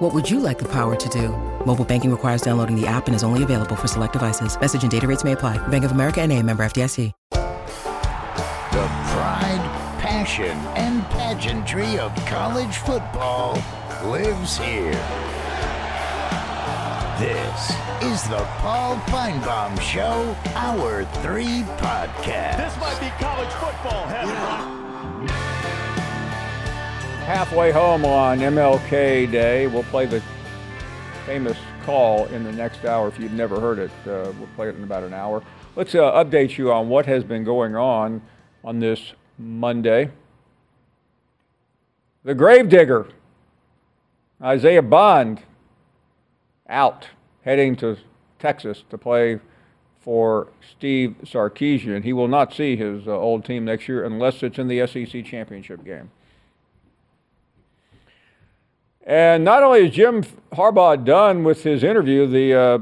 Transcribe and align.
What 0.00 0.14
would 0.14 0.30
you 0.30 0.40
like 0.40 0.58
the 0.58 0.68
power 0.68 0.96
to 0.96 1.08
do? 1.10 1.28
Mobile 1.66 1.84
banking 1.84 2.10
requires 2.10 2.40
downloading 2.40 2.74
the 2.74 2.86
app 2.86 3.06
and 3.06 3.14
is 3.14 3.22
only 3.22 3.42
available 3.42 3.76
for 3.76 3.86
select 3.86 4.14
devices. 4.14 4.58
Message 4.58 4.82
and 4.82 4.90
data 4.90 5.06
rates 5.06 5.24
may 5.24 5.32
apply. 5.32 5.58
Bank 5.68 5.84
of 5.84 5.90
America 5.92 6.22
and 6.22 6.32
a 6.32 6.42
member 6.42 6.62
FDIC. 6.62 7.12
The 7.32 8.86
pride, 9.12 9.60
passion, 10.00 10.56
and 10.74 11.02
pageantry 11.10 11.98
of 11.98 12.16
college 12.24 12.76
football 12.76 13.62
lives 14.02 14.56
here. 14.56 14.92
This 17.18 17.70
is 18.00 18.26
the 18.30 18.42
Paul 18.62 18.96
Finebaum 19.00 19.78
Show, 19.82 20.34
Hour 20.54 21.04
3 21.04 21.44
podcast. 21.76 22.56
This 22.56 22.80
might 22.80 22.98
be 23.00 23.10
college 23.22 23.52
football 23.52 24.06
heaven. 24.06 24.79
Halfway 27.20 27.70
home 27.70 28.04
on 28.04 28.38
MLK 28.38 29.30
Day. 29.30 29.66
We'll 29.66 29.82
play 29.84 30.06
the 30.06 30.22
famous 31.26 31.56
call 31.84 32.26
in 32.26 32.44
the 32.44 32.52
next 32.52 32.84
hour. 32.84 33.08
If 33.08 33.18
you've 33.18 33.32
never 33.32 33.60
heard 33.60 33.78
it, 33.78 33.90
uh, 34.06 34.32
we'll 34.38 34.48
play 34.56 34.68
it 34.68 34.76
in 34.76 34.82
about 34.82 35.02
an 35.02 35.14
hour. 35.14 35.42
Let's 35.76 35.94
uh, 35.94 36.12
update 36.12 36.58
you 36.58 36.72
on 36.72 36.88
what 36.88 37.06
has 37.06 37.22
been 37.24 37.44
going 37.44 37.76
on 37.76 38.22
on 38.64 38.80
this 38.80 39.12
Monday. 39.38 40.10
The 42.24 42.34
Gravedigger, 42.34 43.08
Isaiah 44.42 44.82
Bond, 44.82 45.42
out, 46.68 47.08
heading 47.42 47.76
to 47.76 47.96
Texas 48.38 48.84
to 48.90 48.98
play 48.98 49.40
for 50.00 50.48
Steve 50.70 51.16
Sarkisian. 51.24 52.04
He 52.04 52.12
will 52.12 52.28
not 52.28 52.52
see 52.52 52.76
his 52.76 53.06
uh, 53.06 53.16
old 53.16 53.44
team 53.44 53.64
next 53.64 53.88
year 53.88 54.04
unless 54.04 54.42
it's 54.42 54.58
in 54.58 54.68
the 54.68 54.86
SEC 54.86 55.24
championship 55.24 55.84
game. 55.84 56.10
And 59.10 59.42
not 59.42 59.64
only 59.64 59.88
is 59.88 59.92
Jim 59.92 60.22
Harbaugh 60.52 61.04
done 61.04 61.42
with 61.42 61.64
his 61.64 61.82
interview, 61.82 62.28
the 62.28 62.54
uh, 62.54 62.78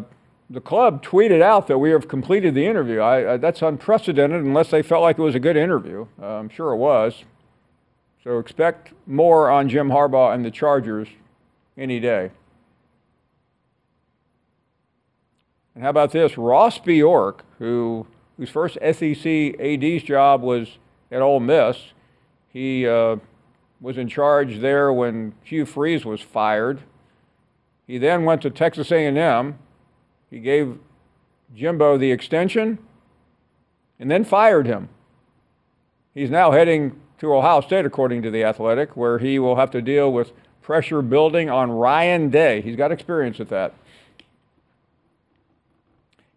the 0.51 0.61
club 0.61 1.03
tweeted 1.03 1.41
out 1.41 1.69
that 1.69 1.79
we 1.79 1.89
have 1.89 2.07
completed 2.07 2.55
the 2.55 2.67
interview. 2.67 3.01
I, 3.01 3.33
I, 3.33 3.37
that's 3.39 3.63
unprecedented 3.63 4.45
unless 4.45 4.71
they 4.71 4.83
felt 4.83 5.01
like 5.01 5.19
it 5.19 5.23
was 5.23 5.35
a 5.35 5.41
good 5.41 5.57
interview. 5.57 6.07
Uh, 6.21 6.27
I'm 6.27 6.51
sure 6.51 6.73
it 6.73 6.77
was. 6.77 7.25
So 8.23 8.39
expect 8.39 8.93
more 9.07 9.49
on 9.49 9.71
Jim 9.71 9.89
Harbaugh 9.89 10.35
and 10.35 10.45
the 10.45 10.51
Chargers 10.51 11.09
any 11.79 11.99
day. 11.99 12.31
And 15.75 15.83
how 15.83 15.89
about 15.89 16.13
this? 16.13 16.37
Ross 16.37 16.79
Bjork, 16.79 17.43
who 17.59 18.07
whose 18.37 18.51
first 18.51 18.75
SEC 18.75 19.59
AD's 19.59 20.03
job 20.03 20.43
was 20.43 20.77
at 21.11 21.23
Ole 21.23 21.41
Miss, 21.41 21.79
he 22.53 22.87
uh, 22.87 23.17
was 23.81 23.97
in 23.97 24.09
charge 24.09 24.59
there 24.59 24.93
when 24.93 25.35
Hugh 25.45 25.65
Freeze 25.65 26.05
was 26.05 26.21
fired. 26.21 26.81
He 27.87 27.99
then 27.99 28.25
went 28.25 28.43
to 28.43 28.51
Texas 28.51 28.91
A&M. 28.91 29.59
He 30.31 30.41
gave 30.41 30.79
Jimbo 31.55 31.97
the 31.97 32.13
extension 32.13 32.79
and 33.99 34.11
then 34.11 34.25
fired 34.25 34.67
him. 34.67 34.89
He's 36.15 36.31
now 36.31 36.51
heading 36.51 37.01
to 37.19 37.35
Ohio 37.35 37.61
State, 37.61 37.85
according 37.85 38.23
to 38.23 38.31
The 38.31 38.45
Athletic, 38.45 38.97
where 38.97 39.19
he 39.19 39.39
will 39.39 39.57
have 39.57 39.71
to 39.73 39.83
deal 39.83 40.13
with 40.13 40.33
pressure 40.63 41.03
building 41.03 41.49
on 41.49 41.71
Ryan 41.71 42.31
Day. 42.31 42.61
He's 42.61 42.77
got 42.77 42.93
experience 42.93 43.41
at 43.41 43.49
that. 43.49 43.75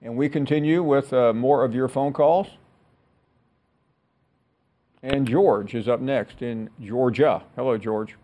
And 0.02 0.18
we 0.18 0.30
continue 0.30 0.82
with 0.82 1.14
uh, 1.14 1.34
more 1.34 1.64
of 1.64 1.76
your 1.76 1.88
phone 1.88 2.14
calls. 2.14 2.48
And 5.04 5.28
George 5.28 5.74
is 5.74 5.88
up 5.88 6.00
next 6.00 6.42
in 6.42 6.70
Georgia. 6.80 7.44
Hello, 7.56 7.78
George. 7.78 8.16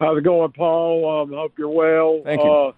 How's 0.00 0.18
it 0.18 0.24
going, 0.24 0.50
Paul? 0.52 1.22
Um, 1.22 1.32
hope 1.32 1.52
you're 1.58 1.68
well. 1.68 2.22
Thank 2.24 2.42
you. 2.42 2.50
Uh, 2.50 2.72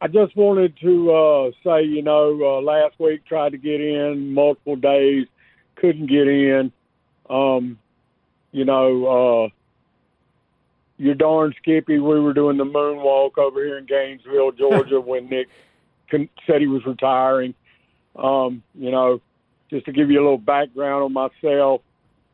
I 0.00 0.08
just 0.08 0.36
wanted 0.36 0.76
to 0.80 1.12
uh, 1.12 1.50
say, 1.64 1.84
you 1.84 2.02
know, 2.02 2.38
uh, 2.40 2.60
last 2.60 2.98
week 2.98 3.24
tried 3.24 3.52
to 3.52 3.58
get 3.58 3.80
in 3.80 4.32
multiple 4.32 4.76
days, 4.76 5.26
couldn't 5.76 6.06
get 6.06 6.26
in. 6.28 6.72
Um, 7.28 7.78
you 8.52 8.64
know, 8.64 9.44
uh, 9.44 9.48
you're 10.96 11.14
darn 11.14 11.54
Skippy. 11.58 11.98
We 11.98 12.20
were 12.20 12.32
doing 12.34 12.56
the 12.56 12.64
moonwalk 12.64 13.36
over 13.36 13.64
here 13.64 13.78
in 13.78 13.86
Gainesville, 13.86 14.52
Georgia, 14.52 15.00
when 15.04 15.28
Nick 15.28 15.48
con- 16.10 16.28
said 16.46 16.60
he 16.60 16.68
was 16.68 16.84
retiring. 16.86 17.54
Um, 18.16 18.62
you 18.74 18.90
know, 18.90 19.20
just 19.72 19.86
to 19.86 19.92
give 19.92 20.10
you 20.10 20.20
a 20.20 20.22
little 20.22 20.36
background 20.36 21.02
on 21.02 21.12
myself, 21.14 21.80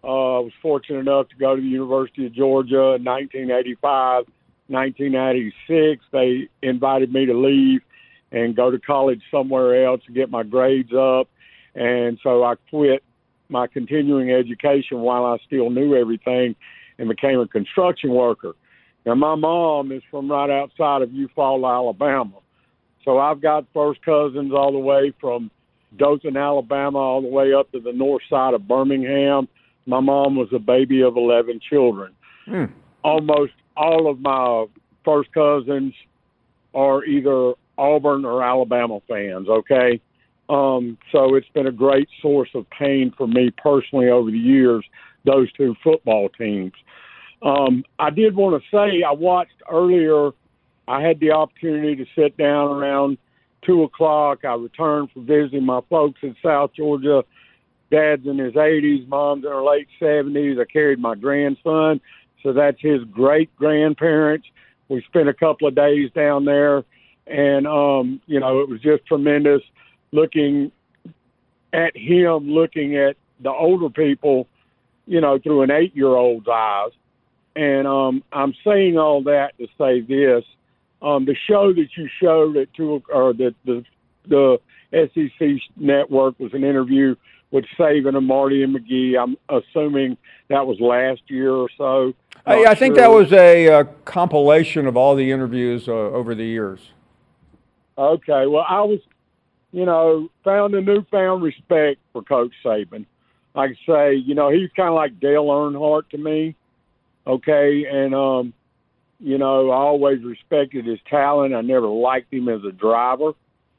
uh, 0.03 0.38
I 0.38 0.41
was 0.41 0.53
fortunate 0.60 0.99
enough 0.99 1.28
to 1.28 1.37
go 1.37 1.54
to 1.54 1.62
the 1.62 1.69
University 1.69 2.26
of 2.26 2.34
Georgia 2.34 2.97
in 2.97 3.04
1985. 3.04 4.25
1996, 4.66 6.04
they 6.12 6.49
invited 6.62 7.12
me 7.12 7.26
to 7.26 7.32
leave 7.32 7.81
and 8.32 8.54
go 8.54 8.71
to 8.71 8.78
college 8.78 9.22
somewhere 9.31 9.87
else 9.87 10.03
to 10.06 10.12
get 10.12 10.31
my 10.31 10.43
grades 10.43 10.93
up. 10.93 11.28
And 11.75 12.19
so 12.22 12.44
I 12.44 12.56
quit 12.69 13.03
my 13.49 13.66
continuing 13.66 14.31
education 14.31 15.00
while 15.00 15.25
I 15.25 15.38
still 15.47 15.70
knew 15.70 15.94
everything 15.94 16.55
and 16.99 17.09
became 17.09 17.41
a 17.41 17.47
construction 17.47 18.10
worker. 18.10 18.55
Now, 19.06 19.15
my 19.15 19.37
mom 19.37 19.93
is 19.93 20.03
from 20.10 20.31
right 20.31 20.50
outside 20.50 21.03
of 21.03 21.10
Eufaula, 21.10 21.72
Alabama. 21.72 22.41
So 23.05 23.19
I've 23.19 23.41
got 23.41 23.65
first 23.72 24.03
cousins 24.05 24.53
all 24.53 24.72
the 24.72 24.78
way 24.78 25.15
from 25.20 25.50
Dothan, 25.97 26.37
Alabama, 26.37 26.99
all 26.99 27.22
the 27.22 27.28
way 27.28 27.54
up 27.54 27.71
to 27.72 27.81
the 27.81 27.93
north 27.93 28.22
side 28.28 28.54
of 28.54 28.69
Birmingham. 28.69 29.49
My 29.87 30.00
mom 30.00 30.37
was 30.37 30.49
a 30.54 30.59
baby 30.59 31.03
of 31.03 31.16
11 31.16 31.60
children. 31.69 32.12
Mm. 32.47 32.71
Almost 33.03 33.53
all 33.76 34.10
of 34.10 34.21
my 34.21 34.66
first 35.04 35.32
cousins 35.32 35.94
are 36.75 37.04
either 37.04 37.54
Auburn 37.78 38.25
or 38.25 38.43
Alabama 38.43 39.00
fans, 39.09 39.49
okay? 39.49 40.00
Um, 40.49 40.99
so 41.12 41.34
it's 41.34 41.49
been 41.54 41.66
a 41.66 41.72
great 41.72 42.09
source 42.20 42.50
of 42.55 42.66
pain 42.70 43.12
for 43.16 43.26
me 43.26 43.50
personally 43.50 44.09
over 44.09 44.31
the 44.31 44.38
years, 44.38 44.84
those 45.25 45.50
two 45.53 45.75
football 45.82 46.28
teams. 46.31 46.72
Um, 47.43 47.84
I 47.99 48.10
did 48.10 48.34
want 48.34 48.60
to 48.60 48.69
say 48.76 49.03
I 49.03 49.12
watched 49.12 49.62
earlier, 49.70 50.31
I 50.88 51.03
had 51.03 51.20
the 51.20 51.32
opportunity 51.32 51.97
to 51.97 52.06
sit 52.16 52.37
down 52.37 52.69
around 52.69 53.19
two 53.65 53.83
o'clock. 53.83 54.45
I 54.45 54.55
returned 54.55 55.11
from 55.13 55.27
visiting 55.27 55.65
my 55.65 55.81
folks 55.89 56.21
in 56.23 56.37
South 56.43 56.73
Georgia. 56.75 57.25
Dad's 57.91 58.27
in 58.27 58.39
his 58.39 58.53
80s, 58.53 59.09
mom's 59.09 59.45
in 59.45 59.51
her 59.51 59.63
late 59.63 59.89
70s. 60.01 60.61
I 60.61 60.65
carried 60.71 60.99
my 60.99 61.15
grandson, 61.15 62.01
so 62.43 62.53
that's 62.53 62.81
his 62.81 63.03
great 63.11 63.55
grandparents. 63.57 64.47
We 64.89 65.03
spent 65.09 65.29
a 65.29 65.35
couple 65.35 65.69
of 65.69 65.75
days 65.75 66.11
down 66.15 66.45
there, 66.45 66.85
and 67.27 67.67
um, 67.67 68.21
you 68.27 68.41
know 68.41 68.61
it 68.61 68.69
was 68.69 68.81
just 68.81 69.07
tremendous 69.07 69.63
looking 70.13 70.73
at 71.73 71.97
him, 71.97 72.51
looking 72.51 72.97
at 72.97 73.17
the 73.41 73.51
older 73.51 73.91
people, 73.91 74.49
you 75.07 75.21
know, 75.21 75.39
through 75.39 75.63
an 75.63 75.71
eight-year-old's 75.71 76.49
eyes. 76.49 76.93
And 77.55 77.87
um, 77.87 78.23
I'm 78.33 78.55
saying 78.65 78.97
all 78.99 79.23
that 79.25 79.53
to 79.59 79.67
say 79.79 80.01
this: 80.01 80.45
um, 81.03 81.25
the 81.25 81.37
show 81.47 81.73
that 81.73 81.89
you 81.97 82.09
showed 82.21 82.57
at 82.57 82.73
two 82.75 83.03
or 83.13 83.33
the 83.33 83.55
the 83.65 83.85
the 84.27 84.61
SEC 84.93 85.49
network 85.77 86.39
was 86.39 86.53
an 86.55 86.65
interview 86.65 87.15
with 87.50 87.65
Saban 87.79 88.17
and 88.17 88.27
Marty 88.27 88.62
and 88.62 88.77
McGee. 88.77 89.19
I'm 89.19 89.37
assuming 89.49 90.17
that 90.49 90.67
was 90.67 90.81
last 90.81 91.23
year 91.29 91.53
or 91.53 91.69
so. 91.77 92.15
I, 92.47 92.75
think 92.75 92.95
sure. 92.95 93.03
that 93.03 93.11
was 93.11 93.33
a 93.33 93.69
uh, 93.69 93.85
compilation 94.05 94.87
of 94.87 94.97
all 94.97 95.15
the 95.15 95.31
interviews 95.31 95.89
uh, 95.89 95.93
over 95.93 96.35
the 96.35 96.45
years. 96.45 96.93
Okay, 97.97 98.47
well, 98.47 98.65
I 98.67 98.81
was, 98.83 99.01
you 99.73 99.85
know, 99.85 100.31
found 100.44 100.75
a 100.75 100.81
newfound 100.81 101.43
respect 101.43 102.01
for 102.12 102.23
Coach 102.23 102.53
Saban. 102.65 103.06
I 103.55 103.75
say, 103.87 104.15
you 104.15 104.35
know, 104.35 104.51
he's 104.51 104.71
kind 104.77 104.89
of 104.89 104.94
like 104.94 105.19
Dale 105.21 105.44
Earnhardt 105.44 106.09
to 106.11 106.19
me. 106.19 106.55
Okay, 107.27 107.85
and 107.85 108.15
um, 108.15 108.55
you 109.20 109.38
know, 109.38 109.70
I 109.70 109.76
always 109.76 110.23
respected 110.23 110.87
his 110.87 110.99
talent. 111.09 111.55
I 111.55 111.61
never 111.61 111.87
liked 111.88 112.32
him 112.32 112.49
as 112.49 112.62
a 112.65 112.73
driver. 112.73 113.32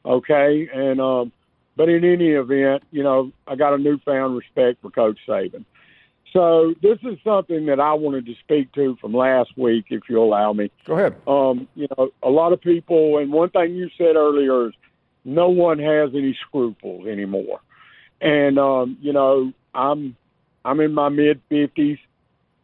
Okay, 0.05 0.69
and 0.73 0.99
um, 1.01 1.31
but 1.75 1.89
in 1.89 2.03
any 2.05 2.29
event, 2.29 2.83
you 2.91 3.03
know, 3.03 3.31
I 3.47 3.55
got 3.55 3.73
a 3.73 3.77
newfound 3.77 4.35
respect 4.37 4.81
for 4.81 4.89
Coach 4.91 5.19
Saban. 5.27 5.65
So 6.31 6.75
this 6.81 6.99
is 7.03 7.17
something 7.23 7.65
that 7.67 7.79
I 7.79 7.93
wanted 7.93 8.27
to 8.27 8.35
speak 8.43 8.71
to 8.73 8.95
from 9.01 9.13
last 9.13 9.57
week, 9.57 9.85
if 9.89 10.03
you 10.09 10.21
allow 10.21 10.53
me 10.53 10.69
Go 10.85 10.93
ahead. 10.93 11.15
um, 11.27 11.67
you 11.73 11.87
know, 11.97 12.11
a 12.21 12.29
lot 12.29 12.53
of 12.53 12.61
people, 12.61 13.17
and 13.17 13.31
one 13.31 13.49
thing 13.49 13.73
you 13.75 13.89
said 13.97 14.15
earlier 14.15 14.67
is 14.67 14.73
no 15.25 15.49
one 15.49 15.79
has 15.79 16.11
any 16.13 16.37
scruples 16.47 17.07
anymore. 17.07 17.59
And 18.21 18.59
um, 18.59 18.97
you 19.01 19.11
know, 19.13 19.51
I'm 19.73 20.15
I'm 20.63 20.79
in 20.81 20.93
my 20.93 21.09
mid 21.09 21.41
fifties. 21.49 21.97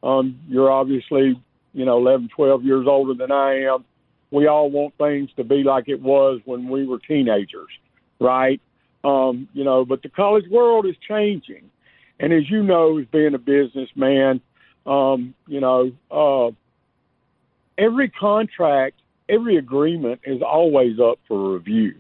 Um, 0.04 0.40
you're 0.48 0.72
obviously, 0.72 1.42
you 1.76 1.84
know, 1.84 1.98
11, 1.98 2.30
12 2.34 2.64
years 2.64 2.88
older 2.88 3.14
than 3.14 3.32
I 3.32 3.64
am. 3.64 3.84
We 4.32 4.48
all 4.48 4.72
want 4.72 4.98
things 4.98 5.30
to 5.36 5.44
be 5.44 5.64
like 5.64 5.88
it 5.88 6.02
was 6.02 6.40
when 6.46 6.70
we 6.70 6.88
were 6.88 7.00
teenagers, 7.00 7.70
right? 8.20 8.62
Um, 9.04 9.48
you 9.54 9.64
know, 9.64 9.86
but 9.86 10.02
the 10.02 10.10
college 10.10 10.46
world 10.50 10.86
is 10.86 10.96
changing. 11.08 11.70
And 12.20 12.34
as 12.34 12.50
you 12.50 12.64
know, 12.64 12.98
as 12.98 13.06
being 13.12 13.36
a 13.36 13.38
businessman, 13.38 14.42
um, 14.86 15.36
you 15.48 15.60
know, 15.60 15.92
uh, 16.10 16.52
every 17.78 18.10
contract, 18.10 18.96
every 19.28 19.58
agreement 19.58 20.22
is 20.26 20.42
always 20.42 20.98
up 21.00 21.20
for 21.28 21.54
review. 21.54 21.96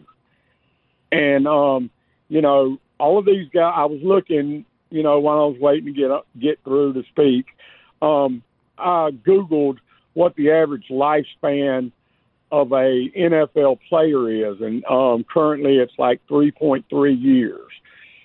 And, 1.11 1.47
um, 1.47 1.89
you 2.29 2.41
know, 2.41 2.79
all 2.97 3.19
of 3.19 3.25
these 3.25 3.49
guys, 3.53 3.73
I 3.75 3.85
was 3.85 3.99
looking, 4.01 4.65
you 4.89 5.03
know, 5.03 5.19
while 5.19 5.39
I 5.39 5.45
was 5.47 5.59
waiting 5.59 5.93
to 5.93 5.99
get 5.99 6.11
up, 6.11 6.27
get 6.39 6.59
through 6.63 6.93
to 6.93 7.03
speak, 7.09 7.47
um, 8.01 8.41
I 8.77 9.11
Googled 9.25 9.77
what 10.13 10.35
the 10.35 10.51
average 10.51 10.87
lifespan 10.89 11.91
of 12.51 12.71
a 12.71 13.09
NFL 13.17 13.79
player 13.89 14.51
is, 14.51 14.61
and 14.61 14.85
um, 14.85 15.25
currently 15.31 15.77
it's 15.77 15.93
like 15.97 16.21
3.3 16.29 17.21
years. 17.21 17.71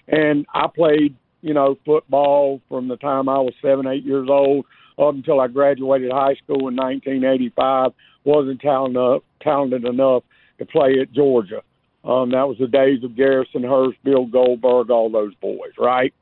And 0.08 0.46
I 0.54 0.66
played, 0.66 1.16
you 1.42 1.54
know, 1.54 1.78
football 1.84 2.60
from 2.68 2.88
the 2.88 2.96
time 2.96 3.28
I 3.28 3.38
was 3.38 3.54
seven, 3.62 3.86
eight 3.86 4.04
years 4.04 4.28
old 4.30 4.66
up 4.98 5.14
until 5.14 5.40
I 5.40 5.48
graduated 5.48 6.12
high 6.12 6.34
school 6.34 6.68
in 6.68 6.76
1985. 6.76 7.92
wasn't 8.24 8.60
talented 8.60 8.96
enough, 8.96 9.22
talented 9.40 9.84
enough 9.84 10.22
to 10.58 10.66
play 10.66 11.00
at 11.00 11.12
Georgia. 11.12 11.62
Um, 12.04 12.30
that 12.30 12.48
was 12.48 12.56
the 12.58 12.66
days 12.66 13.02
of 13.04 13.16
Garrison 13.16 13.62
Hearst, 13.62 13.98
Bill 14.04 14.26
Goldberg, 14.26 14.90
all 14.90 15.10
those 15.10 15.34
boys, 15.36 15.72
right? 15.78 16.14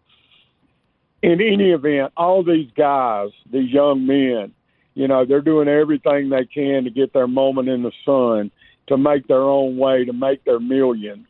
In 1.22 1.40
any 1.40 1.70
event, 1.70 2.12
all 2.16 2.44
these 2.44 2.70
guys, 2.76 3.30
these 3.52 3.70
young 3.70 4.06
men, 4.06 4.52
you 4.94 5.08
know, 5.08 5.24
they're 5.24 5.40
doing 5.40 5.68
everything 5.68 6.28
they 6.28 6.44
can 6.44 6.84
to 6.84 6.90
get 6.90 7.12
their 7.12 7.26
moment 7.26 7.68
in 7.68 7.82
the 7.82 7.92
sun, 8.04 8.50
to 8.86 8.96
make 8.96 9.26
their 9.26 9.42
own 9.42 9.76
way, 9.76 10.04
to 10.04 10.12
make 10.12 10.44
their 10.44 10.60
millions, 10.60 11.26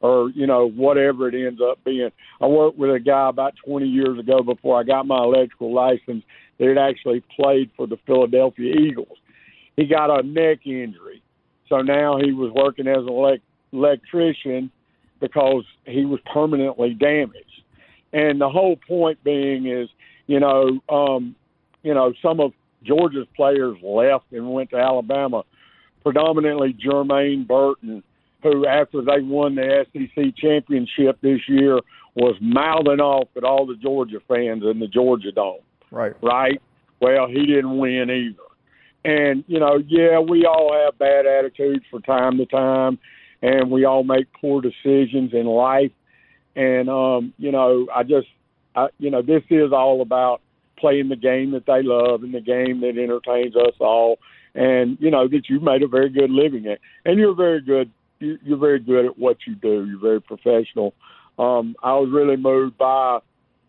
or 0.00 0.30
you 0.30 0.46
know, 0.46 0.68
whatever 0.68 1.28
it 1.28 1.34
ends 1.34 1.60
up 1.60 1.82
being. 1.84 2.10
I 2.40 2.46
worked 2.46 2.78
with 2.78 2.90
a 2.90 3.00
guy 3.00 3.28
about 3.28 3.54
20 3.64 3.86
years 3.86 4.18
ago 4.18 4.42
before 4.42 4.78
I 4.78 4.84
got 4.84 5.06
my 5.06 5.22
electrical 5.22 5.72
license 5.72 6.24
that 6.58 6.68
had 6.68 6.78
actually 6.78 7.22
played 7.36 7.70
for 7.76 7.86
the 7.86 7.98
Philadelphia 8.06 8.74
Eagles. 8.74 9.18
He 9.76 9.86
got 9.86 10.10
a 10.10 10.22
neck 10.22 10.66
injury, 10.66 11.22
so 11.68 11.78
now 11.78 12.18
he 12.18 12.32
was 12.32 12.52
working 12.54 12.86
as 12.86 12.98
an 12.98 13.08
elect- 13.08 13.44
electrician 13.72 14.70
because 15.20 15.64
he 15.86 16.04
was 16.04 16.20
permanently 16.32 16.94
damaged. 16.94 17.61
And 18.12 18.40
the 18.40 18.48
whole 18.48 18.76
point 18.76 19.22
being 19.24 19.66
is, 19.66 19.88
you 20.26 20.40
know, 20.40 20.80
um, 20.88 21.34
you 21.82 21.94
know, 21.94 22.12
some 22.22 22.40
of 22.40 22.52
Georgia's 22.84 23.26
players 23.34 23.78
left 23.82 24.32
and 24.32 24.52
went 24.52 24.70
to 24.70 24.76
Alabama, 24.76 25.44
predominantly 26.02 26.74
Jermaine 26.74 27.46
Burton, 27.46 28.02
who, 28.42 28.66
after 28.66 29.02
they 29.02 29.20
won 29.20 29.54
the 29.54 29.86
SEC 29.92 30.36
championship 30.36 31.18
this 31.22 31.40
year, 31.48 31.78
was 32.14 32.36
mouthing 32.40 33.00
off 33.00 33.28
at 33.36 33.44
all 33.44 33.66
the 33.66 33.76
Georgia 33.76 34.18
fans 34.28 34.62
in 34.64 34.80
the 34.80 34.88
Georgia 34.88 35.32
Dome. 35.32 35.60
Right. 35.90 36.12
Right? 36.22 36.60
Well, 37.00 37.26
he 37.26 37.46
didn't 37.46 37.78
win 37.78 38.10
either. 38.10 38.42
And, 39.04 39.44
you 39.48 39.58
know, 39.58 39.82
yeah, 39.88 40.18
we 40.20 40.44
all 40.44 40.72
have 40.84 40.98
bad 40.98 41.26
attitudes 41.26 41.84
from 41.90 42.02
time 42.02 42.38
to 42.38 42.46
time, 42.46 42.98
and 43.42 43.70
we 43.70 43.84
all 43.84 44.04
make 44.04 44.26
poor 44.40 44.60
decisions 44.60 45.32
in 45.32 45.46
life. 45.46 45.90
And, 46.54 46.88
um, 46.88 47.32
you 47.38 47.50
know, 47.50 47.86
I 47.94 48.02
just, 48.02 48.28
I, 48.74 48.88
you 48.98 49.10
know, 49.10 49.22
this 49.22 49.42
is 49.50 49.72
all 49.72 50.02
about 50.02 50.40
playing 50.78 51.08
the 51.08 51.16
game 51.16 51.52
that 51.52 51.66
they 51.66 51.82
love 51.82 52.22
and 52.22 52.34
the 52.34 52.40
game 52.40 52.80
that 52.80 52.98
entertains 53.00 53.56
us 53.56 53.74
all. 53.80 54.18
And 54.54 54.98
you 55.00 55.10
know 55.10 55.26
that 55.28 55.48
you've 55.48 55.62
made 55.62 55.82
a 55.82 55.88
very 55.88 56.10
good 56.10 56.30
living 56.30 56.66
at, 56.66 56.78
and 57.06 57.18
you're 57.18 57.34
very 57.34 57.62
good. 57.62 57.90
You're 58.18 58.58
very 58.58 58.78
good 58.78 59.06
at 59.06 59.18
what 59.18 59.38
you 59.46 59.54
do. 59.54 59.86
You're 59.86 59.98
very 59.98 60.20
professional. 60.20 60.92
Um, 61.38 61.74
I 61.82 61.94
was 61.94 62.10
really 62.12 62.36
moved 62.36 62.76
by, 62.76 63.20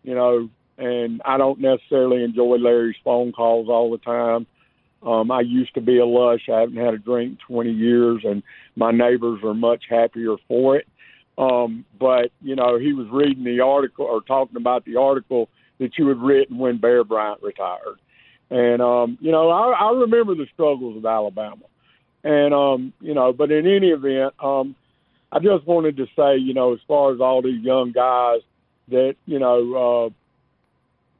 you 0.02 0.14
know, 0.14 0.50
and 0.76 1.22
I 1.24 1.38
don't 1.38 1.58
necessarily 1.58 2.22
enjoy 2.22 2.56
Larry's 2.56 2.96
phone 3.02 3.32
calls 3.32 3.68
all 3.68 3.90
the 3.90 3.98
time. 3.98 4.46
Um, 5.02 5.30
I 5.30 5.40
used 5.40 5.74
to 5.74 5.80
be 5.80 5.98
a 5.98 6.06
lush. 6.06 6.48
I 6.48 6.60
haven't 6.60 6.76
had 6.76 6.94
a 6.94 6.98
drink 6.98 7.32
in 7.32 7.54
20 7.54 7.72
years, 7.72 8.22
and 8.24 8.42
my 8.76 8.90
neighbors 8.90 9.40
are 9.42 9.54
much 9.54 9.84
happier 9.88 10.36
for 10.46 10.76
it. 10.76 10.86
Um, 11.36 11.84
but 11.98 12.30
you 12.42 12.56
know, 12.56 12.78
he 12.78 12.92
was 12.92 13.06
reading 13.10 13.44
the 13.44 13.60
article 13.60 14.06
or 14.06 14.20
talking 14.22 14.56
about 14.56 14.84
the 14.84 14.96
article 14.96 15.48
that 15.78 15.98
you 15.98 16.08
had 16.08 16.18
written 16.18 16.58
when 16.58 16.78
Bear 16.78 17.02
Bryant 17.04 17.42
retired. 17.42 17.98
And 18.50 18.80
um, 18.80 19.18
you 19.20 19.32
know, 19.32 19.50
I, 19.50 19.72
I 19.72 19.92
remember 19.92 20.34
the 20.34 20.46
struggles 20.52 20.96
of 20.96 21.04
Alabama. 21.04 21.64
And 22.22 22.54
um, 22.54 22.92
you 23.00 23.14
know, 23.14 23.32
but 23.32 23.50
in 23.50 23.66
any 23.66 23.88
event, 23.88 24.34
um, 24.42 24.74
I 25.32 25.40
just 25.40 25.66
wanted 25.66 25.96
to 25.96 26.06
say, 26.16 26.36
you 26.36 26.54
know, 26.54 26.72
as 26.72 26.80
far 26.86 27.12
as 27.12 27.20
all 27.20 27.42
these 27.42 27.62
young 27.62 27.92
guys 27.92 28.40
that 28.88 29.16
you 29.26 29.38
know 29.38 30.06
uh, 30.06 30.10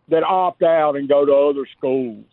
that 0.08 0.22
opt 0.22 0.62
out 0.62 0.96
and 0.96 1.08
go 1.08 1.24
to 1.24 1.32
other 1.32 1.66
schools 1.76 2.24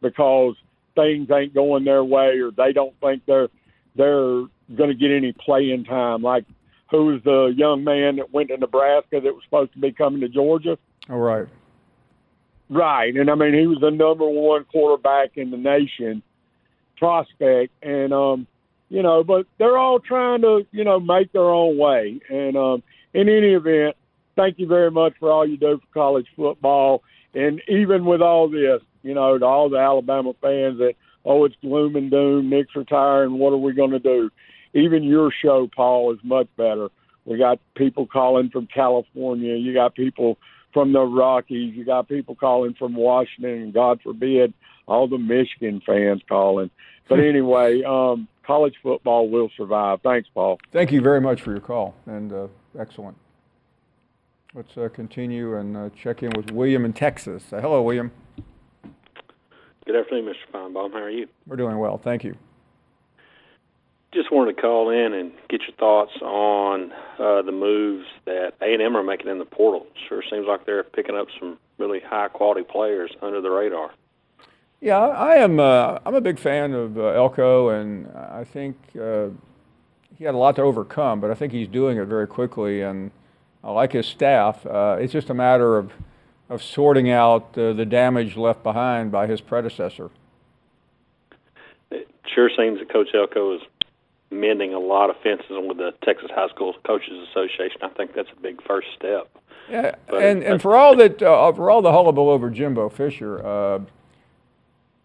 because 0.00 0.54
things 0.94 1.28
ain't 1.30 1.54
going 1.54 1.84
their 1.84 2.04
way 2.04 2.38
or 2.40 2.50
they 2.50 2.72
don't 2.72 2.94
think 3.00 3.22
they're 3.26 3.48
they're 3.96 4.44
going 4.76 4.88
to 4.88 4.94
get 4.94 5.10
any 5.10 5.32
playing 5.32 5.84
time. 5.84 6.22
Like 6.22 6.44
who's 6.92 7.22
the 7.24 7.52
young 7.56 7.82
man 7.82 8.16
that 8.16 8.32
went 8.32 8.50
to 8.50 8.56
Nebraska 8.58 9.20
that 9.20 9.34
was 9.34 9.42
supposed 9.44 9.72
to 9.72 9.80
be 9.80 9.90
coming 9.90 10.20
to 10.20 10.28
Georgia? 10.28 10.78
All 11.10 11.18
right. 11.18 11.48
Right, 12.70 13.14
and 13.14 13.30
I 13.30 13.34
mean 13.34 13.54
he 13.54 13.66
was 13.66 13.78
the 13.80 13.90
number 13.90 14.26
one 14.26 14.64
quarterback 14.64 15.36
in 15.36 15.50
the 15.50 15.56
nation, 15.56 16.22
prospect, 16.96 17.72
and 17.82 18.14
um, 18.14 18.46
you 18.88 19.02
know, 19.02 19.24
but 19.24 19.46
they're 19.58 19.76
all 19.76 19.98
trying 19.98 20.40
to 20.42 20.66
you 20.70 20.84
know 20.84 20.98
make 20.98 21.32
their 21.32 21.50
own 21.50 21.76
way. 21.76 22.20
And 22.30 22.56
um, 22.56 22.82
in 23.12 23.28
any 23.28 23.52
event, 23.52 23.96
thank 24.36 24.58
you 24.58 24.66
very 24.66 24.90
much 24.90 25.12
for 25.18 25.30
all 25.30 25.46
you 25.46 25.58
do 25.58 25.80
for 25.80 25.92
college 25.92 26.26
football. 26.34 27.02
And 27.34 27.60
even 27.68 28.06
with 28.06 28.22
all 28.22 28.48
this, 28.48 28.80
you 29.02 29.14
know, 29.14 29.36
to 29.38 29.44
all 29.44 29.68
the 29.68 29.78
Alabama 29.78 30.32
fans 30.40 30.78
that 30.78 30.94
oh 31.26 31.44
it's 31.44 31.56
gloom 31.60 31.96
and 31.96 32.10
doom, 32.10 32.48
Nick's 32.48 32.74
retiring, 32.74 33.38
what 33.38 33.52
are 33.52 33.58
we 33.58 33.74
going 33.74 33.90
to 33.90 33.98
do? 33.98 34.30
Even 34.74 35.02
your 35.02 35.30
show, 35.30 35.68
Paul, 35.74 36.12
is 36.14 36.20
much 36.22 36.48
better. 36.56 36.88
We 37.24 37.38
got 37.38 37.60
people 37.74 38.06
calling 38.06 38.50
from 38.50 38.66
California. 38.66 39.54
You 39.54 39.74
got 39.74 39.94
people 39.94 40.38
from 40.72 40.92
the 40.92 41.00
Rockies. 41.00 41.74
You 41.74 41.84
got 41.84 42.08
people 42.08 42.34
calling 42.34 42.74
from 42.74 42.94
Washington, 42.94 43.62
and 43.62 43.74
God 43.74 44.00
forbid, 44.02 44.54
all 44.86 45.06
the 45.06 45.18
Michigan 45.18 45.82
fans 45.84 46.22
calling. 46.28 46.70
But 47.08 47.20
anyway, 47.20 47.82
um, 47.82 48.28
college 48.44 48.74
football 48.82 49.28
will 49.28 49.50
survive. 49.56 50.00
Thanks, 50.02 50.28
Paul. 50.34 50.58
Thank 50.72 50.92
you 50.92 51.00
very 51.00 51.20
much 51.20 51.40
for 51.42 51.52
your 51.52 51.60
call, 51.60 51.94
and 52.06 52.32
uh, 52.32 52.48
excellent. 52.78 53.16
Let's 54.54 54.76
uh, 54.76 54.88
continue 54.92 55.56
and 55.56 55.76
uh, 55.76 55.90
check 55.96 56.22
in 56.22 56.30
with 56.36 56.50
William 56.50 56.84
in 56.84 56.92
Texas. 56.92 57.52
Uh, 57.52 57.60
hello, 57.60 57.82
William. 57.82 58.10
Good 59.86 59.96
afternoon, 59.96 60.26
Mr. 60.26 60.54
Finebaum. 60.54 60.92
How 60.92 60.98
are 60.98 61.10
you? 61.10 61.26
We're 61.46 61.56
doing 61.56 61.78
well, 61.78 61.98
thank 61.98 62.22
you. 62.22 62.36
Just 64.12 64.30
wanted 64.30 64.56
to 64.56 64.60
call 64.60 64.90
in 64.90 65.14
and 65.14 65.32
get 65.48 65.62
your 65.62 65.74
thoughts 65.78 66.12
on 66.20 66.92
uh, 67.18 67.42
the 67.42 67.52
moves 67.52 68.06
that 68.26 68.52
A 68.60 68.72
and 68.72 68.82
M 68.82 68.96
are 68.96 69.02
making 69.02 69.28
in 69.28 69.38
the 69.38 69.44
portal. 69.46 69.86
Sure 70.08 70.22
seems 70.28 70.46
like 70.46 70.66
they're 70.66 70.84
picking 70.84 71.16
up 71.16 71.28
some 71.38 71.58
really 71.78 72.00
high 72.00 72.28
quality 72.28 72.62
players 72.62 73.10
under 73.22 73.40
the 73.40 73.50
radar. 73.50 73.90
Yeah, 74.80 74.98
I 74.98 75.36
am. 75.36 75.58
Uh, 75.58 75.98
I'm 76.04 76.14
a 76.14 76.20
big 76.20 76.38
fan 76.38 76.74
of 76.74 76.98
uh, 76.98 77.06
Elko, 77.06 77.70
and 77.70 78.08
I 78.14 78.44
think 78.44 78.76
uh, 79.00 79.28
he 80.18 80.24
had 80.24 80.34
a 80.34 80.38
lot 80.38 80.56
to 80.56 80.62
overcome, 80.62 81.20
but 81.20 81.30
I 81.30 81.34
think 81.34 81.52
he's 81.52 81.68
doing 81.68 81.96
it 81.98 82.04
very 82.06 82.26
quickly, 82.26 82.82
and 82.82 83.12
I 83.64 83.70
like 83.70 83.92
his 83.92 84.06
staff. 84.06 84.66
Uh, 84.66 84.98
it's 85.00 85.12
just 85.12 85.30
a 85.30 85.34
matter 85.34 85.78
of 85.78 85.92
of 86.52 86.62
sorting 86.62 87.10
out 87.10 87.56
uh, 87.56 87.72
the 87.72 87.86
damage 87.86 88.36
left 88.36 88.62
behind 88.62 89.10
by 89.10 89.26
his 89.26 89.40
predecessor. 89.40 90.10
It 91.90 92.08
sure 92.26 92.50
seems 92.54 92.78
that 92.78 92.92
Coach 92.92 93.08
Elko 93.14 93.56
is 93.56 93.62
mending 94.32 94.74
a 94.74 94.78
lot 94.78 95.10
of 95.10 95.16
fences 95.22 95.50
with 95.50 95.76
the 95.76 95.92
Texas 96.02 96.30
High 96.34 96.48
School 96.48 96.74
Coaches 96.84 97.28
Association. 97.30 97.80
I 97.82 97.88
think 97.88 98.14
that's 98.14 98.30
a 98.36 98.40
big 98.40 98.62
first 98.62 98.88
step. 98.96 99.28
Yeah, 99.70 99.94
but 100.08 100.22
and, 100.22 100.42
and 100.42 100.60
for 100.60 100.74
all 100.74 100.96
that, 100.96 101.22
uh, 101.22 101.52
for 101.52 101.70
all 101.70 101.82
the 101.82 101.92
hullabaloo 101.92 102.30
over 102.30 102.50
Jimbo 102.50 102.88
Fisher, 102.88 103.44
uh, 103.46 103.80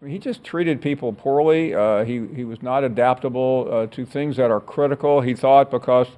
he 0.06 0.18
just 0.18 0.44
treated 0.44 0.80
people 0.80 1.12
poorly. 1.12 1.74
Uh, 1.74 2.04
he 2.04 2.26
he 2.34 2.44
was 2.44 2.62
not 2.62 2.84
adaptable 2.84 3.68
uh, 3.70 3.86
to 3.88 4.04
things 4.04 4.36
that 4.36 4.50
are 4.50 4.60
critical. 4.60 5.20
He 5.20 5.34
thought 5.34 5.70
because 5.70 6.08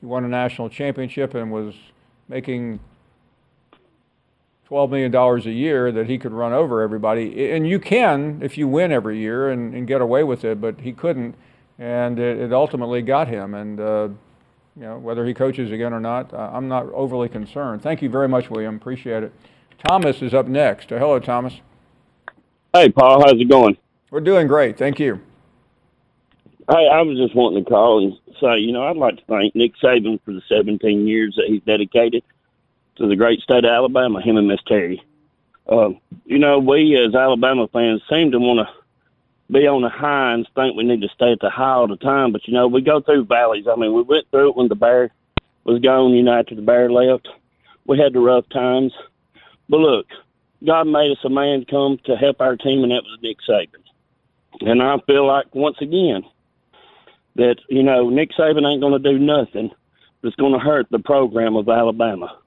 he 0.00 0.06
won 0.06 0.24
a 0.24 0.28
national 0.28 0.68
championship 0.70 1.34
and 1.34 1.52
was 1.52 1.74
making 2.28 2.80
twelve 4.66 4.90
million 4.90 5.10
dollars 5.10 5.46
a 5.46 5.52
year 5.52 5.92
that 5.92 6.06
he 6.06 6.18
could 6.18 6.32
run 6.32 6.52
over 6.52 6.82
everybody. 6.82 7.50
And 7.50 7.68
you 7.68 7.78
can 7.78 8.40
if 8.42 8.58
you 8.58 8.66
win 8.66 8.90
every 8.92 9.18
year 9.18 9.50
and, 9.50 9.74
and 9.74 9.86
get 9.86 10.00
away 10.00 10.24
with 10.24 10.44
it, 10.44 10.60
but 10.60 10.80
he 10.80 10.92
couldn't 10.92 11.36
and 11.78 12.18
it, 12.18 12.40
it 12.40 12.52
ultimately 12.52 13.02
got 13.02 13.28
him. 13.28 13.54
And 13.54 13.80
uh, 13.80 14.08
you 14.76 14.82
know, 14.82 14.98
whether 14.98 15.24
he 15.26 15.34
coaches 15.34 15.70
again 15.70 15.92
or 15.92 16.00
not, 16.00 16.32
uh, 16.32 16.50
I'm 16.52 16.68
not 16.68 16.86
overly 16.92 17.28
concerned. 17.28 17.82
Thank 17.82 18.02
you 18.02 18.08
very 18.08 18.28
much, 18.28 18.50
William. 18.50 18.76
Appreciate 18.76 19.22
it. 19.22 19.32
Thomas 19.86 20.22
is 20.22 20.34
up 20.34 20.46
next. 20.46 20.90
Uh, 20.92 20.98
hello, 20.98 21.18
Thomas. 21.18 21.54
Hey, 22.72 22.88
Paul. 22.90 23.20
How's 23.20 23.40
it 23.40 23.48
going? 23.48 23.76
We're 24.10 24.20
doing 24.20 24.46
great. 24.46 24.78
Thank 24.78 24.98
you. 24.98 25.20
Hey, 26.68 26.88
I 26.88 27.02
was 27.02 27.18
just 27.18 27.34
wanting 27.34 27.62
to 27.62 27.70
call 27.70 28.02
and 28.02 28.18
say, 28.40 28.58
you 28.58 28.72
know, 28.72 28.84
I'd 28.84 28.96
like 28.96 29.16
to 29.16 29.24
thank 29.26 29.54
Nick 29.54 29.74
Saban 29.82 30.18
for 30.24 30.32
the 30.32 30.42
17 30.48 31.06
years 31.06 31.34
that 31.36 31.46
he's 31.46 31.60
dedicated 31.62 32.22
to 32.96 33.06
the 33.06 33.16
great 33.16 33.40
state 33.40 33.64
of 33.64 33.70
Alabama, 33.70 34.22
him 34.22 34.36
and 34.36 34.48
Miss 34.48 34.60
Terry. 34.66 35.02
Uh, 35.68 35.90
you 36.24 36.38
know, 36.38 36.58
we 36.58 36.96
as 36.96 37.14
Alabama 37.14 37.68
fans 37.68 38.02
seem 38.10 38.30
to 38.30 38.38
want 38.38 38.66
to 38.66 38.83
be 39.50 39.66
on 39.66 39.82
the 39.82 39.88
high 39.88 40.32
and 40.32 40.48
think 40.54 40.76
we 40.76 40.84
need 40.84 41.02
to 41.02 41.08
stay 41.14 41.32
at 41.32 41.40
the 41.40 41.50
high 41.50 41.72
all 41.72 41.88
the 41.88 41.96
time. 41.96 42.32
But, 42.32 42.46
you 42.48 42.54
know, 42.54 42.66
we 42.66 42.80
go 42.80 43.00
through 43.00 43.26
valleys. 43.26 43.66
I 43.70 43.76
mean, 43.76 43.92
we 43.92 44.02
went 44.02 44.30
through 44.30 44.50
it 44.50 44.56
when 44.56 44.68
the 44.68 44.74
Bear 44.74 45.10
was 45.64 45.80
gone, 45.80 46.12
you 46.12 46.22
know, 46.22 46.38
after 46.38 46.54
the 46.54 46.62
Bear 46.62 46.90
left. 46.90 47.28
We 47.86 47.98
had 47.98 48.14
the 48.14 48.20
rough 48.20 48.48
times. 48.48 48.92
But 49.68 49.80
look, 49.80 50.06
God 50.64 50.86
made 50.86 51.10
us 51.10 51.24
a 51.24 51.28
man 51.28 51.66
come 51.68 51.98
to 52.06 52.16
help 52.16 52.40
our 52.40 52.56
team, 52.56 52.82
and 52.82 52.92
that 52.92 53.02
was 53.02 53.18
Nick 53.22 53.38
Saban. 53.48 53.82
And 54.60 54.82
I 54.82 54.96
feel 55.06 55.26
like, 55.26 55.54
once 55.54 55.76
again, 55.80 56.22
that, 57.36 57.56
you 57.68 57.82
know, 57.82 58.08
Nick 58.08 58.30
Saban 58.38 58.66
ain't 58.66 58.80
going 58.80 59.02
to 59.02 59.12
do 59.12 59.18
nothing 59.18 59.70
that's 60.22 60.36
going 60.36 60.52
to 60.52 60.58
hurt 60.58 60.86
the 60.90 61.00
program 61.00 61.56
of 61.56 61.68
Alabama. 61.68 62.38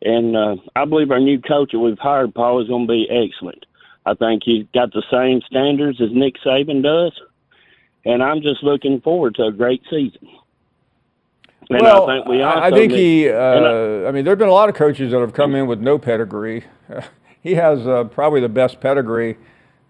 And 0.00 0.36
uh, 0.36 0.56
I 0.74 0.84
believe 0.84 1.10
our 1.10 1.20
new 1.20 1.40
coach 1.40 1.72
that 1.72 1.78
we've 1.78 1.98
hired, 1.98 2.34
Paul, 2.34 2.62
is 2.62 2.68
going 2.68 2.86
to 2.86 2.92
be 2.92 3.08
excellent. 3.10 3.66
I 4.04 4.14
think 4.14 4.42
he's 4.44 4.66
got 4.74 4.92
the 4.92 5.02
same 5.10 5.40
standards 5.42 6.00
as 6.00 6.10
Nick 6.12 6.36
Saban 6.44 6.82
does. 6.82 7.12
And 8.04 8.22
I'm 8.22 8.42
just 8.42 8.62
looking 8.62 9.00
forward 9.00 9.36
to 9.36 9.44
a 9.44 9.52
great 9.52 9.82
season. 9.88 10.28
And 11.70 11.82
well, 11.82 12.10
I 12.10 12.16
think 12.16 12.26
we 12.26 12.42
I 12.42 12.70
think 12.70 12.92
he. 12.92 13.28
Uh, 13.28 13.34
I, 13.34 14.08
I, 14.08 14.10
mean, 14.10 14.24
there 14.24 14.32
have 14.32 14.38
been 14.38 14.48
a 14.48 14.52
lot 14.52 14.68
of 14.68 14.74
coaches 14.74 15.12
that 15.12 15.20
have 15.20 15.32
come 15.32 15.54
in 15.54 15.66
with 15.66 15.80
no 15.80 15.98
pedigree. 15.98 16.64
he 17.42 17.54
has 17.54 17.86
uh, 17.86 18.04
probably 18.04 18.40
the 18.40 18.48
best 18.48 18.80
pedigree, 18.80 19.36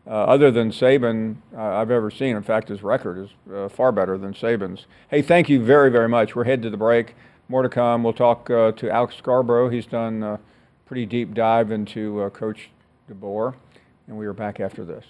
uh, 0.07 0.11
other 0.11 0.51
than 0.51 0.71
Saban, 0.71 1.37
uh, 1.57 1.63
I've 1.63 1.91
ever 1.91 2.11
seen. 2.11 2.37
In 2.37 2.43
fact, 2.43 2.69
his 2.69 2.83
record 2.83 3.19
is 3.25 3.31
uh, 3.53 3.69
far 3.69 3.91
better 3.91 4.19
than 4.19 4.35
Saban's. 4.35 4.87
Hey, 5.09 5.23
thank 5.23 5.49
you 5.49 5.65
very, 5.65 5.91
very 5.91 6.09
much. 6.09 6.37
We're 6.37 6.45
headed 6.45 6.63
to 6.65 6.71
the 6.71 6.77
break. 6.77 7.15
More 7.49 7.63
to 7.63 7.69
come. 7.69 8.03
We'll 8.03 8.13
talk 8.13 8.51
uh, 8.51 8.73
to 8.73 8.91
Alex 8.91 9.17
Scarborough. 9.17 9.71
He's 9.71 9.87
done 9.87 10.23
a 10.23 10.41
pretty 10.87 11.07
deep 11.07 11.35
dive 11.35 11.71
into 11.71 12.31
Coach 12.35 12.71
DeBoer, 13.11 13.55
and 14.07 14.17
we 14.17 14.27
are 14.27 14.33
back 14.33 14.61
after 14.61 14.85
this. 14.85 15.05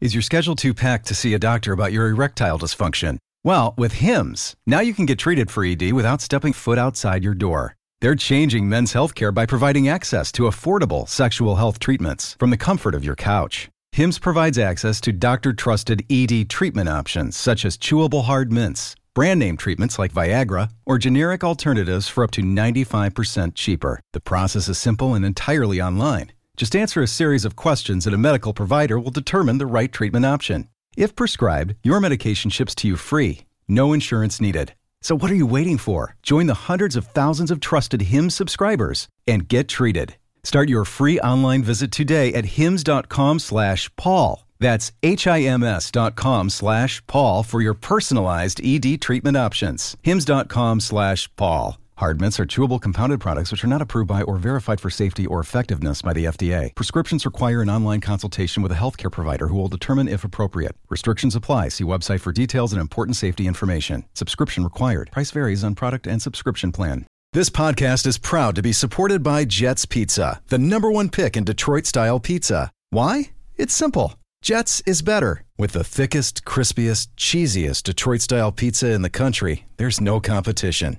Is 0.00 0.14
your 0.14 0.22
schedule 0.22 0.54
too 0.54 0.74
packed 0.74 1.06
to 1.08 1.14
see 1.14 1.34
a 1.34 1.38
doctor 1.38 1.72
about 1.72 1.92
your 1.92 2.08
erectile 2.08 2.58
dysfunction? 2.58 3.18
Well, 3.42 3.74
with 3.76 3.94
HIMS, 3.94 4.54
now 4.66 4.80
you 4.80 4.94
can 4.94 5.06
get 5.06 5.18
treated 5.18 5.50
for 5.50 5.64
ED 5.64 5.92
without 5.92 6.20
stepping 6.20 6.52
foot 6.52 6.78
outside 6.78 7.24
your 7.24 7.34
door. 7.34 7.74
They're 8.00 8.14
changing 8.14 8.68
men's 8.68 8.92
healthcare 8.92 9.34
by 9.34 9.46
providing 9.46 9.88
access 9.88 10.30
to 10.32 10.44
affordable 10.44 11.08
sexual 11.08 11.56
health 11.56 11.80
treatments 11.80 12.36
from 12.38 12.50
the 12.50 12.56
comfort 12.56 12.94
of 12.94 13.04
your 13.04 13.16
couch. 13.16 13.68
HIMS 13.90 14.20
provides 14.20 14.58
access 14.58 15.00
to 15.00 15.12
doctor 15.12 15.52
trusted 15.52 16.04
ED 16.08 16.48
treatment 16.48 16.88
options 16.88 17.36
such 17.36 17.64
as 17.64 17.76
chewable 17.76 18.24
hard 18.24 18.52
mints, 18.52 18.94
brand 19.14 19.40
name 19.40 19.56
treatments 19.56 19.98
like 19.98 20.12
Viagra, 20.12 20.70
or 20.86 20.98
generic 20.98 21.42
alternatives 21.42 22.06
for 22.06 22.22
up 22.22 22.30
to 22.30 22.42
95% 22.42 23.56
cheaper. 23.56 23.98
The 24.12 24.20
process 24.20 24.68
is 24.68 24.78
simple 24.78 25.14
and 25.14 25.24
entirely 25.24 25.82
online. 25.82 26.30
Just 26.58 26.74
answer 26.74 27.00
a 27.00 27.06
series 27.06 27.44
of 27.44 27.54
questions 27.54 28.04
and 28.04 28.12
a 28.12 28.18
medical 28.18 28.52
provider 28.52 28.98
will 28.98 29.12
determine 29.12 29.58
the 29.58 29.66
right 29.66 29.92
treatment 29.92 30.26
option. 30.26 30.68
If 30.96 31.14
prescribed, 31.14 31.76
your 31.84 32.00
medication 32.00 32.50
ships 32.50 32.74
to 32.76 32.88
you 32.88 32.96
free, 32.96 33.46
no 33.68 33.92
insurance 33.92 34.40
needed. 34.40 34.74
So 35.00 35.14
what 35.14 35.30
are 35.30 35.36
you 35.36 35.46
waiting 35.46 35.78
for? 35.78 36.16
Join 36.24 36.48
the 36.48 36.66
hundreds 36.66 36.96
of 36.96 37.06
thousands 37.06 37.52
of 37.52 37.60
trusted 37.60 38.10
HIMS 38.10 38.34
subscribers 38.34 39.06
and 39.24 39.48
get 39.48 39.68
treated. 39.68 40.16
Start 40.42 40.68
your 40.68 40.84
free 40.84 41.20
online 41.20 41.62
visit 41.62 41.92
today 41.92 42.34
at 42.34 42.58
hims.com 42.58 43.38
slash 43.38 43.88
Paul. 43.94 44.44
That's 44.58 44.90
H-I-M-S 45.04 45.92
dot 45.92 46.16
com 46.16 46.50
slash 46.50 47.06
Paul 47.06 47.44
for 47.44 47.62
your 47.62 47.74
personalized 47.74 48.60
ED 48.64 49.00
treatment 49.00 49.36
options. 49.36 49.96
hims.com 50.02 50.80
slash 50.80 51.30
Paul. 51.36 51.78
Hard 51.98 52.20
mints 52.20 52.38
are 52.38 52.46
chewable 52.46 52.80
compounded 52.80 53.18
products 53.18 53.50
which 53.50 53.64
are 53.64 53.68
not 53.74 53.82
approved 53.82 54.06
by 54.06 54.22
or 54.22 54.36
verified 54.36 54.80
for 54.80 54.88
safety 54.88 55.26
or 55.26 55.40
effectiveness 55.40 56.00
by 56.00 56.12
the 56.12 56.26
FDA. 56.26 56.72
Prescriptions 56.76 57.26
require 57.26 57.60
an 57.60 57.68
online 57.68 58.00
consultation 58.00 58.62
with 58.62 58.70
a 58.70 58.76
healthcare 58.76 59.10
provider 59.10 59.48
who 59.48 59.56
will 59.56 59.66
determine 59.66 60.06
if 60.06 60.22
appropriate. 60.22 60.76
Restrictions 60.90 61.34
apply. 61.34 61.70
See 61.70 61.82
website 61.82 62.20
for 62.20 62.30
details 62.30 62.72
and 62.72 62.80
important 62.80 63.16
safety 63.16 63.48
information. 63.48 64.04
Subscription 64.14 64.62
required. 64.62 65.10
Price 65.10 65.32
varies 65.32 65.64
on 65.64 65.74
product 65.74 66.06
and 66.06 66.22
subscription 66.22 66.70
plan. 66.70 67.04
This 67.32 67.50
podcast 67.50 68.06
is 68.06 68.16
proud 68.16 68.54
to 68.54 68.62
be 68.62 68.72
supported 68.72 69.24
by 69.24 69.44
Jets 69.44 69.84
Pizza, 69.84 70.40
the 70.50 70.58
number 70.58 70.92
one 70.92 71.08
pick 71.08 71.36
in 71.36 71.42
Detroit 71.42 71.84
style 71.84 72.20
pizza. 72.20 72.70
Why? 72.90 73.30
It's 73.56 73.74
simple. 73.74 74.14
Jets 74.40 74.82
is 74.86 75.02
better. 75.02 75.42
With 75.58 75.72
the 75.72 75.82
thickest, 75.82 76.44
crispiest, 76.44 77.08
cheesiest 77.16 77.82
Detroit 77.82 78.20
style 78.20 78.52
pizza 78.52 78.92
in 78.92 79.02
the 79.02 79.10
country, 79.10 79.66
there's 79.78 80.00
no 80.00 80.20
competition. 80.20 80.98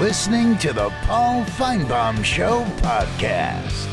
Listening 0.00 0.56
to 0.60 0.72
the 0.72 0.88
Paul 1.02 1.44
Finebaum 1.44 2.24
Show 2.24 2.64
podcast. 2.78 3.86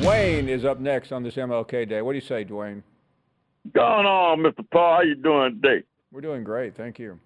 Dwayne 0.00 0.48
is 0.48 0.64
up 0.64 0.80
next 0.80 1.12
on 1.12 1.22
this 1.22 1.36
MLK 1.36 1.88
Day. 1.88 2.02
What 2.02 2.14
do 2.14 2.16
you 2.16 2.24
say, 2.24 2.44
Dwayne? 2.44 2.82
Going 3.72 4.06
on, 4.06 4.40
Mr. 4.40 4.68
Paul? 4.72 4.96
How 4.96 5.02
you 5.02 5.14
doing 5.14 5.60
today? 5.62 5.84
We're 6.10 6.20
doing 6.20 6.42
great, 6.42 6.76
thank 6.76 6.98
you. 6.98 7.20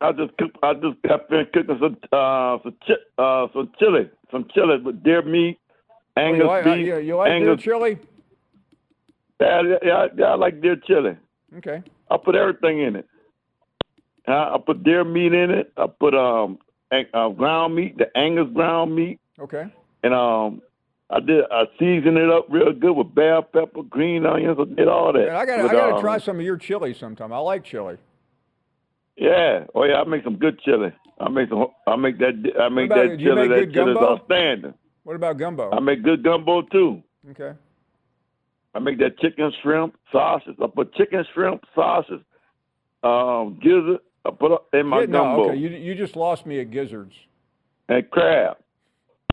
I 0.00 0.12
just 0.12 0.30
cooked, 0.38 0.58
I 0.62 0.74
just 0.74 1.02
got 1.02 1.28
finished 1.28 1.52
cooking 1.52 1.76
some 1.80 1.96
uh, 2.12 2.58
some, 2.62 2.76
chi- 2.86 3.20
uh, 3.20 3.48
some 3.52 3.72
chili, 3.80 4.08
some 4.30 4.46
chili 4.54 4.78
with 4.80 5.02
deer 5.02 5.22
meat, 5.22 5.58
Angus 6.16 6.42
oh, 6.42 6.44
you 6.44 6.48
like, 6.48 6.64
beef. 6.64 6.72
Uh, 6.72 6.76
you, 6.76 6.98
you 6.98 7.16
like 7.16 7.30
Angus, 7.32 7.64
deer 7.64 7.74
chili? 7.74 7.98
Yeah, 9.40 9.62
yeah, 9.82 10.06
yeah, 10.16 10.24
I 10.26 10.34
like 10.36 10.60
deer 10.62 10.76
chili. 10.86 11.16
Okay. 11.56 11.82
I 12.12 12.16
put 12.16 12.36
everything 12.36 12.80
in 12.80 12.94
it. 12.94 13.08
I, 14.28 14.54
I 14.54 14.56
put 14.64 14.84
deer 14.84 15.02
meat 15.02 15.34
in 15.34 15.50
it. 15.50 15.72
I 15.76 15.86
put 15.88 16.14
um 16.14 16.60
uh, 16.92 17.28
ground 17.30 17.74
meat, 17.74 17.98
the 17.98 18.16
Angus 18.16 18.48
ground 18.52 18.94
meat. 18.94 19.20
Okay. 19.38 19.66
And 20.02 20.14
um, 20.14 20.62
I 21.10 21.20
did 21.20 21.44
I 21.50 21.64
seasoned 21.78 22.18
it 22.18 22.30
up 22.30 22.46
real 22.48 22.72
good 22.72 22.92
with 22.92 23.14
bell 23.14 23.42
pepper, 23.42 23.82
green 23.82 24.26
onions. 24.26 24.58
I 24.60 24.64
did 24.74 24.88
all 24.88 25.12
that. 25.12 25.26
Man, 25.26 25.36
I 25.36 25.44
got 25.44 25.60
I 25.60 25.72
got 25.72 25.86
to 25.88 25.94
um, 25.96 26.00
try 26.00 26.18
some 26.18 26.38
of 26.38 26.42
your 26.44 26.56
chili 26.56 26.94
sometime. 26.94 27.32
I 27.32 27.38
like 27.38 27.64
chili. 27.64 27.96
Yeah. 29.16 29.64
Oh 29.74 29.84
yeah, 29.84 30.00
I 30.00 30.04
make 30.04 30.24
some 30.24 30.36
good 30.36 30.60
chili. 30.60 30.92
I 31.18 31.28
make 31.28 31.48
some. 31.48 31.66
I 31.86 31.96
make 31.96 32.18
that. 32.18 32.52
I 32.60 32.68
make 32.68 32.86
about, 32.86 33.08
that 33.08 33.18
chili. 33.18 33.48
Make 33.48 33.68
that 33.68 33.74
chili 33.74 33.92
is 33.92 33.98
outstanding. 33.98 34.74
What 35.02 35.16
about 35.16 35.38
gumbo? 35.38 35.70
I 35.72 35.80
make 35.80 36.02
good 36.02 36.22
gumbo 36.22 36.62
too. 36.62 37.02
Okay. 37.30 37.52
I 38.74 38.78
make 38.78 38.98
that 38.98 39.18
chicken, 39.18 39.52
shrimp, 39.62 39.96
sausage. 40.12 40.54
I 40.62 40.66
put 40.72 40.94
chicken, 40.94 41.24
shrimp, 41.34 41.64
sausage, 41.74 42.22
um, 43.02 43.58
gizzard, 43.60 43.98
I 44.24 44.30
put 44.30 44.52
up 44.52 44.68
in 44.72 44.86
my 44.86 45.00
yeah, 45.00 45.06
gumbo. 45.06 45.44
No, 45.44 45.50
okay. 45.50 45.58
You 45.58 45.68
you 45.70 45.94
just 45.94 46.16
lost 46.16 46.46
me 46.46 46.60
at 46.60 46.70
gizzards. 46.70 47.14
And 47.88 48.08
crab. 48.10 48.58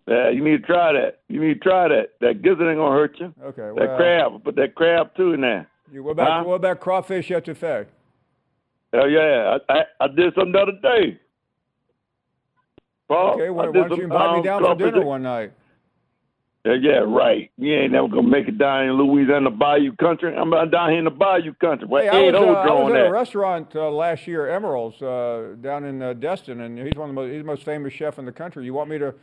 Yeah, 0.07 0.29
you 0.29 0.41
need 0.41 0.61
to 0.61 0.65
try 0.65 0.93
that. 0.93 1.19
You 1.27 1.41
need 1.41 1.55
to 1.55 1.59
try 1.59 1.89
that. 1.89 2.11
That 2.21 2.41
gizzard 2.41 2.67
ain't 2.67 2.77
gonna 2.77 2.95
hurt 2.95 3.19
you. 3.19 3.33
Okay. 3.43 3.71
Well, 3.71 3.75
that 3.75 3.97
crab. 3.97 4.43
Put 4.43 4.55
that 4.55 4.75
crab 4.75 5.15
too 5.15 5.33
in 5.33 5.41
there. 5.41 5.67
You, 5.91 6.03
what 6.03 6.11
about 6.11 6.43
huh? 6.43 6.49
what 6.49 6.55
about 6.55 6.79
crawfish 6.79 7.29
etouffee? 7.29 7.87
Oh 8.93 9.05
yeah, 9.05 9.57
I, 9.69 9.73
I, 9.73 9.83
I 9.99 10.07
did 10.07 10.33
something 10.33 10.53
the 10.53 10.59
other 10.59 10.79
day. 10.81 11.19
Paul, 13.07 13.33
okay, 13.35 13.49
well, 13.49 13.67
why 13.67 13.71
don't 13.71 13.97
you 13.97 14.03
invite 14.03 14.29
um, 14.29 14.37
me 14.37 14.43
down 14.43 14.63
for 14.63 14.75
dinner 14.75 15.05
one 15.05 15.23
night? 15.23 15.53
Yeah, 16.65 16.73
yeah, 16.81 16.91
right. 16.99 17.49
You 17.57 17.73
ain't 17.73 17.93
never 17.93 18.07
gonna 18.07 18.27
make 18.27 18.47
it 18.47 18.57
down 18.57 18.85
in 18.85 18.93
Louisiana 18.93 19.51
Bayou 19.51 19.95
country. 19.95 20.35
I'm 20.35 20.49
down 20.69 20.89
here 20.89 20.99
in 20.99 21.05
the 21.05 21.11
Bayou 21.11 21.53
country. 21.53 21.87
Where 21.87 22.11
hey, 22.11 22.27
I 22.27 22.31
was, 22.31 22.33
uh, 22.33 22.37
I 22.37 22.73
was 22.73 22.93
at 22.93 22.99
at. 22.99 23.07
a 23.07 23.11
restaurant 23.11 23.75
uh, 23.75 23.89
last 23.89 24.27
year, 24.27 24.47
Emeril's, 24.47 25.01
uh, 25.01 25.55
down 25.61 25.85
in 25.85 26.01
uh, 26.01 26.13
Destin, 26.13 26.61
and 26.61 26.77
he's 26.77 26.95
one 26.95 27.09
of 27.09 27.15
the 27.15 27.21
most, 27.21 27.31
he's 27.31 27.41
the 27.41 27.45
most 27.45 27.63
famous 27.63 27.93
chef 27.93 28.19
in 28.19 28.25
the 28.25 28.31
country. 28.31 28.65
You 28.65 28.73
want 28.73 28.89
me 28.89 28.97
to 28.97 29.13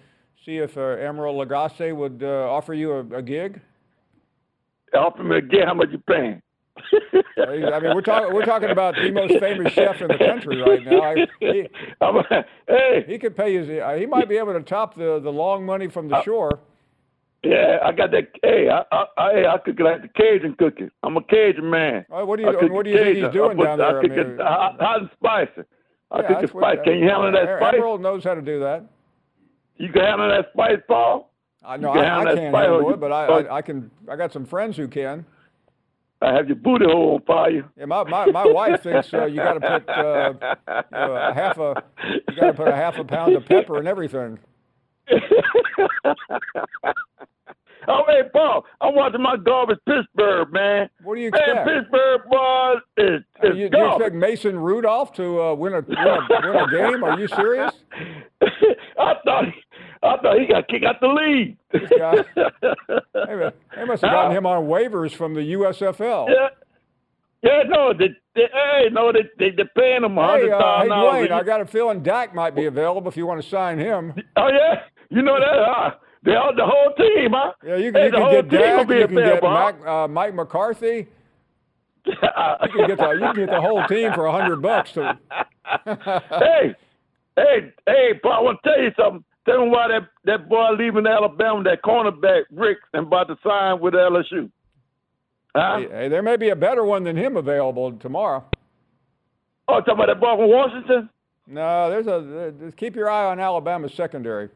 see 0.44 0.56
if 0.56 0.76
uh, 0.76 0.80
Emeril 0.80 1.46
Lagasse 1.46 1.94
would 1.94 2.22
uh, 2.22 2.50
offer 2.50 2.72
you 2.72 2.92
a, 2.92 3.00
a 3.16 3.22
gig? 3.22 3.60
Offer 4.94 5.24
me 5.24 5.36
a 5.38 5.42
gig. 5.42 5.64
How 5.64 5.74
much 5.74 5.90
you 5.90 5.98
paying? 5.98 6.40
I 7.36 7.80
mean, 7.80 7.94
we're 7.94 8.00
talking 8.00 8.32
we're 8.34 8.44
talking 8.44 8.70
about 8.70 8.94
the 8.94 9.10
most 9.10 9.38
famous 9.38 9.72
chef 9.72 10.00
in 10.00 10.08
the 10.08 10.18
country 10.18 10.60
right 10.60 10.84
now. 10.84 11.02
I, 11.02 11.26
he, 11.40 11.68
hey, 12.68 13.04
he 13.06 13.18
could 13.18 13.36
pay 13.36 13.52
you. 13.52 13.62
He 13.98 14.06
might 14.06 14.28
be 14.28 14.36
able 14.36 14.54
to 14.54 14.60
top 14.60 14.96
the 14.96 15.20
the 15.20 15.30
long 15.30 15.64
money 15.66 15.88
from 15.88 16.08
the 16.08 16.22
shore. 16.22 16.60
Yeah, 17.44 17.78
I 17.84 17.92
got 17.92 18.10
that. 18.12 18.30
Hey, 18.42 18.68
I 18.70 18.84
I 18.90 19.04
I, 19.18 19.54
I 19.54 19.58
cook 19.58 19.78
like 19.80 20.02
the 20.02 20.08
Cajun 20.08 20.56
cooking. 20.58 20.90
I'm 21.02 21.16
a 21.16 21.22
Cajun 21.22 21.68
man. 21.68 22.06
Right, 22.08 22.22
what 22.22 22.36
do 22.38 22.44
you 22.44 22.72
what 22.72 22.84
do 22.84 22.90
you 22.90 22.96
think 22.96 23.18
he's 23.18 23.32
doing 23.32 23.56
put, 23.56 23.64
down 23.64 23.78
there? 23.78 23.98
I 23.98 24.02
cook 24.02 24.12
I 24.12 24.16
mean, 24.16 24.30
it 24.30 24.40
hot, 24.40 24.80
hot 24.80 25.00
and 25.00 25.10
spicy. 25.12 25.68
I 26.10 26.20
yeah, 26.20 26.28
cook 26.28 26.42
it 26.44 26.50
spicy. 26.50 26.82
Can 26.84 26.98
you 26.98 27.08
handle 27.08 27.32
that 27.32 27.58
spice? 27.58 27.74
Emeril 27.74 28.00
knows 28.00 28.24
how 28.24 28.34
to 28.34 28.42
do 28.42 28.60
that. 28.60 28.86
You 29.76 29.92
can 29.92 30.02
handle 30.02 30.28
that 30.28 30.46
spice, 30.52 30.78
Paul. 30.88 31.30
I 31.64 31.76
know 31.76 31.92
can 31.92 32.00
I, 32.00 32.04
I 32.04 32.06
handle 32.06 32.34
that 32.34 32.40
can't 32.40 32.52
spice, 32.54 32.64
handle 32.64 32.90
it, 32.90 33.00
but 33.00 33.12
I, 33.12 33.26
I 33.26 33.56
I 33.58 33.62
can. 33.62 33.90
I 34.10 34.16
got 34.16 34.32
some 34.32 34.46
friends 34.46 34.76
who 34.76 34.88
can. 34.88 35.26
I 36.22 36.32
have 36.32 36.46
your 36.46 36.56
booty 36.56 36.86
hole 36.86 37.16
on 37.16 37.22
fire. 37.26 37.70
Yeah, 37.76 37.84
my 37.84 38.04
my, 38.04 38.26
my 38.26 38.46
wife 38.46 38.82
thinks 38.82 39.12
uh, 39.12 39.26
you 39.26 39.36
got 39.36 39.54
to 39.54 39.60
put 39.60 39.88
uh, 39.90 40.32
you 40.66 40.84
know, 40.92 41.16
a 41.16 41.34
half 41.34 41.58
a 41.58 41.82
you 42.28 42.36
got 42.40 42.46
to 42.46 42.54
put 42.54 42.68
a 42.68 42.74
half 42.74 42.96
a 42.96 43.04
pound 43.04 43.34
of 43.36 43.44
pepper 43.44 43.76
and 43.78 43.86
everything. 43.86 44.38
Oh, 47.88 48.02
hey, 48.06 48.22
Paul, 48.32 48.64
I'm 48.80 48.94
watching 48.94 49.22
my 49.22 49.36
garbage 49.36 49.78
Pittsburgh, 49.86 50.52
man. 50.52 50.88
What 51.02 51.16
do 51.16 51.20
you 51.20 51.30
Man, 51.30 51.40
expect? 51.40 51.66
Pittsburgh 51.66 52.20
was 52.28 52.82
is, 52.96 53.20
Uh, 53.42 53.48
is 53.48 53.56
you, 53.56 53.68
do 53.68 53.78
you 53.78 53.86
expect 53.92 54.14
Mason 54.14 54.58
Rudolph 54.58 55.12
to 55.14 55.42
uh, 55.42 55.54
win 55.54 55.74
a 55.74 55.80
win 55.80 55.98
a, 55.98 56.18
win 56.30 56.56
a 56.56 56.70
game? 56.70 57.04
Are 57.04 57.18
you 57.18 57.28
serious? 57.28 57.72
I 58.42 59.14
thought 59.24 59.44
I 60.02 60.16
thought 60.18 60.38
he 60.38 60.46
got 60.46 60.68
kicked 60.68 60.84
out 60.84 61.00
the 61.00 61.08
league. 61.08 61.56
This 61.72 61.90
guy. 61.98 62.14
They, 63.26 63.50
they 63.76 63.84
must 63.86 64.02
have 64.02 64.12
gotten 64.12 64.36
him 64.36 64.44
on 64.44 64.64
waivers 64.66 65.12
from 65.12 65.34
the 65.34 65.40
USFL. 65.40 66.28
Yeah, 66.28 66.48
yeah, 67.42 67.62
no, 67.68 67.92
they, 67.92 68.08
they 68.34 68.48
hey, 68.52 68.88
no, 68.92 69.12
they 69.12 69.20
they 69.38 69.50
they 69.50 69.64
paying 69.76 70.04
him 70.04 70.18
a 70.18 70.26
Hey, 70.38 70.50
uh, 70.50 70.82
hey. 70.82 70.88
Dwayne, 70.88 71.30
I 71.30 71.42
got 71.42 71.60
a 71.60 71.66
feeling 71.66 72.02
Dak 72.02 72.34
might 72.34 72.54
be 72.54 72.66
available 72.66 73.08
if 73.08 73.16
you 73.16 73.26
want 73.26 73.42
to 73.42 73.48
sign 73.48 73.78
him. 73.78 74.12
Oh 74.36 74.48
yeah, 74.48 74.82
you 75.10 75.22
know 75.22 75.38
that? 75.38 75.46
Huh? 75.66 75.90
They 76.24 76.34
all 76.34 76.54
the 76.56 76.64
whole 76.64 76.92
team, 76.96 77.32
huh? 77.32 77.52
Yeah, 77.62 77.76
you, 77.76 77.92
hey, 77.92 78.06
you 78.06 78.10
can 78.12 78.22
whole 78.22 78.32
get 78.32 78.50
team 78.50 78.60
Dak, 78.60 78.80
you 78.80 78.86
can 78.86 78.96
get 78.96 79.10
available. 79.10 79.48
huh? 79.50 79.72
Mac, 79.72 79.86
uh, 79.86 80.08
Mike 80.08 80.34
McCarthy. 80.34 81.06
You 82.06 82.70
can 82.80 82.86
get 82.88 82.98
the 82.98 83.10
you 83.12 83.18
can 83.20 83.34
get 83.34 83.50
the 83.50 83.60
whole 83.60 83.84
team 83.86 84.12
for 84.14 84.26
a 84.26 84.32
hundred 84.32 84.60
bucks. 84.60 84.92
To, 84.92 85.18
hey, 85.84 86.74
hey, 87.36 87.72
hey, 87.86 88.10
Paul, 88.22 88.32
I 88.32 88.40
want 88.42 88.58
to 88.62 88.68
tell 88.70 88.82
you 88.82 88.90
something. 88.98 89.24
Tell 89.46 89.64
me 89.64 89.70
why 89.70 89.88
that, 89.88 90.08
that 90.24 90.48
boy 90.48 90.70
leaving 90.78 91.06
Alabama, 91.06 91.62
that 91.64 91.82
cornerback, 91.82 92.42
Rick, 92.50 92.78
and 92.94 93.06
about 93.06 93.28
to 93.28 93.36
sign 93.46 93.80
with 93.80 93.94
LSU. 93.94 94.50
Huh? 95.54 95.78
hey, 95.78 95.88
hey, 95.90 96.08
there 96.08 96.22
may 96.22 96.36
be 96.36 96.48
a 96.50 96.56
better 96.56 96.84
one 96.84 97.04
than 97.04 97.16
him 97.16 97.36
available 97.36 97.92
tomorrow. 97.92 98.44
Oh, 99.68 99.80
talking 99.80 99.94
about 99.94 100.06
that 100.08 100.20
boy 100.20 100.36
from 100.36 100.50
Washington? 100.50 101.08
No, 101.46 101.88
there's 101.90 102.06
a 102.06 102.26
there- 102.26 102.50
just 102.52 102.76
keep 102.76 102.96
your 102.96 103.08
eye 103.10 103.26
on 103.30 103.38
Alabama's 103.40 103.94
secondary. 103.94 104.48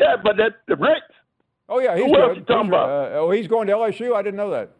Yeah, 0.00 0.16
but 0.22 0.36
that 0.36 0.52
the 0.68 0.76
Rick. 0.76 1.02
Oh 1.68 1.78
yeah, 1.80 1.96
he's 1.96 2.06
Who 2.06 2.16
else 2.18 2.28
good. 2.30 2.36
you 2.38 2.44
talking 2.44 2.64
He's- 2.64 2.68
about? 2.68 2.88
Uh, 2.90 3.18
oh, 3.18 3.30
he's 3.30 3.46
going 3.48 3.66
to 3.68 3.72
LSU. 3.74 4.14
I 4.14 4.22
didn't 4.22 4.36
know 4.36 4.50
that. 4.50 4.70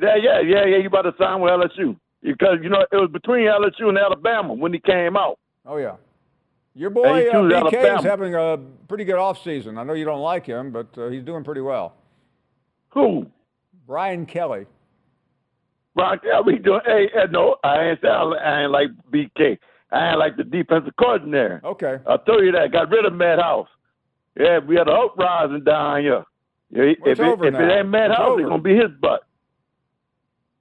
Yeah, 0.00 0.16
yeah, 0.16 0.40
yeah, 0.40 0.64
yeah. 0.66 0.76
You 0.78 0.86
about 0.88 1.02
to 1.02 1.14
sign 1.18 1.40
with 1.40 1.50
LSU 1.52 1.96
because 2.22 2.58
you 2.62 2.68
know 2.70 2.84
it 2.90 2.96
was 2.96 3.10
between 3.12 3.46
LSU 3.46 3.88
and 3.88 3.98
Alabama 3.98 4.54
when 4.54 4.72
he 4.72 4.78
came 4.80 5.16
out. 5.16 5.38
Oh 5.66 5.76
yeah, 5.76 5.96
your 6.74 6.90
boy 6.90 7.28
uh, 7.28 7.32
BK 7.34 7.98
is 7.98 8.04
having 8.04 8.34
a 8.34 8.58
pretty 8.88 9.04
good 9.04 9.16
off 9.18 9.42
season. 9.44 9.78
I 9.78 9.84
know 9.84 9.92
you 9.92 10.04
don't 10.04 10.20
like 10.22 10.46
him, 10.46 10.70
but 10.72 10.86
uh, 10.98 11.08
he's 11.08 11.22
doing 11.22 11.44
pretty 11.44 11.60
well. 11.60 11.94
Who? 12.90 13.26
Brian 13.86 14.24
Kelly. 14.26 14.66
Brian 15.94 16.18
Kelly 16.20 16.58
doing? 16.58 16.80
Hey, 16.86 17.10
hey, 17.12 17.24
no, 17.30 17.56
I 17.64 17.90
ain't 17.90 18.04
I, 18.04 18.08
I 18.08 18.62
ain't 18.62 18.70
like 18.70 18.88
BK. 19.12 19.58
I 19.92 20.10
ain't 20.10 20.18
like 20.18 20.36
the 20.36 20.44
defensive 20.44 20.94
coordinator. 20.98 21.60
Okay. 21.64 21.98
I 22.06 22.16
told 22.18 22.44
you 22.44 22.52
that. 22.52 22.70
Got 22.72 22.90
rid 22.90 23.04
of 23.04 23.12
Matt 23.12 23.40
House. 23.40 23.68
Yeah, 24.40 24.58
we 24.58 24.76
had 24.76 24.88
an 24.88 24.94
uprising 24.94 25.64
down 25.64 26.00
here. 26.00 26.24
Well, 26.72 26.88
if 26.88 27.18
it, 27.20 27.20
if 27.46 27.54
it 27.54 27.72
ain't 27.78 27.88
Matt 27.88 28.10
House, 28.10 28.38
it's 28.38 28.48
gonna 28.48 28.62
be 28.62 28.74
his 28.76 28.90
butt. 29.00 29.22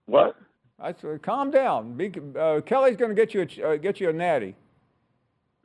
What? 0.06 0.36
I 0.80 0.93
said, 0.93 1.21
calm 1.21 1.51
down. 1.51 1.93
Be, 1.93 2.12
uh, 2.38 2.62
Kelly's 2.62 2.95
going 2.97 3.10
to 3.10 3.15
get 3.15 3.34
you 3.34 3.41
a, 3.63 3.73
uh, 3.73 3.75
get 3.77 3.99
you 3.99 4.10
a 4.10 4.13
natty. 4.13 4.56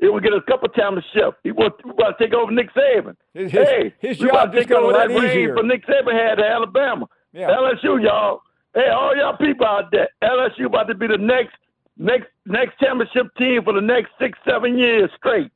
He 0.01 0.09
will 0.09 0.19
get 0.21 0.33
a 0.33 0.43
couple 0.43 0.69
times 0.71 0.99
a 0.99 1.17
ship. 1.19 1.39
He 1.45 1.53
we 1.53 1.65
about 1.67 2.19
to 2.19 2.25
take 2.25 2.35
over 2.35 2.51
Nick 2.51 2.73
Saban. 2.75 3.17
His- 3.33 3.53
his- 3.53 3.69
hey, 3.69 3.95
his 4.01 4.19
job 4.19 4.31
about 4.31 4.47
to 4.47 4.59
just 4.59 4.69
take 4.69 4.69
got 4.71 4.83
a 4.83 4.87
over 4.87 4.93
lot 4.93 5.09
that 5.09 5.25
easier. 5.31 5.57
for 5.57 5.63
Nick 5.63 5.87
Saban 5.87 6.13
had 6.13 6.41
at 6.41 6.47
Alabama. 6.47 7.07
Yeah. 7.33 7.49
LSU, 7.51 8.03
y'all. 8.03 8.43
Hey, 8.75 8.89
all 8.91 9.17
y'all 9.17 9.37
people 9.37 9.67
out 9.67 9.91
there, 9.93 10.09
LSU 10.23 10.67
about 10.67 10.89
to 10.89 10.95
be 10.95 11.07
the 11.07 11.17
next 11.19 11.55
next 11.97 12.27
next 12.45 12.77
championship 12.81 13.29
team 13.37 13.63
for 13.63 13.73
the 13.73 13.81
next 13.81 14.11
six, 14.21 14.37
seven 14.47 14.77
years 14.77 15.11
straight. 15.17 15.51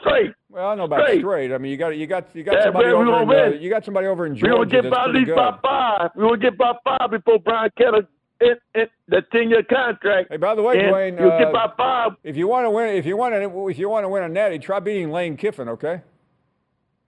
Straight. 0.00 0.32
Well, 0.52 0.66
I 0.66 0.70
don't 0.70 0.78
know 0.78 0.84
about 0.84 1.06
straight. 1.06 1.20
Straight. 1.20 1.52
I 1.52 1.58
mean, 1.58 1.72
you 1.72 1.78
got 1.78 1.96
you 1.96 2.06
got 2.06 2.26
you 2.34 2.44
got 2.44 2.56
Yeah, 2.56 2.64
somebody 2.64 2.86
man, 2.86 2.94
over 3.08 3.46
in, 3.46 3.52
uh, 3.54 3.56
you 3.56 3.70
got 3.70 3.84
somebody 3.86 4.06
over 4.06 4.26
in 4.26 4.36
Georgia. 4.36 4.52
We 4.52 4.66
gonna 4.66 4.82
get 4.82 4.90
by 4.90 5.04
at 5.04 5.10
least 5.10 5.26
good. 5.26 5.36
by 5.36 5.58
five. 5.62 6.10
We 6.14 6.22
gonna 6.24 6.36
get 6.36 6.58
by 6.58 6.72
five 6.84 7.10
before 7.10 7.38
Brian 7.38 7.70
Kelly 7.78 8.00
it, 8.38 8.60
it, 8.74 8.90
the 9.08 9.22
ten 9.32 9.48
year 9.48 9.62
contract. 9.62 10.28
Hey, 10.30 10.36
by 10.36 10.54
the 10.54 10.62
way, 10.62 10.76
Dwayne, 10.76 11.18
you'll 11.18 11.32
uh, 11.32 11.38
get 11.38 11.52
by 11.54 11.72
five. 11.76 12.12
If 12.22 12.36
you 12.36 12.48
want 12.48 12.66
to 12.66 12.70
win, 12.70 12.96
if 12.96 13.06
you 13.06 13.16
want 13.16 13.34
to, 13.34 13.68
if 13.68 13.78
you 13.78 13.88
want 13.88 14.04
to 14.04 14.10
win 14.10 14.24
a 14.24 14.28
natty, 14.28 14.58
try 14.58 14.78
beating 14.78 15.10
Lane 15.10 15.38
Kiffin. 15.38 15.70
Okay. 15.70 16.02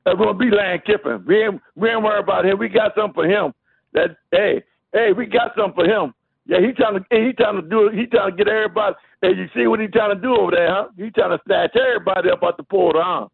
It's 0.07 0.19
gonna 0.19 0.35
be 0.35 0.51
Lane 0.51 0.81
Kiffin. 0.87 1.25
We 1.27 1.45
ain't 1.45 1.61
we 1.77 1.91
ain't 1.91 2.03
worried 2.03 2.25
about 2.25 2.47
him. 2.47 2.59
We 2.59 2.69
got 2.71 2.95
something 2.95 3.15
for 3.15 3.27
him. 3.27 3.53
That 3.93 4.17
hey 4.33 4.63
hey 4.95 5.13
we 5.15 5.27
got 5.27 5.53
something 5.55 5.75
for 5.75 5.85
him. 5.85 6.15
Yeah, 6.47 6.61
he 6.61 6.73
trying 6.73 6.95
to 6.95 7.05
he 7.11 7.33
trying 7.33 7.61
to 7.61 7.69
do 7.69 7.91
he 7.93 8.07
trying 8.07 8.31
to 8.31 8.37
get 8.37 8.49
everybody. 8.49 8.95
Hey, 9.21 9.33
you 9.35 9.49
see 9.55 9.67
what 9.67 9.81
he 9.81 9.87
trying 9.87 10.15
to 10.15 10.21
do 10.21 10.37
over 10.37 10.53
there, 10.53 10.69
huh? 10.69 10.89
He 10.97 11.11
trying 11.11 11.37
to 11.37 11.43
snatch 11.47 11.75
everybody 11.77 12.31
up 12.31 12.43
out 12.43 12.57
the 12.59 12.63
portal, 12.63 13.03
huh? 13.05 13.29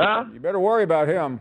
Huh? 0.00 0.24
You 0.32 0.40
better 0.40 0.60
worry 0.60 0.84
about 0.84 1.08
him. 1.08 1.40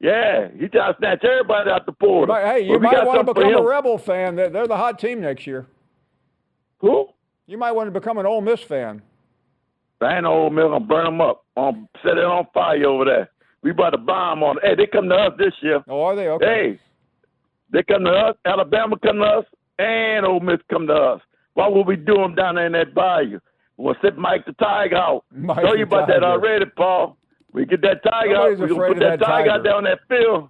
Yeah, 0.00 0.48
he 0.56 0.68
trying 0.68 0.92
to 0.92 0.98
snatch 0.98 1.24
everybody 1.24 1.70
out 1.70 1.84
the 1.84 2.26
might, 2.26 2.44
hey, 2.46 2.66
you 2.66 2.78
might 2.78 3.04
want 3.04 3.26
to 3.26 3.34
become 3.34 3.54
a. 3.54 3.62
Rebel 3.62 3.98
fan. 3.98 4.36
They're, 4.36 4.48
they're 4.48 4.68
the 4.68 4.76
hot 4.76 4.98
team 5.00 5.20
next 5.20 5.46
year. 5.46 5.66
Who? 6.78 7.08
You 7.46 7.58
might 7.58 7.72
want 7.72 7.92
to 7.92 8.00
become 8.00 8.18
an 8.18 8.26
Ole 8.26 8.40
Miss 8.40 8.60
fan. 8.62 9.02
I 10.00 10.14
ain't 10.14 10.22
no 10.22 10.32
old 10.32 10.52
mill 10.52 10.68
gonna 10.68 10.84
burn 10.84 11.04
them 11.06 11.20
up. 11.20 11.44
Um, 11.56 11.88
set 12.04 12.16
it 12.16 12.24
on 12.24 12.46
fire 12.54 12.86
over 12.86 13.04
there. 13.04 13.30
We 13.62 13.72
about 13.72 13.90
to 13.90 13.98
bomb 13.98 14.44
on. 14.44 14.58
Hey, 14.62 14.76
they 14.76 14.86
come 14.86 15.08
to 15.08 15.16
us 15.16 15.32
this 15.36 15.54
year. 15.60 15.82
Oh, 15.88 16.02
are 16.02 16.14
they? 16.14 16.28
Okay. 16.28 16.46
Hey, 16.46 16.80
they 17.72 17.82
come 17.82 18.04
to 18.04 18.10
us. 18.10 18.36
Alabama 18.44 18.96
come 19.00 19.16
to 19.16 19.24
us, 19.24 19.44
and 19.80 20.24
Ole 20.24 20.38
Miss 20.38 20.60
come 20.70 20.86
to 20.86 20.94
us. 20.94 21.20
What 21.54 21.74
will 21.74 21.84
we 21.84 21.96
do 21.96 22.14
them 22.14 22.36
down 22.36 22.54
there 22.54 22.66
in 22.66 22.72
that 22.72 22.94
bayou? 22.94 23.40
We'll 23.78 23.94
sit 24.02 24.18
Mike 24.18 24.44
the 24.44 24.52
Tiger 24.54 24.96
out. 24.96 25.24
Mike 25.32 25.64
Tell 25.64 25.76
you 25.76 25.84
about 25.84 26.08
that 26.08 26.22
already, 26.22 26.66
Paul. 26.76 27.16
We 27.52 27.64
get 27.64 27.80
that 27.82 28.02
Tiger 28.04 28.34
Nobody's 28.34 28.60
out. 28.60 28.68
We 28.68 28.74
gonna 28.76 28.88
put 28.88 28.98
that, 28.98 29.20
that 29.20 29.24
Tiger, 29.26 29.50
Tiger. 29.50 29.68
out 29.70 29.74
on 29.76 29.84
that 29.84 30.00
field. 30.08 30.48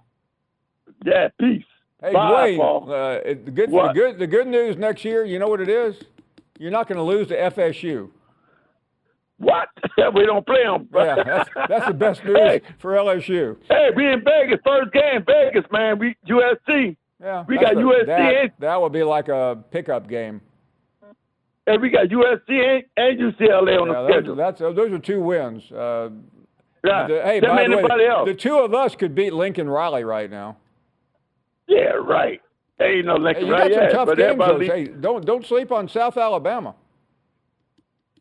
Yeah, 1.05 1.29
peace. 1.39 1.63
Hey, 2.01 2.11
Bye, 2.13 2.51
Dwayne. 2.51 2.57
Paul. 2.57 2.91
Uh, 2.91 3.19
the 3.23 3.51
good, 3.51 3.71
the 3.71 3.91
good, 3.93 4.19
the 4.19 4.27
good 4.27 4.47
news 4.47 4.75
next 4.77 5.05
year. 5.05 5.23
You 5.23 5.37
know 5.39 5.47
what 5.47 5.61
it 5.61 5.69
is? 5.69 5.95
You're 6.57 6.71
not 6.71 6.87
going 6.89 6.97
to 6.97 7.03
lose 7.03 7.27
to 7.29 7.37
FSU. 7.37 8.09
What? 9.37 9.69
we 10.13 10.25
don't 10.25 10.45
play 10.45 10.63
them. 10.63 10.89
Yeah, 10.93 11.23
that's, 11.23 11.49
that's 11.69 11.87
the 11.87 11.93
best 11.93 12.23
news 12.25 12.35
Hey. 12.37 12.61
for 12.79 12.91
LSU. 12.93 13.57
Hey, 13.69 13.89
we 13.95 14.11
in 14.11 14.21
Vegas. 14.23 14.59
First 14.65 14.91
game, 14.91 15.23
Vegas, 15.25 15.63
man. 15.71 15.99
We 15.99 16.15
USC. 16.27 16.97
Yeah, 17.21 17.45
We 17.47 17.57
got 17.57 17.73
a- 17.73 17.77
USC 17.77 18.05
That, 18.07 18.51
that 18.59 18.81
would 18.81 18.91
be 18.91 19.03
like 19.03 19.29
a 19.29 19.63
pickup 19.71 20.09
game. 20.09 20.41
Hey, 21.69 21.77
we 21.77 21.89
got 21.89 22.07
USC 22.07 22.49
and, 22.49 22.83
and 22.97 23.19
UCLA 23.19 23.79
on 23.79 23.87
Yeah, 23.89 24.01
the 24.01 24.07
schedule. 24.09 24.35
that's 24.35 24.59
those 24.59 24.91
are 24.91 24.97
two 24.99 25.21
wins. 25.21 25.71
Uh, 25.71 26.09
yeah. 26.83 27.07
the- 27.07 27.21
hey, 27.23 27.39
Them 27.39 27.55
by 27.55 27.67
the 27.67 27.75
way, 27.77 28.07
else. 28.07 28.27
the 28.27 28.33
two 28.33 28.57
of 28.57 28.73
us 28.73 28.95
could 28.95 29.13
beat 29.13 29.33
Lincoln 29.33 29.69
Riley 29.69 30.03
right 30.03 30.31
now. 30.31 30.57
Yeah, 31.67 31.91
right. 32.03 32.41
Hey, 32.79 32.95
you 32.95 33.03
know, 33.03 33.15
like, 33.15 33.37
Hey, 33.37 33.45
you 33.45 33.51
right, 33.51 33.71
got 33.71 33.91
some 33.91 34.05
tough 34.07 34.17
games. 34.17 34.39
Though. 34.39 34.59
Hey, 34.59 34.85
don't 34.85 35.25
don't 35.25 35.45
sleep 35.45 35.71
on 35.71 35.87
South 35.87 36.17
Alabama. 36.17 36.73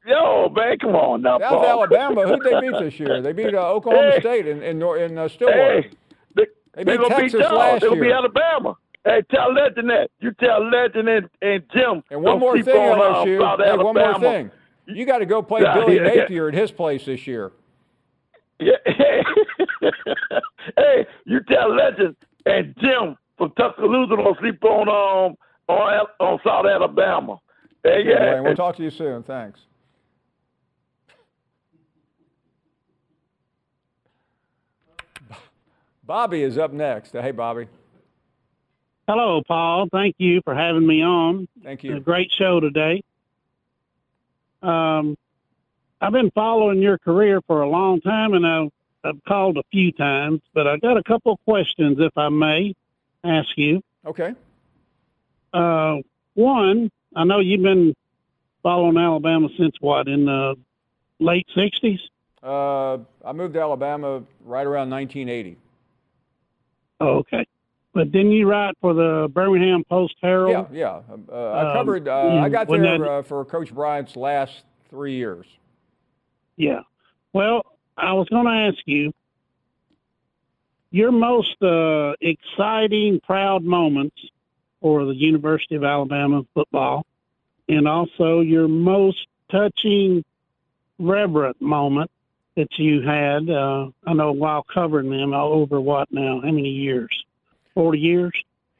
Yo, 0.07 0.49
man, 0.51 0.79
come 0.79 0.95
on 0.97 1.23
now, 1.23 1.39
South 1.39 1.51
Paul. 1.51 1.67
Alabama, 1.67 2.27
who'd 2.27 2.43
they 2.43 2.61
beat 2.61 2.79
this 2.81 2.99
year? 3.01 3.21
They 3.23 3.33
beat 3.33 3.55
uh, 3.55 3.71
Oklahoma 3.73 4.13
Hey. 4.13 4.21
State 4.21 4.47
in 4.47 4.63
in, 4.63 4.83
in 4.83 5.19
uh, 5.19 5.29
Stillwater. 5.29 5.83
Hey, 5.83 5.91
they, 6.35 6.45
They 6.75 6.85
they 6.85 6.97
beat 6.99 7.09
Texas 7.09 7.41
beat 7.41 7.53
last 7.53 7.81
They'll 7.83 7.95
be. 8.01 8.13
Alabama. 8.13 8.77
Hey, 9.09 9.23
tell 9.31 9.55
Legend 9.55 9.88
that. 9.88 10.11
You 10.21 10.33
tell 10.33 10.68
Legend 10.68 11.09
and, 11.09 11.31
and 11.40 11.62
Jim. 11.73 12.03
And 12.11 12.23
one 12.23 12.38
more 12.38 12.61
thing, 12.62 12.77
on, 12.77 13.01
uh, 13.01 13.25
LSU. 13.25 13.64
Hey, 13.64 13.83
one 13.83 13.94
more 13.94 14.21
thing. 14.21 14.51
You 14.87 15.07
got 15.07 15.18
to 15.18 15.27
go 15.27 15.40
play 15.40 15.62
Yeah, 15.62 15.75
Billy 15.75 15.97
yeah, 15.97 16.12
yeah. 16.12 16.21
Napier 16.23 16.49
at 16.49 16.55
his 16.55 16.71
place 16.71 17.07
this 17.07 17.27
year. 17.27 17.53
Yeah. 18.61 18.77
hey, 20.77 21.07
you 21.25 21.40
tell 21.49 21.75
Legend 21.75 22.16
and 22.44 22.75
Jim 22.81 23.16
from 23.38 23.53
Tuscaloosa 23.53 24.16
don't 24.16 24.38
sleep 24.40 24.62
on 24.62 24.88
um 24.88 25.37
on 25.68 26.07
on 26.21 26.38
South 26.44 26.66
Alabama. 26.66 27.38
Hey, 27.83 28.01
Okay, 28.01 28.11
yeah. 28.11 28.40
We'll 28.40 28.57
talk 28.57 28.77
to 28.77 28.83
you 28.83 28.90
soon. 28.90 29.23
Thanks. 29.23 29.61
Bobby 36.05 36.42
is 36.42 36.59
up 36.59 36.73
next. 36.73 37.12
Hey, 37.12 37.31
Bobby. 37.31 37.68
Hello, 39.09 39.40
Paul. 39.49 39.88
Thank 39.90 40.16
you 40.18 40.42
for 40.44 40.55
having 40.55 40.87
me 40.87 41.03
on. 41.03 41.49
Thank 41.64 41.83
A 41.85 41.87
you. 41.87 42.01
great 42.01 42.31
show 42.31 42.61
today. 42.61 43.03
Um, 44.62 45.16
I've 45.99 46.12
been 46.12 46.31
following 46.33 46.83
your 46.83 46.99
career 46.99 47.40
for 47.47 47.62
a 47.62 47.68
long 47.71 48.03
time, 48.03 48.35
and 48.35 48.47
I've, 48.47 48.71
I've 49.03 49.25
called 49.25 49.57
a 49.57 49.62
few 49.73 49.92
times, 49.92 50.42
but 50.53 50.66
I 50.66 50.77
got 50.77 50.99
a 50.99 51.03
couple 51.03 51.33
of 51.33 51.38
questions, 51.47 51.97
if 52.01 52.12
I 52.18 52.29
may 52.29 52.75
ask 53.25 53.49
you. 53.57 53.83
Okay. 54.05 54.35
Uh, 55.55 55.97
one, 56.35 56.90
I 57.16 57.25
know 57.25 57.40
you've 57.40 57.62
been 57.62 57.94
following 58.62 58.99
Alabama 58.99 59.49
since 59.57 59.75
what 59.81 60.07
in 60.07 60.27
the 60.27 60.55
late 61.18 61.47
'60s. 61.57 62.01
Uh, 62.42 62.99
I 63.25 63.33
moved 63.33 63.55
to 63.55 63.61
Alabama 63.61 64.23
right 64.44 64.66
around 64.66 64.90
1980. 64.90 65.57
Oh, 67.01 67.18
okay. 67.21 67.47
But 67.94 68.12
didn't 68.12 68.33
you 68.33 68.48
write 68.48 68.77
for 68.81 68.94
the 68.94 69.29
Birmingham 69.33 69.85
Post 69.85 70.16
Herald? 70.22 70.68
Yeah, 70.72 71.01
yeah. 71.09 71.16
Uh, 71.33 71.51
I 71.51 71.66
Um, 71.68 71.72
covered. 71.72 72.09
Uh, 72.09 72.40
I 72.42 72.48
got 72.48 72.68
there 72.68 72.98
that- 72.98 73.01
uh, 73.03 73.22
for 73.22 73.44
Coach 73.44 73.74
Bryant's 73.74 74.16
last 74.16 74.64
three 74.90 75.14
years. 75.14 75.46
Yeah. 76.57 76.83
Well, 77.33 77.64
I 77.96 78.12
was 78.12 78.29
going 78.29 78.46
to 78.46 78.53
ask 78.53 78.79
you 78.87 79.12
your 80.90 81.12
most 81.12 81.61
uh, 81.62 82.14
exciting, 82.20 83.20
proud 83.20 83.62
moments 83.64 84.16
for 84.81 85.05
the 85.05 85.14
University 85.14 85.74
of 85.74 85.85
Alabama 85.85 86.42
football, 86.55 87.05
and 87.68 87.87
also 87.88 88.40
your 88.40 88.68
most 88.68 89.27
touching, 89.51 90.24
reverent 90.98 91.61
moment 91.61 92.11
that 92.55 92.79
you 92.79 93.03
had. 93.03 93.48
Uh, 93.51 93.88
I 94.07 94.12
know 94.14 94.33
while 94.33 94.62
covering 94.62 95.11
them 95.11 95.33
over 95.33 95.81
what 95.81 96.12
now? 96.12 96.40
How 96.40 96.51
many 96.51 96.70
years? 96.70 97.24
Forty 97.79 98.01
years. 98.01 98.33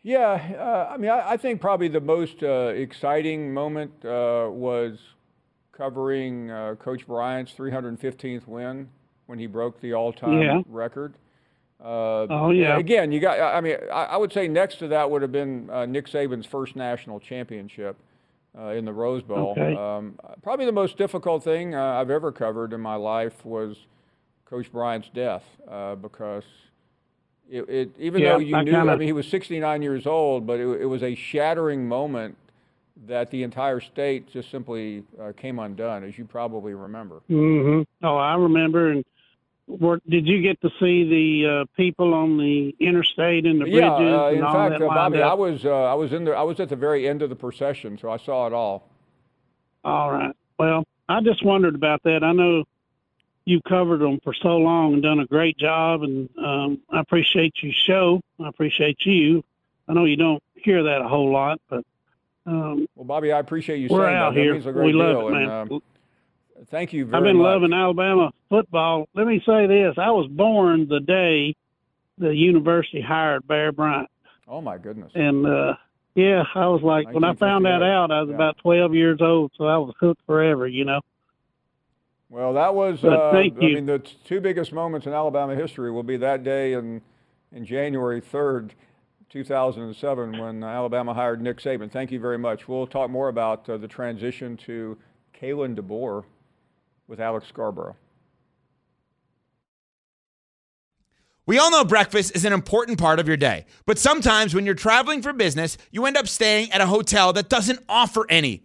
Yeah, 0.03 0.57
uh, 0.59 0.93
I 0.93 0.97
mean, 0.97 1.13
I, 1.13 1.31
I 1.31 1.37
think 1.37 1.61
probably 1.61 1.87
the 1.87 2.01
most 2.01 2.43
uh, 2.43 2.73
exciting 2.75 3.55
moment 3.55 3.93
uh, 4.05 4.49
was 4.51 4.99
covering 5.71 6.51
uh, 6.51 6.75
Coach 6.81 7.07
Bryant's 7.07 7.53
315th 7.53 8.49
win 8.49 8.89
when 9.27 9.39
he 9.39 9.47
broke 9.47 9.81
the 9.81 9.93
all-time 9.93 10.43
Yeah. 10.43 10.63
record. 10.69 11.15
Uh, 11.81 12.27
Oh, 12.29 12.51
yeah. 12.51 12.77
Again, 12.77 13.13
you 13.13 13.21
got. 13.21 13.39
I 13.39 13.61
mean, 13.61 13.77
I, 13.93 14.05
I 14.07 14.17
would 14.17 14.33
say 14.33 14.49
next 14.49 14.81
to 14.81 14.89
that 14.89 15.09
would 15.09 15.23
have 15.23 15.31
been 15.31 15.71
uh, 15.71 15.87
Nick 15.87 16.07
Saban's 16.09 16.47
first 16.47 16.75
national 16.75 17.21
championship 17.21 17.97
uh, 18.59 18.71
in 18.71 18.85
the 18.85 18.93
Rose 18.93 19.23
Bowl. 19.23 19.53
Okay. 19.57 19.77
Um, 19.77 20.19
probably 20.43 20.67
the 20.67 20.73
most 20.73 20.99
difficult 20.99 21.45
thing 21.45 21.77
uh, 21.77 21.81
I've 22.01 22.11
ever 22.11 22.33
covered 22.33 22.73
in 22.73 22.81
my 22.81 22.97
life 22.97 23.45
was 23.45 23.77
Coach 24.45 24.73
Bryant's 24.73 25.09
death 25.15 25.45
uh, 25.71 25.95
because 25.95 26.43
it, 27.51 27.69
it 27.69 27.91
even 27.99 28.23
Yeah, 28.23 28.33
though 28.35 28.39
you 28.39 28.57
I 28.57 28.63
knew, 28.63 28.73
I 28.73 28.79
kinda- 28.81 28.97
mean, 28.99 29.07
he 29.09 29.13
was 29.13 29.27
69 29.29 29.83
years 29.83 30.07
old, 30.07 30.47
but 30.47 30.61
it, 30.61 30.83
it 30.83 30.87
was 30.87 31.03
a 31.03 31.15
shattering 31.15 31.89
moment 31.89 32.37
that 33.07 33.31
the 33.31 33.43
entire 33.45 33.81
state 33.81 34.29
just 34.33 34.51
simply 34.51 35.05
uh, 35.21 35.33
came 35.37 35.59
undone, 35.59 36.03
as 36.05 36.19
you 36.19 36.25
probably 36.25 36.75
remember. 36.75 37.21
hmm 37.29 37.83
Oh, 38.03 38.17
I 38.17 38.35
remember. 38.35 38.91
And 38.91 39.05
were, 39.69 40.01
did 40.09 40.27
you 40.27 40.43
get 40.43 40.61
to 40.63 40.71
see 40.81 41.05
the 41.09 41.61
uh, 41.61 41.65
people 41.77 42.13
on 42.15 42.39
the 42.39 42.75
interstate 42.81 43.47
and 43.47 43.61
the 43.61 43.65
bridges 43.65 43.83
yeah, 43.83 44.25
uh, 44.25 44.29
in 44.31 44.41
fact, 44.43 44.81
uh, 44.83 44.87
Bobby, 44.89 45.23
I 45.23 45.35
was 45.35 45.65
uh, 45.65 45.71
I 45.85 45.95
was 45.95 46.13
in 46.13 46.25
there. 46.25 46.37
I 46.37 46.43
was 46.43 46.59
at 46.59 46.69
the 46.71 46.77
very 46.77 47.07
end 47.09 47.23
of 47.23 47.29
the 47.31 47.37
procession, 47.37 47.99
so 47.99 48.11
I 48.11 48.17
saw 48.17 48.47
it 48.47 48.53
all. 48.53 48.89
All 49.85 50.11
right. 50.11 50.35
Well, 50.59 50.85
I 51.09 51.21
just 51.21 51.45
wondered 51.45 51.75
about 51.77 52.03
that. 52.03 52.25
I 52.25 52.33
know 52.33 52.65
you 53.49 53.63
covered 53.67 54.01
them 54.01 54.21
for 54.23 54.35
so 54.35 54.57
long 54.59 54.93
and 54.93 55.03
done 55.03 55.21
a 55.21 55.27
great 55.27 55.57
job, 55.57 56.03
and 56.03 56.29
um, 56.39 56.81
I 56.91 57.01
appreciate 57.01 57.55
your 57.63 57.73
show. 57.87 58.21
I 58.39 58.49
appreciate 58.49 58.99
you. 59.07 59.43
I 59.89 59.95
know 59.95 60.05
you 60.05 60.17
don't 60.17 60.43
hear 60.55 60.83
that 60.83 61.01
a 61.01 61.09
whole 61.09 61.33
lot, 61.33 61.59
but 61.71 61.83
um, 62.45 62.87
Well, 62.95 63.07
Bobby, 63.07 63.33
I 63.33 63.39
appreciate 63.39 63.79
you 63.79 63.89
saying 63.89 64.01
out 64.03 64.35
that. 64.35 64.41
here. 64.41 64.49
That 64.53 64.55
means 64.55 64.67
a 64.67 64.73
great 64.73 64.87
we 64.87 64.93
love 64.93 65.17
deal. 65.17 65.29
it, 65.29 65.33
and, 65.33 65.47
man. 65.47 65.73
um, 65.73 65.83
thank 66.71 66.93
you 66.93 67.07
very 67.07 67.17
I've 67.17 67.25
been 67.25 67.39
much. 67.39 67.45
loving 67.45 67.73
Alabama 67.73 68.33
football. 68.51 69.09
Let 69.15 69.27
me 69.27 69.43
say 69.47 69.67
this: 69.67 69.95
I 69.97 70.11
was 70.11 70.29
born 70.29 70.87
the 70.89 71.01
day 71.01 71.57
the 72.19 72.35
university 72.35 73.01
hired 73.01 73.47
Bear 73.47 73.73
Bryant. 73.73 74.11
Oh 74.47 74.61
my 74.61 74.77
goodness. 74.77 75.13
And 75.15 75.47
uh 75.47 75.75
yeah, 76.15 76.43
I 76.55 76.67
was 76.67 76.83
like 76.83 77.11
when 77.15 77.25
I 77.25 77.35
found 77.35 77.65
that 77.65 77.83
out, 77.83 78.11
I 78.11 78.21
was 78.21 78.29
yeah. 78.29 78.35
about 78.35 78.59
twelve 78.59 78.95
years 78.95 79.21
old, 79.23 79.53
so 79.57 79.65
I 79.65 79.79
was 79.79 79.95
hooked 80.01 80.21
forever, 80.27 80.67
you 80.67 80.85
know. 80.85 81.01
Well, 82.31 82.53
that 82.55 82.75
was. 82.75 83.01
But 83.01 83.13
Uh, 83.13 83.33
thank 83.33 83.57
I 83.57 83.61
mean, 83.61 83.87
the 83.87 84.01
t- 84.01 84.17
two 84.25 84.41
biggest 84.41 84.73
moments 84.73 85.07
in 85.07 85.13
Alabama 85.13 85.55
history 85.55 85.91
will 85.91 86.03
be 86.03 86.17
that 86.19 86.45
day 86.45 86.75
in, 86.75 87.01
in 87.53 87.65
January 87.65 88.21
3rd, 88.21 88.73
2007, 89.31 90.39
when 90.39 90.63
Alabama 90.63 91.15
hired 91.15 91.41
Nick 91.41 91.59
Saban. 91.59 91.91
Thank 91.91 92.11
you 92.11 92.21
very 92.21 92.39
much. 92.39 92.69
We'll 92.69 92.87
talk 92.87 93.11
more 93.11 93.29
about 93.29 93.69
uh, 93.69 93.79
the 93.79 93.89
transition 93.89 94.57
to 94.59 94.99
Kalen 95.41 95.75
DeBoer 95.75 96.25
with 97.07 97.21
Alex 97.21 97.49
Scarborough. 97.49 97.97
We 101.47 101.57
all 101.59 101.71
know 101.71 101.83
breakfast 101.83 102.37
is 102.37 102.45
an 102.45 102.53
important 102.53 102.99
part 102.99 103.19
of 103.19 103.27
your 103.27 103.39
day, 103.39 103.65
but 103.87 103.99
sometimes 103.99 104.55
when 104.55 104.67
you're 104.67 104.75
traveling 104.75 105.23
for 105.23 105.33
business, 105.33 105.79
you 105.91 106.05
end 106.05 106.19
up 106.19 106.29
staying 106.29 106.71
at 106.73 106.83
a 106.83 106.87
hotel 106.87 107.33
that 107.33 107.49
doesn't 107.49 107.83
offer 107.89 108.27
any. 108.29 108.65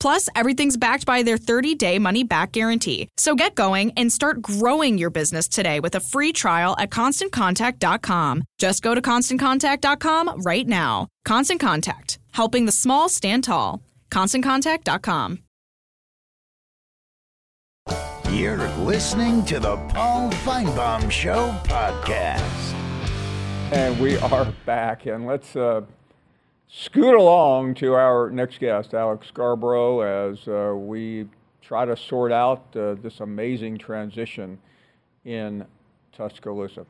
Plus, 0.00 0.28
everything's 0.34 0.76
backed 0.76 1.06
by 1.06 1.22
their 1.22 1.36
30 1.36 1.74
day 1.74 1.98
money 1.98 2.24
back 2.24 2.52
guarantee. 2.52 3.08
So 3.16 3.34
get 3.34 3.54
going 3.54 3.92
and 3.96 4.12
start 4.12 4.42
growing 4.42 4.98
your 4.98 5.10
business 5.10 5.48
today 5.48 5.80
with 5.80 5.94
a 5.94 6.00
free 6.00 6.32
trial 6.32 6.76
at 6.78 6.90
constantcontact.com. 6.90 8.44
Just 8.58 8.82
go 8.82 8.94
to 8.94 9.02
constantcontact.com 9.02 10.42
right 10.42 10.66
now. 10.66 11.08
Constant 11.24 11.60
Contact, 11.60 12.18
helping 12.32 12.66
the 12.66 12.72
small 12.72 13.08
stand 13.08 13.44
tall. 13.44 13.82
ConstantContact.com. 14.10 15.40
You're 18.30 18.68
listening 18.78 19.44
to 19.46 19.58
the 19.58 19.76
Paul 19.88 20.30
Finebaum 20.30 21.10
Show 21.10 21.50
podcast. 21.64 22.74
And 23.72 23.98
we 23.98 24.16
are 24.18 24.52
back, 24.64 25.06
and 25.06 25.26
let's 25.26 25.56
uh, 25.56 25.80
scoot 26.68 27.14
along 27.14 27.74
to 27.74 27.94
our 27.94 28.30
next 28.30 28.60
guest, 28.60 28.94
Alex 28.94 29.28
Scarborough, 29.28 30.00
as 30.00 30.46
uh, 30.46 30.74
we 30.76 31.26
try 31.62 31.84
to 31.84 31.96
sort 31.96 32.32
out 32.32 32.64
uh, 32.76 32.94
this 32.94 33.20
amazing 33.20 33.78
transition 33.78 34.58
in 35.24 35.66
Tuscaloosa. 36.12 36.86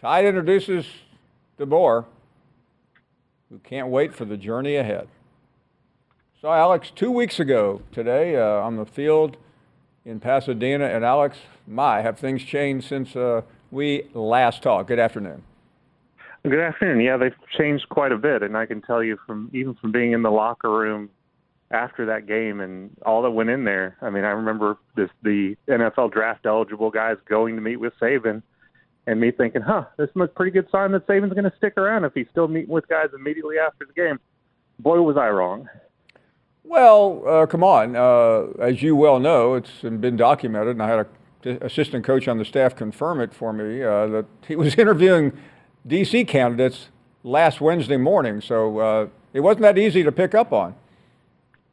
Tide 0.00 0.24
introduces 0.24 0.86
DeBoer, 1.58 2.04
who 3.50 3.58
can't 3.60 3.88
wait 3.88 4.14
for 4.14 4.24
the 4.24 4.36
journey 4.36 4.76
ahead. 4.76 5.08
So, 6.40 6.52
Alex, 6.52 6.92
two 6.94 7.10
weeks 7.10 7.40
ago 7.40 7.80
today 7.92 8.36
uh, 8.36 8.60
on 8.60 8.76
the 8.76 8.84
field 8.84 9.36
in 10.04 10.20
Pasadena, 10.20 10.84
and 10.84 11.04
Alex, 11.04 11.38
my, 11.66 12.02
have 12.02 12.18
things 12.18 12.42
changed 12.42 12.86
since 12.86 13.16
uh, 13.16 13.42
we 13.70 14.08
last 14.12 14.62
talked? 14.62 14.88
Good 14.88 14.98
afternoon. 14.98 15.42
Good 16.48 16.60
afternoon. 16.60 17.00
Yeah, 17.00 17.16
they've 17.16 17.34
changed 17.58 17.88
quite 17.88 18.12
a 18.12 18.16
bit, 18.16 18.44
and 18.44 18.56
I 18.56 18.66
can 18.66 18.80
tell 18.80 19.02
you 19.02 19.18
from 19.26 19.50
even 19.52 19.74
from 19.74 19.90
being 19.90 20.12
in 20.12 20.22
the 20.22 20.30
locker 20.30 20.70
room 20.70 21.10
after 21.72 22.06
that 22.06 22.28
game 22.28 22.60
and 22.60 22.96
all 23.04 23.22
that 23.22 23.32
went 23.32 23.50
in 23.50 23.64
there. 23.64 23.96
I 24.00 24.10
mean, 24.10 24.22
I 24.22 24.28
remember 24.28 24.76
this 24.94 25.10
the 25.24 25.56
NFL 25.66 26.12
draft 26.12 26.46
eligible 26.46 26.92
guys 26.92 27.16
going 27.28 27.56
to 27.56 27.60
meet 27.60 27.78
with 27.78 27.94
Saban, 28.00 28.44
and 29.08 29.20
me 29.20 29.32
thinking, 29.32 29.60
"Huh, 29.60 29.86
this 29.96 30.08
is 30.08 30.22
a 30.22 30.28
pretty 30.28 30.52
good 30.52 30.68
sign 30.70 30.92
that 30.92 31.04
Saban's 31.08 31.32
going 31.32 31.50
to 31.50 31.56
stick 31.56 31.76
around 31.76 32.04
if 32.04 32.12
he's 32.14 32.28
still 32.30 32.46
meeting 32.46 32.70
with 32.70 32.86
guys 32.86 33.08
immediately 33.12 33.58
after 33.58 33.84
the 33.84 33.92
game." 33.92 34.20
Boy, 34.78 35.00
was 35.00 35.16
I 35.16 35.30
wrong. 35.30 35.68
Well, 36.62 37.24
uh, 37.26 37.46
come 37.46 37.64
on. 37.64 37.96
Uh, 37.96 38.52
as 38.62 38.84
you 38.84 38.94
well 38.94 39.18
know, 39.18 39.54
it's 39.54 39.80
been 39.80 40.16
documented, 40.16 40.76
and 40.76 40.82
I 40.82 40.88
had 40.88 40.98
a 41.00 41.06
assistant 41.64 42.04
coach 42.04 42.28
on 42.28 42.38
the 42.38 42.44
staff 42.44 42.76
confirm 42.76 43.20
it 43.20 43.34
for 43.34 43.52
me 43.52 43.82
uh, 43.82 44.06
that 44.06 44.26
he 44.46 44.54
was 44.54 44.74
interviewing 44.78 45.32
DC 45.86 46.26
candidates 46.26 46.88
last 47.22 47.60
Wednesday 47.60 47.96
morning, 47.96 48.40
so 48.40 48.78
uh, 48.78 49.08
it 49.32 49.40
wasn't 49.40 49.62
that 49.62 49.78
easy 49.78 50.02
to 50.02 50.12
pick 50.12 50.34
up 50.34 50.52
on. 50.52 50.74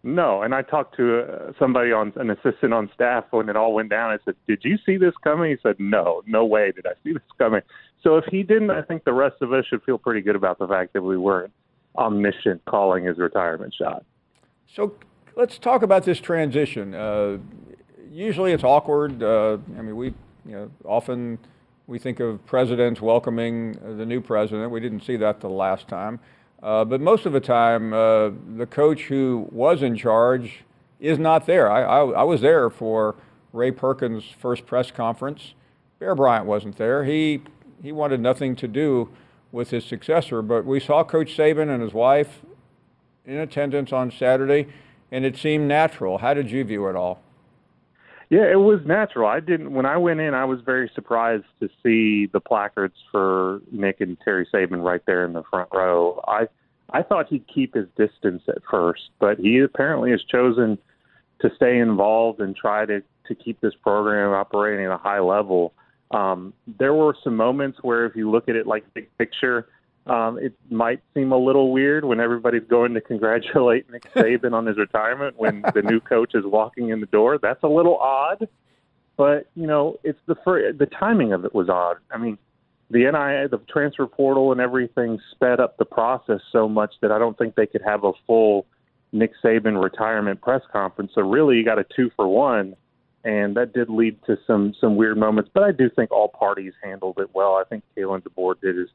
No, 0.05 0.41
and 0.41 0.53
I 0.53 0.61
talked 0.61 0.97
to 0.97 1.21
uh, 1.21 1.53
somebody 1.57 1.93
on 1.93 2.11
an 2.17 2.29
assistant 2.29 2.73
on 2.73 2.91
staff 2.93 3.23
when 3.31 3.47
it 3.47 3.55
all 3.55 3.73
went 3.73 3.89
down. 3.89 4.11
I 4.11 4.17
said, 4.25 4.35
"Did 4.47 4.63
you 4.63 4.77
see 4.85 4.97
this 4.97 5.13
coming?" 5.23 5.51
He 5.51 5.57
said, 5.63 5.79
"No, 5.79 6.21
no 6.27 6.45
way 6.45 6.73
did 6.73 6.85
I 6.85 6.91
see 7.03 7.13
this 7.13 7.21
coming." 7.37 7.61
So 8.03 8.17
if 8.17 8.25
he 8.25 8.43
didn't, 8.43 8.69
I 8.69 8.81
think 8.81 9.05
the 9.05 9.13
rest 9.13 9.41
of 9.41 9.53
us 9.53 9.65
should 9.65 9.81
feel 9.83 9.97
pretty 9.97 10.19
good 10.19 10.35
about 10.35 10.59
the 10.59 10.67
fact 10.67 10.91
that 10.93 11.01
we 11.01 11.17
weren't 11.17 11.53
omniscient 11.95 12.65
calling 12.65 13.05
his 13.05 13.17
retirement 13.17 13.73
shot. 13.73 14.03
So 14.67 14.93
let's 15.37 15.57
talk 15.57 15.83
about 15.83 16.03
this 16.03 16.19
transition. 16.19 16.93
Uh, 16.93 17.37
usually 18.11 18.51
it's 18.51 18.63
awkward. 18.63 19.23
Uh, 19.23 19.57
I 19.77 19.81
mean, 19.81 19.95
we 19.95 20.07
you 20.45 20.51
know 20.51 20.71
often 20.83 21.39
we 21.85 21.99
think 21.99 22.19
of 22.19 22.45
presidents 22.45 23.01
welcoming 23.01 23.73
the 23.97 24.05
new 24.05 24.21
president. 24.21 24.71
We 24.71 24.79
didn't 24.79 25.01
see 25.01 25.17
that 25.17 25.41
the 25.41 25.49
last 25.49 25.87
time. 25.87 26.19
Uh, 26.61 26.85
but 26.85 27.01
most 27.01 27.25
of 27.25 27.33
the 27.33 27.41
time, 27.41 27.93
uh, 27.93 28.31
the 28.55 28.65
coach 28.65 29.03
who 29.03 29.49
was 29.51 29.83
in 29.83 29.97
charge 29.97 30.63
is 31.01 31.19
not 31.19 31.45
there. 31.45 31.69
I, 31.69 31.81
I, 31.81 32.05
I, 32.05 32.23
was 32.23 32.39
there 32.39 32.69
for 32.69 33.15
Ray 33.51 33.71
Perkins' 33.71 34.23
first 34.39 34.65
press 34.65 34.89
conference. 34.91 35.55
Bear 35.99 36.15
Bryant 36.15 36.45
wasn't 36.45 36.77
there. 36.77 37.03
He, 37.03 37.41
he 37.81 37.91
wanted 37.91 38.21
nothing 38.21 38.55
to 38.57 38.67
do 38.69 39.09
with 39.51 39.71
his 39.71 39.83
successor. 39.83 40.41
But 40.41 40.63
we 40.63 40.79
saw 40.79 41.03
Coach 41.03 41.35
Saban 41.35 41.69
and 41.69 41.83
his 41.83 41.93
wife 41.93 42.39
in 43.25 43.37
attendance 43.37 43.91
on 43.91 44.09
Saturday, 44.09 44.67
and 45.11 45.25
it 45.25 45.35
seemed 45.35 45.67
natural. 45.67 46.19
How 46.19 46.33
did 46.33 46.49
you 46.49 46.63
view 46.63 46.87
it 46.87 46.95
all? 46.95 47.22
Yeah, 48.33 48.51
it 48.51 48.59
was 48.59 48.79
natural. 48.83 49.29
I 49.29 49.39
didn't 49.39 49.73
when 49.73 49.85
I 49.85 49.97
went 49.97 50.19
in. 50.19 50.33
I 50.33 50.45
was 50.45 50.59
very 50.65 50.89
surprised 50.95 51.45
to 51.59 51.69
see 51.83 52.25
the 52.33 52.39
placards 52.39 52.95
for 53.11 53.61
Nick 53.71 54.01
and 54.01 54.17
Terry 54.25 54.47
Saban 54.51 54.83
right 54.83 55.01
there 55.05 55.23
in 55.23 55.33
the 55.33 55.43
front 55.51 55.69
row. 55.71 56.19
I 56.27 56.47
I 56.89 57.03
thought 57.03 57.27
he'd 57.29 57.45
keep 57.53 57.75
his 57.75 57.85
distance 57.95 58.41
at 58.47 58.57
first, 58.71 59.01
but 59.19 59.37
he 59.37 59.59
apparently 59.59 60.09
has 60.09 60.23
chosen 60.23 60.79
to 61.41 61.51
stay 61.55 61.77
involved 61.77 62.39
and 62.39 62.55
try 62.55 62.87
to 62.87 63.03
to 63.27 63.35
keep 63.35 63.61
this 63.61 63.75
program 63.83 64.31
operating 64.31 64.87
at 64.87 64.91
a 64.91 64.97
high 64.97 65.19
level. 65.19 65.71
Um, 66.09 66.55
there 66.79 66.95
were 66.95 67.15
some 67.23 67.35
moments 67.35 67.83
where, 67.83 68.07
if 68.07 68.15
you 68.15 68.31
look 68.31 68.49
at 68.49 68.55
it 68.55 68.65
like 68.65 68.83
big 68.95 69.15
picture, 69.19 69.67
um, 70.05 70.37
it 70.37 70.53
might 70.69 71.01
seem 71.13 71.31
a 71.31 71.37
little 71.37 71.71
weird 71.71 72.03
when 72.03 72.19
everybody's 72.19 72.67
going 72.67 72.93
to 72.93 73.01
congratulate 73.01 73.89
Nick 73.89 74.03
Saban 74.15 74.53
on 74.53 74.65
his 74.65 74.77
retirement 74.77 75.35
when 75.37 75.63
the 75.73 75.81
new 75.81 75.99
coach 75.99 76.31
is 76.35 76.43
walking 76.45 76.89
in 76.89 76.99
the 76.99 77.05
door. 77.05 77.37
That's 77.41 77.63
a 77.63 77.69
little 77.69 77.97
odd, 77.97 78.47
but 79.15 79.47
you 79.55 79.65
know, 79.65 79.97
it's 80.03 80.19
the 80.25 80.35
first, 80.43 80.77
the 80.77 80.87
timing 80.87 81.31
of 81.31 81.45
it 81.45 81.55
was 81.55 81.69
odd. 81.69 81.97
I 82.11 82.17
mean, 82.17 82.37
the 82.89 82.99
NIL, 82.99 83.47
the 83.49 83.63
transfer 83.71 84.05
portal, 84.05 84.51
and 84.51 84.59
everything 84.59 85.19
sped 85.31 85.59
up 85.59 85.77
the 85.77 85.85
process 85.85 86.41
so 86.51 86.67
much 86.67 86.93
that 87.01 87.11
I 87.11 87.17
don't 87.17 87.37
think 87.37 87.55
they 87.55 87.65
could 87.65 87.81
have 87.81 88.03
a 88.03 88.11
full 88.27 88.65
Nick 89.13 89.31
Saban 89.43 89.81
retirement 89.81 90.41
press 90.41 90.61
conference. 90.71 91.11
So 91.15 91.21
really, 91.21 91.55
you 91.55 91.63
got 91.65 91.79
a 91.79 91.85
two 91.95 92.11
for 92.15 92.27
one, 92.27 92.75
and 93.23 93.55
that 93.55 93.73
did 93.73 93.89
lead 93.89 94.17
to 94.25 94.37
some 94.45 94.73
some 94.81 94.97
weird 94.97 95.17
moments. 95.17 95.49
But 95.53 95.63
I 95.63 95.71
do 95.71 95.89
think 95.89 96.11
all 96.11 96.27
parties 96.27 96.73
handled 96.83 97.19
it 97.19 97.29
well. 97.33 97.53
I 97.55 97.63
think 97.63 97.83
Kalen 97.97 98.21
DeBoer 98.23 98.59
did 98.59 98.75
his 98.75 98.89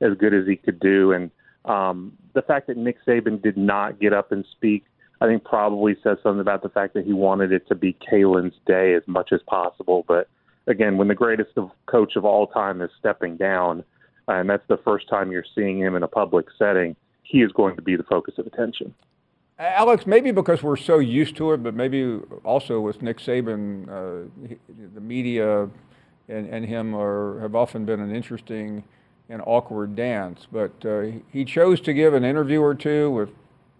as 0.00 0.16
good 0.18 0.34
as 0.34 0.46
he 0.46 0.56
could 0.56 0.80
do. 0.80 1.12
And 1.12 1.30
um, 1.64 2.12
the 2.34 2.42
fact 2.42 2.66
that 2.66 2.76
Nick 2.76 2.96
Saban 3.06 3.42
did 3.42 3.56
not 3.56 4.00
get 4.00 4.12
up 4.12 4.32
and 4.32 4.44
speak, 4.52 4.84
I 5.20 5.26
think 5.26 5.44
probably 5.44 5.96
says 6.02 6.18
something 6.22 6.40
about 6.40 6.62
the 6.62 6.68
fact 6.68 6.94
that 6.94 7.04
he 7.04 7.12
wanted 7.12 7.52
it 7.52 7.66
to 7.68 7.74
be 7.74 7.96
Kalen's 8.10 8.54
day 8.66 8.94
as 8.94 9.02
much 9.06 9.32
as 9.32 9.40
possible. 9.46 10.04
But 10.06 10.28
again, 10.66 10.98
when 10.98 11.08
the 11.08 11.14
greatest 11.14 11.56
of 11.56 11.70
coach 11.86 12.16
of 12.16 12.24
all 12.24 12.46
time 12.46 12.82
is 12.82 12.90
stepping 12.98 13.36
down, 13.36 13.84
and 14.28 14.48
that's 14.48 14.66
the 14.68 14.78
first 14.78 15.08
time 15.08 15.30
you're 15.30 15.44
seeing 15.54 15.78
him 15.78 15.94
in 15.94 16.02
a 16.02 16.08
public 16.08 16.46
setting, 16.58 16.96
he 17.22 17.42
is 17.42 17.52
going 17.52 17.76
to 17.76 17.82
be 17.82 17.96
the 17.96 18.02
focus 18.02 18.34
of 18.38 18.46
attention. 18.46 18.94
Alex, 19.58 20.06
maybe 20.06 20.32
because 20.32 20.62
we're 20.62 20.76
so 20.76 20.98
used 20.98 21.36
to 21.36 21.52
it, 21.52 21.62
but 21.62 21.74
maybe 21.74 22.20
also 22.42 22.80
with 22.80 23.02
Nick 23.02 23.18
Saban, 23.18 23.88
uh, 23.88 24.28
the 24.94 25.00
media 25.00 25.68
and, 26.28 26.48
and 26.48 26.64
him 26.66 26.94
are, 26.94 27.38
have 27.40 27.54
often 27.54 27.84
been 27.84 28.00
an 28.00 28.14
interesting 28.14 28.82
an 29.28 29.40
awkward 29.40 29.96
dance. 29.96 30.46
But 30.50 30.72
uh, 30.84 31.18
he 31.32 31.44
chose 31.44 31.80
to 31.82 31.92
give 31.92 32.14
an 32.14 32.24
interview 32.24 32.60
or 32.60 32.74
two 32.74 33.10
with 33.10 33.30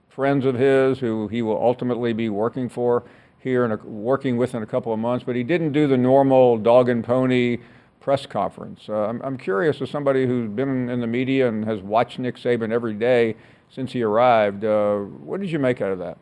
friends 0.09 0.45
of 0.45 0.55
his 0.55 1.01
who 1.01 1.29
he 1.29 1.43
will 1.43 1.61
ultimately 1.61 2.13
be 2.13 2.29
working 2.29 2.69
for 2.69 3.03
here 3.41 3.65
and 3.65 3.83
working 3.85 4.37
with 4.37 4.55
in 4.55 4.63
a 4.63 4.67
couple 4.67 4.93
of 4.93 4.99
months. 4.99 5.25
But 5.25 5.37
he 5.37 5.43
didn't 5.43 5.73
do 5.73 5.87
the 5.87 5.99
normal 5.99 6.57
dog 6.59 6.89
and 6.89 7.05
pony 7.05 7.59
press 8.01 8.27
conference. 8.27 8.87
Uh, 8.89 9.07
I'm, 9.07 9.21
I'm 9.23 9.39
curious, 9.39 9.81
as 9.81 9.91
somebody 9.91 10.27
who's 10.27 10.49
been 10.51 10.89
in 10.89 11.01
the 11.01 11.07
media 11.07 11.49
and 11.49 11.65
has 11.65 11.81
watched 11.81 12.19
Nick 12.19 12.37
Saban 12.37 12.71
every 12.71 12.95
day 12.95 13.35
since 13.71 13.93
he 13.93 14.03
arrived, 14.03 14.65
uh, 14.65 14.99
what 14.99 15.41
did 15.41 15.51
you 15.51 15.59
make 15.59 15.81
out 15.81 15.91
of 15.91 15.99
that? 15.99 16.19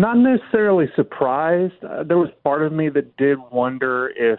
Not 0.00 0.16
necessarily 0.16 0.86
surprised. 0.96 1.74
Uh, 1.84 2.04
there 2.04 2.16
was 2.16 2.30
part 2.42 2.62
of 2.62 2.72
me 2.72 2.88
that 2.88 3.18
did 3.18 3.36
wonder 3.52 4.10
if 4.16 4.38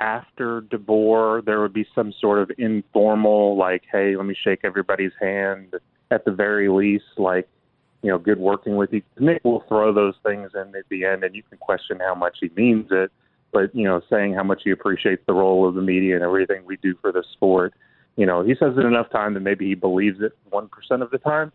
after 0.00 0.62
DeBoer 0.62 1.44
there 1.44 1.60
would 1.60 1.72
be 1.72 1.86
some 1.94 2.12
sort 2.20 2.40
of 2.40 2.50
informal, 2.58 3.56
like, 3.56 3.84
hey, 3.92 4.16
let 4.16 4.26
me 4.26 4.34
shake 4.42 4.62
everybody's 4.64 5.12
hand 5.20 5.74
at 6.10 6.24
the 6.24 6.32
very 6.32 6.68
least, 6.68 7.04
like, 7.18 7.48
you 8.02 8.10
know, 8.10 8.18
good 8.18 8.40
working 8.40 8.74
with 8.74 8.92
you. 8.92 9.00
Nick 9.20 9.44
will 9.44 9.62
throw 9.68 9.94
those 9.94 10.14
things 10.24 10.50
in 10.54 10.74
at 10.74 10.88
the 10.90 11.04
end, 11.04 11.22
and 11.22 11.36
you 11.36 11.44
can 11.44 11.58
question 11.58 12.00
how 12.00 12.16
much 12.16 12.38
he 12.40 12.50
means 12.56 12.88
it. 12.90 13.12
But 13.52 13.72
you 13.76 13.84
know, 13.84 14.00
saying 14.10 14.34
how 14.34 14.42
much 14.42 14.62
he 14.64 14.72
appreciates 14.72 15.22
the 15.28 15.34
role 15.34 15.68
of 15.68 15.76
the 15.76 15.82
media 15.82 16.16
and 16.16 16.24
everything 16.24 16.64
we 16.66 16.78
do 16.78 16.96
for 17.00 17.12
the 17.12 17.22
sport 17.34 17.74
you 18.16 18.24
know, 18.24 18.42
he 18.42 18.54
says 18.54 18.72
it 18.76 18.84
enough 18.84 19.10
time 19.10 19.34
that 19.34 19.40
maybe 19.40 19.66
he 19.66 19.74
believes 19.74 20.20
it 20.22 20.32
one 20.48 20.68
percent 20.68 21.02
of 21.02 21.10
the 21.10 21.18
time. 21.18 21.52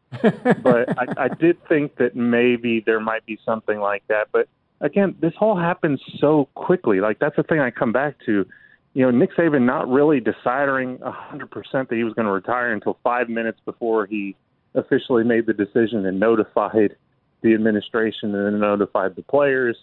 but 0.64 0.98
I, 0.98 1.26
I 1.26 1.28
did 1.28 1.58
think 1.68 1.96
that 1.98 2.16
maybe 2.16 2.84
there 2.86 3.00
might 3.00 3.26
be 3.26 3.40
something 3.44 3.80
like 3.80 4.04
that. 4.08 4.28
But 4.32 4.48
again, 4.80 5.16
this 5.20 5.34
all 5.42 5.58
happens 5.58 6.00
so 6.20 6.48
quickly. 6.54 7.00
Like 7.00 7.18
that's 7.20 7.36
the 7.36 7.44
thing 7.44 7.60
I 7.60 7.72
come 7.72 7.92
back 7.92 8.16
to. 8.28 8.46
You 8.94 9.06
know, 9.06 9.12
Nick 9.12 9.34
Saban 9.36 9.66
not 9.66 9.90
really 9.90 10.20
deciding 10.20 11.00
a 11.02 11.12
hundred 11.12 11.50
percent 11.50 11.90
that 11.90 11.96
he 11.96 12.04
was 12.04 12.14
going 12.14 12.28
to 12.28 12.32
retire 12.32 12.74
until 12.74 12.98
five 13.04 13.28
minutes 13.28 13.60
before 13.66 14.06
he 14.06 14.36
officially 14.76 15.24
made 15.24 15.48
the 15.48 15.54
decision 15.54 16.06
and 16.06 16.20
notified 16.20 16.96
the 17.42 17.54
administration 17.54 18.36
and 18.36 18.46
then 18.46 18.60
notified 18.60 19.16
the 19.16 19.24
players. 19.24 19.78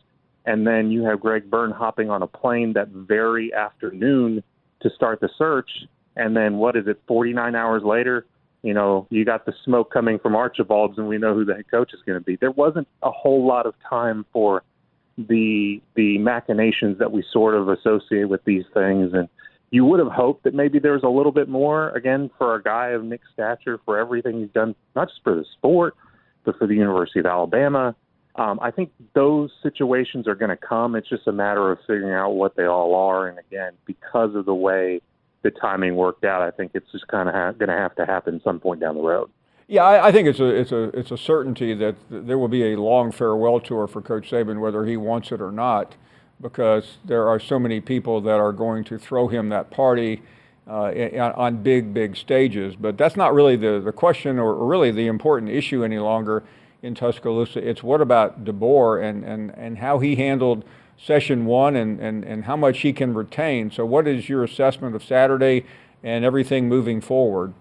And 0.46 0.66
then 0.66 0.90
you 0.90 1.02
have 1.04 1.20
Greg 1.20 1.50
Byrne 1.50 1.72
hopping 1.72 2.08
on 2.08 2.22
a 2.22 2.26
plane 2.26 2.74
that 2.74 2.88
very 2.88 3.52
afternoon 3.52 4.42
to 4.80 4.90
start 4.94 5.20
the 5.20 5.28
search 5.36 5.68
and 6.18 6.36
then 6.36 6.58
what 6.58 6.76
is 6.76 6.86
it? 6.86 7.00
49 7.06 7.54
hours 7.54 7.82
later, 7.82 8.26
you 8.62 8.74
know, 8.74 9.06
you 9.10 9.24
got 9.24 9.46
the 9.46 9.54
smoke 9.64 9.92
coming 9.92 10.18
from 10.18 10.34
Archibald's, 10.34 10.98
and 10.98 11.08
we 11.08 11.16
know 11.18 11.32
who 11.32 11.44
the 11.44 11.54
head 11.54 11.70
coach 11.70 11.94
is 11.94 12.00
going 12.04 12.18
to 12.18 12.24
be. 12.24 12.36
There 12.36 12.50
wasn't 12.50 12.88
a 13.02 13.10
whole 13.10 13.46
lot 13.46 13.66
of 13.66 13.74
time 13.88 14.26
for 14.32 14.62
the 15.16 15.80
the 15.94 16.18
machinations 16.18 16.98
that 16.98 17.10
we 17.10 17.24
sort 17.32 17.54
of 17.54 17.68
associate 17.68 18.28
with 18.28 18.44
these 18.44 18.64
things, 18.74 19.12
and 19.14 19.28
you 19.70 19.84
would 19.84 20.00
have 20.00 20.12
hoped 20.12 20.44
that 20.44 20.54
maybe 20.54 20.78
there 20.78 20.92
was 20.92 21.02
a 21.02 21.08
little 21.08 21.32
bit 21.32 21.48
more 21.48 21.90
again 21.90 22.30
for 22.38 22.54
a 22.54 22.62
guy 22.62 22.88
of 22.88 23.04
Nick's 23.04 23.26
stature 23.32 23.80
for 23.84 23.98
everything 23.98 24.40
he's 24.40 24.50
done, 24.50 24.74
not 24.96 25.08
just 25.08 25.20
for 25.22 25.34
the 25.34 25.44
sport, 25.56 25.94
but 26.44 26.58
for 26.58 26.66
the 26.66 26.74
University 26.74 27.20
of 27.20 27.26
Alabama. 27.26 27.94
Um, 28.34 28.60
I 28.62 28.70
think 28.70 28.92
those 29.14 29.50
situations 29.62 30.28
are 30.28 30.36
going 30.36 30.50
to 30.50 30.56
come. 30.56 30.94
It's 30.94 31.08
just 31.08 31.26
a 31.26 31.32
matter 31.32 31.72
of 31.72 31.78
figuring 31.80 32.14
out 32.14 32.30
what 32.30 32.54
they 32.56 32.66
all 32.66 32.94
are. 32.94 33.26
And 33.26 33.38
again, 33.38 33.72
because 33.84 34.36
of 34.36 34.46
the 34.46 34.54
way 34.54 35.00
the 35.42 35.50
timing 35.50 35.94
worked 35.96 36.24
out. 36.24 36.42
I 36.42 36.50
think 36.50 36.72
it's 36.74 36.90
just 36.92 37.06
kind 37.08 37.28
of 37.28 37.34
ha- 37.34 37.52
going 37.52 37.68
to 37.68 37.76
have 37.76 37.94
to 37.96 38.06
happen 38.06 38.40
some 38.42 38.60
point 38.60 38.80
down 38.80 38.94
the 38.94 39.02
road. 39.02 39.30
Yeah, 39.68 39.84
I, 39.84 40.08
I, 40.08 40.12
think 40.12 40.28
it's 40.28 40.40
a 40.40 40.46
it's 40.46 40.72
a 40.72 40.84
it's 40.98 41.10
a 41.10 41.18
certainty 41.18 41.74
that 41.74 41.94
there 42.08 42.38
will 42.38 42.48
be 42.48 42.72
a 42.72 42.80
long 42.80 43.12
farewell 43.12 43.60
tour 43.60 43.86
for 43.86 44.00
Coach 44.00 44.30
Saban, 44.30 44.60
whether 44.60 44.86
he 44.86 44.96
wants 44.96 45.30
it 45.30 45.42
or 45.42 45.52
not, 45.52 45.94
because 46.40 46.96
there 47.04 47.28
are 47.28 47.38
so 47.38 47.58
many 47.58 47.78
people 47.78 48.22
that 48.22 48.40
are 48.40 48.52
going 48.52 48.82
to 48.84 48.98
throw 48.98 49.28
him 49.28 49.50
that 49.50 49.70
party 49.70 50.22
uh, 50.66 50.90
on 51.36 51.62
big 51.62 51.92
big 51.92 52.16
stages. 52.16 52.76
But 52.76 52.96
that's 52.96 53.14
not 53.14 53.34
really 53.34 53.56
the 53.56 53.78
the 53.78 53.92
question 53.92 54.38
or 54.38 54.54
really 54.66 54.90
the 54.90 55.06
important 55.06 55.50
issue 55.50 55.84
any 55.84 55.98
longer 55.98 56.44
in 56.82 56.94
Tuscaloosa. 56.94 57.58
It's 57.58 57.82
what 57.82 58.00
about 58.00 58.46
DeBoer 58.46 59.04
and 59.04 59.22
and 59.22 59.50
and 59.50 59.76
how 59.76 59.98
he 59.98 60.16
handled 60.16 60.64
session 60.98 61.46
one 61.46 61.76
and, 61.76 62.00
and, 62.00 62.24
and 62.24 62.44
how 62.44 62.56
much 62.56 62.80
he 62.80 62.92
can 62.92 63.14
retain. 63.14 63.70
So, 63.70 63.86
what 63.86 64.06
is 64.06 64.28
your 64.28 64.44
assessment 64.44 64.94
of 64.94 65.02
Saturday 65.02 65.64
and 66.02 66.24
everything 66.24 66.68
moving 66.68 67.00
forward. 67.00 67.54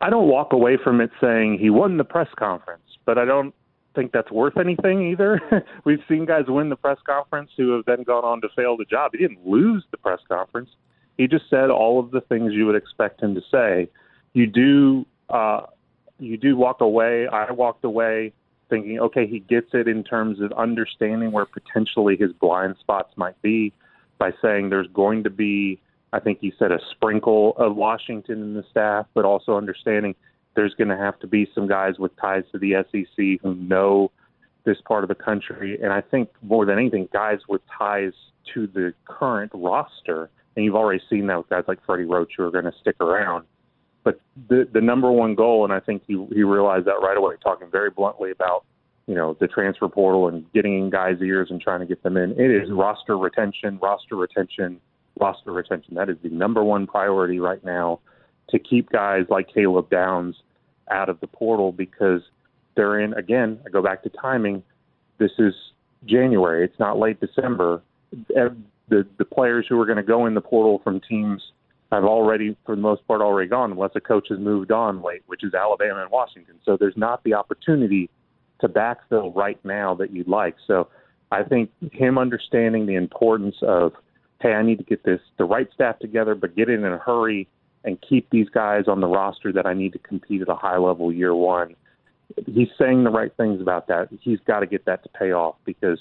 I 0.00 0.10
don't 0.10 0.28
walk 0.28 0.52
away 0.52 0.76
from 0.82 1.00
it 1.00 1.10
saying 1.20 1.58
he 1.58 1.70
won 1.70 1.96
the 1.96 2.04
press 2.04 2.28
conference, 2.36 2.82
but 3.04 3.16
I 3.18 3.24
don't 3.24 3.54
think 3.94 4.12
that's 4.12 4.30
worth 4.30 4.56
anything 4.58 5.10
either. 5.10 5.40
We've 5.84 6.02
seen 6.08 6.26
guys 6.26 6.44
win 6.48 6.68
the 6.68 6.76
press 6.76 6.98
conference 7.06 7.50
who 7.56 7.70
have 7.72 7.84
then 7.86 8.02
gone 8.02 8.24
on 8.24 8.40
to 8.42 8.48
fail 8.56 8.76
the 8.76 8.84
job. 8.84 9.12
He 9.12 9.18
didn't 9.18 9.46
lose 9.46 9.84
the 9.90 9.96
press 9.96 10.20
conference. 10.28 10.70
He 11.16 11.28
just 11.28 11.48
said 11.48 11.70
all 11.70 12.00
of 12.00 12.10
the 12.10 12.20
things 12.22 12.52
you 12.52 12.66
would 12.66 12.74
expect 12.74 13.22
him 13.22 13.34
to 13.34 13.40
say. 13.50 13.88
You 14.32 14.48
do 14.48 15.06
uh, 15.28 15.66
you 16.18 16.36
do 16.36 16.56
walk 16.56 16.80
away. 16.80 17.28
I 17.28 17.50
walked 17.52 17.84
away 17.84 18.32
thinking, 18.68 18.98
okay, 19.00 19.26
he 19.26 19.40
gets 19.40 19.68
it 19.72 19.88
in 19.88 20.04
terms 20.04 20.40
of 20.40 20.52
understanding 20.52 21.32
where 21.32 21.46
potentially 21.46 22.16
his 22.16 22.32
blind 22.32 22.76
spots 22.80 23.12
might 23.16 23.40
be 23.42 23.72
by 24.18 24.32
saying 24.42 24.70
there's 24.70 24.88
going 24.92 25.24
to 25.24 25.30
be, 25.30 25.80
I 26.12 26.20
think 26.20 26.38
he 26.40 26.52
said, 26.58 26.72
a 26.72 26.78
sprinkle 26.92 27.54
of 27.56 27.76
Washington 27.76 28.42
in 28.42 28.54
the 28.54 28.64
staff, 28.70 29.06
but 29.14 29.24
also 29.24 29.56
understanding 29.56 30.14
there's 30.54 30.74
going 30.74 30.88
to 30.88 30.96
have 30.96 31.18
to 31.20 31.26
be 31.26 31.48
some 31.54 31.66
guys 31.66 31.98
with 31.98 32.16
ties 32.16 32.44
to 32.52 32.58
the 32.58 32.84
SEC 32.90 33.40
who 33.42 33.54
know 33.54 34.10
this 34.64 34.78
part 34.86 35.04
of 35.04 35.08
the 35.08 35.14
country. 35.14 35.78
And 35.82 35.92
I 35.92 36.00
think 36.00 36.30
more 36.42 36.64
than 36.64 36.78
anything, 36.78 37.08
guys 37.12 37.40
with 37.48 37.62
ties 37.76 38.12
to 38.54 38.66
the 38.66 38.94
current 39.06 39.52
roster. 39.54 40.30
And 40.56 40.64
you've 40.64 40.76
already 40.76 41.02
seen 41.10 41.26
that 41.26 41.38
with 41.38 41.48
guys 41.48 41.64
like 41.66 41.84
Freddie 41.84 42.04
Roach 42.04 42.32
who 42.36 42.44
are 42.44 42.50
going 42.50 42.64
to 42.64 42.74
stick 42.80 42.96
around. 43.00 43.44
But 44.04 44.20
the 44.48 44.68
the 44.72 44.82
number 44.82 45.10
one 45.10 45.34
goal, 45.34 45.64
and 45.64 45.72
I 45.72 45.80
think 45.80 46.02
he 46.06 46.24
he 46.32 46.42
realized 46.42 46.86
that 46.86 47.00
right 47.02 47.16
away, 47.16 47.34
talking 47.42 47.68
very 47.70 47.90
bluntly 47.90 48.30
about 48.30 48.64
you 49.06 49.14
know 49.14 49.36
the 49.40 49.48
transfer 49.48 49.88
portal 49.88 50.28
and 50.28 50.44
getting 50.52 50.78
in 50.78 50.90
guys' 50.90 51.16
ears 51.22 51.48
and 51.50 51.60
trying 51.60 51.80
to 51.80 51.86
get 51.86 52.02
them 52.02 52.16
in. 52.18 52.32
It 52.32 52.50
is 52.50 52.70
roster 52.70 53.16
retention, 53.16 53.78
roster 53.82 54.16
retention, 54.16 54.78
roster 55.18 55.52
retention. 55.52 55.94
That 55.94 56.10
is 56.10 56.16
the 56.22 56.28
number 56.28 56.62
one 56.62 56.86
priority 56.86 57.40
right 57.40 57.64
now 57.64 58.00
to 58.50 58.58
keep 58.58 58.90
guys 58.90 59.24
like 59.30 59.48
Caleb 59.52 59.88
Downs 59.88 60.36
out 60.90 61.08
of 61.08 61.18
the 61.20 61.26
portal 61.26 61.72
because 61.72 62.20
they're 62.76 63.00
in 63.00 63.14
again. 63.14 63.58
I 63.66 63.70
go 63.70 63.82
back 63.82 64.02
to 64.02 64.10
timing. 64.10 64.62
This 65.16 65.32
is 65.38 65.54
January. 66.04 66.62
It's 66.62 66.78
not 66.78 66.98
late 66.98 67.20
December. 67.20 67.82
The 68.10 69.06
the 69.16 69.24
players 69.24 69.64
who 69.66 69.80
are 69.80 69.86
going 69.86 69.96
to 69.96 70.02
go 70.02 70.26
in 70.26 70.34
the 70.34 70.42
portal 70.42 70.82
from 70.84 71.00
teams 71.00 71.40
have 71.94 72.04
already, 72.04 72.56
for 72.64 72.74
the 72.74 72.82
most 72.82 73.06
part, 73.06 73.20
already 73.20 73.48
gone, 73.48 73.72
unless 73.72 73.92
a 73.94 74.00
coach 74.00 74.28
has 74.30 74.38
moved 74.38 74.72
on 74.72 75.02
late, 75.02 75.22
which 75.26 75.44
is 75.44 75.54
Alabama 75.54 76.02
and 76.02 76.10
Washington. 76.10 76.56
So 76.64 76.76
there's 76.78 76.96
not 76.96 77.22
the 77.24 77.34
opportunity 77.34 78.10
to 78.60 78.68
backfill 78.68 79.34
right 79.34 79.58
now 79.64 79.94
that 79.94 80.12
you'd 80.12 80.28
like. 80.28 80.56
So 80.66 80.88
I 81.30 81.42
think 81.42 81.70
him 81.92 82.18
understanding 82.18 82.86
the 82.86 82.94
importance 82.94 83.56
of, 83.62 83.92
hey, 84.40 84.52
I 84.52 84.62
need 84.62 84.78
to 84.78 84.84
get 84.84 85.04
this 85.04 85.20
the 85.38 85.44
right 85.44 85.68
staff 85.74 85.98
together, 85.98 86.34
but 86.34 86.54
get 86.54 86.68
it 86.68 86.74
in 86.74 86.84
a 86.84 86.98
hurry 86.98 87.48
and 87.84 87.98
keep 88.08 88.30
these 88.30 88.48
guys 88.48 88.84
on 88.88 89.00
the 89.00 89.06
roster 89.06 89.52
that 89.52 89.66
I 89.66 89.74
need 89.74 89.92
to 89.92 89.98
compete 89.98 90.42
at 90.42 90.48
a 90.48 90.54
high 90.54 90.78
level 90.78 91.12
year 91.12 91.34
one. 91.34 91.74
He's 92.46 92.68
saying 92.78 93.04
the 93.04 93.10
right 93.10 93.32
things 93.36 93.60
about 93.60 93.88
that. 93.88 94.08
He's 94.20 94.38
got 94.46 94.60
to 94.60 94.66
get 94.66 94.86
that 94.86 95.02
to 95.02 95.08
pay 95.10 95.32
off 95.32 95.56
because 95.64 95.98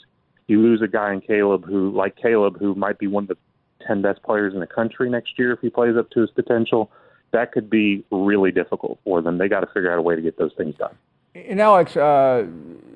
you 0.47 0.61
lose 0.61 0.81
a 0.81 0.87
guy 0.87 1.11
in 1.13 1.21
Caleb 1.21 1.65
who, 1.65 1.91
like 1.91 2.15
Caleb, 2.15 2.57
who 2.59 2.75
might 2.75 2.97
be 2.97 3.07
one 3.07 3.23
of 3.25 3.27
the 3.29 3.37
10 3.85 4.01
best 4.01 4.21
players 4.23 4.53
in 4.53 4.59
the 4.59 4.67
country 4.67 5.09
next 5.09 5.37
year 5.37 5.51
if 5.51 5.59
he 5.59 5.69
plays 5.69 5.95
up 5.97 6.09
to 6.11 6.21
his 6.21 6.31
potential, 6.31 6.91
that 7.31 7.51
could 7.51 7.69
be 7.69 8.03
really 8.11 8.51
difficult 8.51 8.99
for 9.03 9.21
them. 9.21 9.37
They 9.37 9.47
got 9.47 9.61
to 9.61 9.67
figure 9.67 9.91
out 9.91 9.97
a 9.97 10.01
way 10.01 10.15
to 10.15 10.21
get 10.21 10.37
those 10.37 10.53
things 10.57 10.75
done. 10.75 10.95
And 11.35 11.59
Alex, 11.59 11.97
uh, 11.97 12.45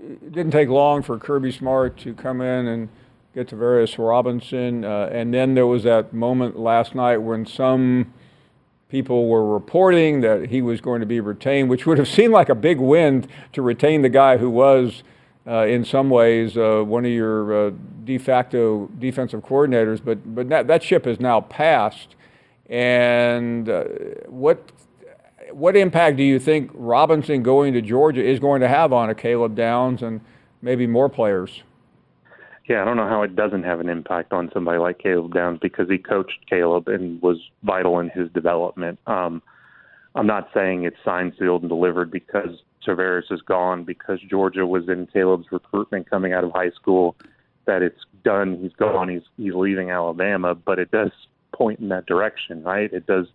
it 0.03 0.31
didn't 0.31 0.51
take 0.51 0.69
long 0.69 1.01
for 1.01 1.17
Kirby 1.17 1.51
Smart 1.51 1.97
to 1.99 2.13
come 2.13 2.41
in 2.41 2.67
and 2.67 2.89
get 3.33 3.49
Travaris 3.49 3.97
Robinson. 3.97 4.85
Uh, 4.85 5.09
and 5.11 5.33
then 5.33 5.55
there 5.55 5.65
was 5.65 5.83
that 5.83 6.13
moment 6.13 6.57
last 6.57 6.93
night 6.93 7.17
when 7.17 7.45
some 7.45 8.13
people 8.89 9.27
were 9.27 9.45
reporting 9.45 10.21
that 10.21 10.49
he 10.49 10.61
was 10.61 10.81
going 10.81 10.99
to 10.99 11.07
be 11.07 11.19
retained, 11.19 11.69
which 11.69 11.85
would 11.85 11.97
have 11.97 12.07
seemed 12.07 12.33
like 12.33 12.49
a 12.49 12.55
big 12.55 12.79
win 12.79 13.25
to 13.53 13.61
retain 13.61 14.01
the 14.01 14.09
guy 14.09 14.37
who 14.37 14.49
was– 14.49 15.03
uh, 15.47 15.65
in 15.65 15.85
some 15.85 16.09
ways 16.09 16.57
uh, 16.57 16.83
one 16.85 17.05
of 17.05 17.11
your 17.11 17.67
uh, 17.67 17.71
de 18.03 18.17
facto 18.17 18.87
defensive 18.99 19.41
coordinators, 19.41 20.03
but 20.03 20.35
but 20.35 20.49
that, 20.49 20.67
that 20.67 20.83
ship 20.83 21.05
has 21.05 21.19
now 21.19 21.41
passed. 21.41 22.15
And 22.69 23.69
uh, 23.69 23.85
what 24.27 24.71
what 25.51 25.77
impact 25.77 26.17
do 26.17 26.23
you 26.23 26.39
think 26.39 26.69
Robinson 26.73 27.43
going 27.43 27.73
to 27.73 27.81
Georgia 27.81 28.23
is 28.23 28.39
going 28.39 28.61
to 28.61 28.67
have 28.67 28.91
on 28.91 29.09
a 29.09 29.15
Caleb 29.15 29.55
Downs 29.55 30.01
and 30.01 30.21
maybe 30.61 30.85
more 30.85 31.07
players? 31.07 31.63
Yeah, 32.67 32.81
I 32.81 32.85
don't 32.85 32.97
know 32.97 33.07
how 33.07 33.21
it 33.21 33.35
doesn't 33.35 33.63
have 33.63 33.79
an 33.79 33.87
impact 33.87 34.33
on 34.33 34.51
somebody 34.53 34.77
like 34.77 34.99
Caleb 34.99 35.33
Downs 35.33 35.59
because 35.61 35.89
he 35.89 35.97
coached 35.97 36.39
Caleb 36.49 36.89
and 36.89 37.21
was 37.21 37.37
vital 37.63 37.99
in 37.99 38.09
his 38.09 38.29
development. 38.31 38.99
Um, 39.07 39.41
I'm 40.15 40.27
not 40.27 40.49
saying 40.53 40.83
it's 40.83 40.97
signed, 41.05 41.33
sealed, 41.39 41.61
and 41.61 41.69
delivered 41.69 42.11
because 42.11 42.61
Travaris 42.87 43.31
is 43.31 43.41
gone 43.41 43.83
because 43.83 44.19
Georgia 44.29 44.65
was 44.65 44.87
in 44.87 45.07
Caleb's 45.07 45.47
recruitment 45.51 46.09
coming 46.09 46.33
out 46.33 46.43
of 46.43 46.51
high 46.51 46.71
school. 46.71 47.15
That 47.65 47.81
it's 47.81 47.99
done. 48.23 48.57
He's 48.61 48.71
gone. 48.73 49.09
He's 49.09 49.23
he's 49.35 49.53
leaving 49.53 49.89
Alabama, 49.91 50.55
but 50.55 50.79
it 50.79 50.89
does 50.91 51.11
point 51.53 51.79
in 51.79 51.89
that 51.89 52.05
direction, 52.05 52.63
right? 52.63 52.91
It 52.93 53.05
does 53.05 53.25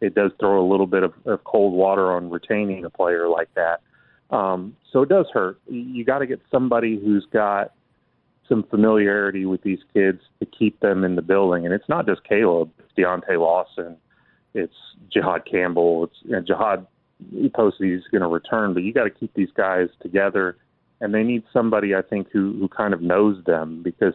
it 0.00 0.14
does 0.14 0.30
throw 0.38 0.64
a 0.64 0.66
little 0.68 0.86
bit 0.86 1.02
of, 1.02 1.12
of 1.24 1.42
cold 1.44 1.72
water 1.72 2.12
on 2.12 2.30
retaining 2.30 2.84
a 2.84 2.90
player 2.90 3.28
like 3.28 3.48
that. 3.54 3.80
Um, 4.30 4.76
so 4.92 5.02
it 5.02 5.08
does 5.08 5.26
hurt. 5.32 5.58
You 5.68 6.04
got 6.04 6.18
to 6.18 6.26
get 6.26 6.40
somebody 6.50 7.00
who's 7.02 7.26
got 7.32 7.72
some 8.48 8.64
familiarity 8.64 9.44
with 9.44 9.62
these 9.62 9.80
kids 9.92 10.20
to 10.40 10.46
keep 10.46 10.80
them 10.80 11.04
in 11.04 11.16
the 11.16 11.22
building. 11.22 11.64
And 11.64 11.74
it's 11.74 11.88
not 11.88 12.06
just 12.06 12.24
Caleb, 12.24 12.70
it's 12.78 12.92
Deontae 12.96 13.38
Lawson, 13.38 13.96
it's 14.54 14.74
Jihaad 15.14 15.50
Campbell, 15.50 16.04
it's 16.04 16.16
you 16.22 16.32
know, 16.32 16.42
Jihaad 16.42 16.86
he 17.32 17.48
posted 17.48 17.90
he's 17.90 18.06
going 18.10 18.22
to 18.22 18.28
return, 18.28 18.74
but 18.74 18.82
you 18.82 18.92
got 18.92 19.04
to 19.04 19.10
keep 19.10 19.32
these 19.34 19.50
guys 19.54 19.88
together, 20.00 20.56
and 21.00 21.14
they 21.14 21.22
need 21.22 21.42
somebody 21.52 21.94
I 21.94 22.02
think 22.02 22.28
who 22.30 22.56
who 22.58 22.68
kind 22.68 22.94
of 22.94 23.02
knows 23.02 23.42
them 23.44 23.82
because 23.82 24.14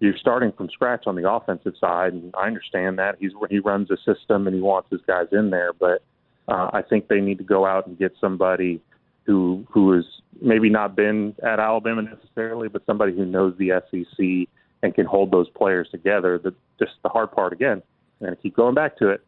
you're 0.00 0.16
starting 0.16 0.52
from 0.52 0.68
scratch 0.70 1.06
on 1.06 1.14
the 1.14 1.30
offensive 1.30 1.74
side, 1.78 2.12
and 2.14 2.34
I 2.36 2.46
understand 2.46 2.98
that 2.98 3.16
he's 3.20 3.32
he 3.48 3.58
runs 3.58 3.90
a 3.90 3.96
system 3.98 4.46
and 4.46 4.54
he 4.54 4.62
wants 4.62 4.88
his 4.90 5.00
guys 5.06 5.26
in 5.32 5.50
there, 5.50 5.72
but 5.72 6.02
uh, 6.48 6.70
I 6.72 6.82
think 6.82 7.08
they 7.08 7.20
need 7.20 7.38
to 7.38 7.44
go 7.44 7.66
out 7.66 7.86
and 7.86 7.98
get 7.98 8.12
somebody 8.20 8.80
who 9.24 9.64
who 9.70 9.92
has 9.92 10.04
maybe 10.40 10.70
not 10.70 10.96
been 10.96 11.34
at 11.42 11.60
Alabama 11.60 12.02
necessarily, 12.02 12.68
but 12.68 12.84
somebody 12.86 13.14
who 13.14 13.24
knows 13.24 13.54
the 13.58 13.80
SEC 13.90 14.48
and 14.82 14.94
can 14.94 15.06
hold 15.06 15.30
those 15.30 15.48
players 15.50 15.88
together. 15.90 16.38
The 16.38 16.54
just 16.78 16.92
the 17.02 17.08
hard 17.08 17.30
part 17.30 17.52
again, 17.52 17.82
to 18.20 18.36
keep 18.36 18.56
going 18.56 18.74
back 18.74 18.96
to 18.98 19.10
it. 19.10 19.22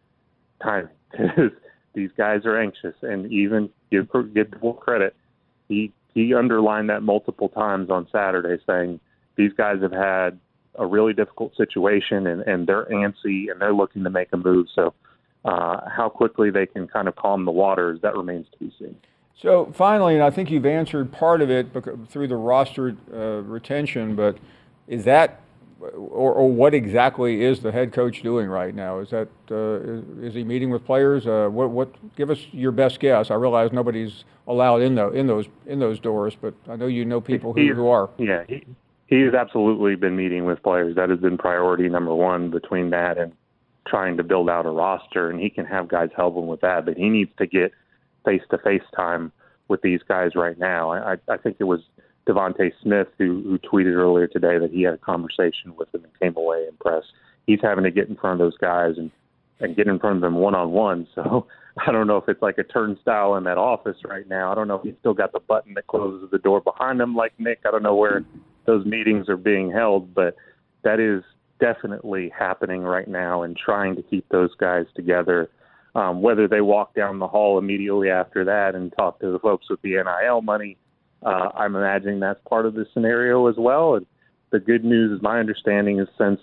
Timing 0.63 0.89
because 1.11 1.53
these 1.95 2.11
guys 2.17 2.45
are 2.45 2.59
anxious, 2.59 2.95
and 3.03 3.31
even 3.33 3.71
give 3.91 4.09
give 4.35 4.49
full 4.61 4.75
credit, 4.75 5.15
he 5.69 5.93
he 6.15 6.35
underlined 6.35 6.91
that 6.91 7.03
multiple 7.03 7.49
times 7.49 7.91
on 7.91 8.07
Saturday, 8.13 8.63
saying 8.67 9.01
these 9.37 9.53
guys 9.53 9.81
have 9.83 9.93
had 9.93 10.39
a 10.77 10.87
really 10.87 11.13
difficult 11.13 11.57
situation, 11.57 12.27
and 12.27 12.43
and 12.43 12.67
they're 12.67 12.87
antsy, 12.87 13.51
and 13.51 13.61
they're 13.61 13.75
looking 13.75 14.05
to 14.05 14.11
make 14.11 14.29
a 14.33 14.37
move. 14.37 14.67
So, 14.75 14.95
uh, 15.45 15.89
how 15.89 16.09
quickly 16.09 16.51
they 16.51 16.67
can 16.67 16.89
kind 16.89 17.09
of 17.09 17.17
calm 17.17 17.45
the 17.45 17.53
waters 17.53 18.01
that 18.03 18.17
remains 18.17 18.47
to 18.53 18.59
be 18.59 18.73
seen. 18.79 18.97
So 19.43 19.73
finally, 19.75 20.15
and 20.15 20.23
I 20.23 20.31
think 20.31 20.51
you've 20.51 20.67
answered 20.67 21.11
part 21.11 21.43
of 21.43 21.51
it 21.51 21.69
through 22.09 22.29
the 22.29 22.37
roster 22.37 22.97
uh, 23.13 23.43
retention, 23.43 24.15
but 24.15 24.39
is 24.87 25.05
that 25.05 25.42
or, 25.83 26.33
or, 26.33 26.51
what 26.51 26.75
exactly 26.75 27.43
is 27.43 27.61
the 27.61 27.73
head 27.73 27.93
coach 27.93 28.23
doing 28.23 28.49
right 28.49 28.75
now? 28.75 29.01
Is 29.01 29.11
that 29.11 29.29
uh, 29.51 29.81
is, 29.81 30.29
is, 30.29 30.35
he 30.35 30.45
meeting 30.45 30.71
with 30.71 30.85
players? 30.85 31.27
Uh, 31.27 31.49
what 31.51 31.71
what? 31.71 32.17
Give 32.17 32.31
us 32.31 32.39
your 32.53 32.73
best 32.73 33.01
guess. 33.01 33.31
I 33.31 33.35
realize 33.35 33.73
nobody's 33.73 34.25
allowed 34.47 34.83
in 34.83 34.95
the, 34.95 35.11
in 35.11 35.27
those 35.27 35.47
in 35.67 35.79
those 35.79 35.99
doors, 35.99 36.37
but 36.41 36.55
I 36.69 36.77
know 36.77 36.87
you 36.87 37.05
know 37.05 37.21
people 37.21 37.53
who, 37.53 37.75
who 37.75 37.89
are. 37.89 38.11
Yeah, 38.19 38.45
he, 38.49 38.65
he 39.07 39.21
has 39.23 39.35
absolutely 39.35 39.97
been 39.97 40.17
meeting 40.17 40.45
with 40.45 40.63
players. 40.63 40.97
That 40.97 41.11
has 41.11 41.19
been 41.19 41.37
priority 41.37 41.89
number 41.89 42.15
one 42.15 42.51
between 42.51 42.91
that 42.91 43.19
and 43.19 43.33
trying 43.87 44.17
to 44.17 44.23
build 44.23 44.49
out 44.49 44.67
a 44.67 44.71
roster. 44.71 45.29
And 45.31 45.41
he 45.41 45.51
can 45.51 45.67
have 45.67 45.89
guys 45.89 46.11
help 46.17 46.37
him 46.37 46.47
with 46.47 46.61
that, 46.61 46.87
but 46.87 46.97
he 46.97 47.09
needs 47.09 47.31
to 47.39 47.47
get 47.47 47.73
face 48.25 48.43
to 48.51 48.59
face 48.59 48.83
time 48.95 49.33
with 49.69 49.83
these 49.83 50.01
guys 50.07 50.35
right 50.35 50.59
now. 50.59 50.93
I, 50.93 51.17
I 51.29 51.37
think 51.37 51.57
it 51.59 51.65
was 51.65 51.81
DeVonta 52.27 52.71
Smith, 52.83 53.09
who, 53.19 53.43
who 53.43 53.59
tweeted 53.59 53.95
earlier 53.95 54.27
today 54.27 54.59
that 54.59 54.71
he 54.71 54.83
had 54.83 54.95
a 54.95 54.99
conversation 54.99 55.75
with 55.77 55.93
him 55.95 56.05
and 56.05 56.21
came 56.21 56.37
away 56.37 56.67
impressed. 56.69 57.09
He's 57.47 57.61
having 57.63 57.85
to 57.85 57.91
get 57.91 58.09
in 58.09 58.17
front 58.17 58.41
of 58.41 58.45
those 58.45 58.59
guys 58.59 58.95
and 58.97 59.11
and 59.63 59.77
get 59.77 59.87
in 59.87 59.99
front 59.99 60.17
of 60.17 60.23
them 60.23 60.35
one 60.35 60.55
on 60.55 60.73
one. 60.73 61.07
So 61.15 61.47
I 61.87 61.93
don't 61.93 62.07
know 62.07 62.17
if 62.17 62.29
it's 62.29 62.43
like 62.43 62.59
a 62.59 62.65
turnstile 62.65 63.37
in 63.37 63.45
that 63.45 63.59
office 63.59 63.97
right 64.05 64.29
now. 64.29 64.53
I 64.53 64.55
don't 64.55 64.69
know 64.69 64.75
if 64.77 64.83
he's 64.83 64.95
still 65.01 65.15
got 65.15 65.33
the 65.33 65.41
button 65.41 65.75
that 65.75 65.87
closes 65.87 66.31
the 66.31 66.39
door 66.39 66.61
behind 66.61 67.01
him 67.01 67.15
like 67.15 67.33
Nick. 67.39 67.61
I 67.65 67.71
don't 67.71 67.83
know 67.83 67.95
where 67.95 68.25
those 68.67 68.85
meetings 68.85 69.29
are 69.29 69.37
being 69.37 69.71
held, 69.71 70.15
but 70.15 70.37
that 70.83 71.01
is 71.01 71.23
definitely 71.61 72.31
happening 72.37 72.83
right 72.83 73.09
now 73.09 73.43
and 73.43 73.57
trying 73.57 73.97
to 73.97 74.03
keep 74.03 74.29
those 74.29 74.55
guys 74.57 74.85
together. 74.95 75.49
Um, 75.95 76.23
whether 76.23 76.49
they 76.49 76.63
walk 76.63 76.95
down 76.95 77.19
the 77.19 77.29
hall 77.29 77.59
immediately 77.59 78.11
after 78.11 78.45
that 78.45 78.75
and 78.75 78.93
talk 78.97 79.21
to 79.21 79.31
the 79.31 79.39
folks 79.39 79.69
with 79.69 79.81
the 79.83 79.91
NIL 79.91 80.41
money 80.41 80.77
uh, 81.25 81.51
I'm 81.55 81.77
imagining 81.77 82.21
that's 82.21 82.41
part 82.49 82.67
of 82.67 82.75
the 82.75 82.87
scenario 82.93 83.47
as 83.49 83.57
well. 83.57 83.95
And 83.95 84.07
the 84.51 84.61
good 84.61 84.85
news, 84.85 85.17
is 85.17 85.23
my 85.23 85.39
understanding, 85.39 85.99
is 85.99 86.09
since 86.19 86.41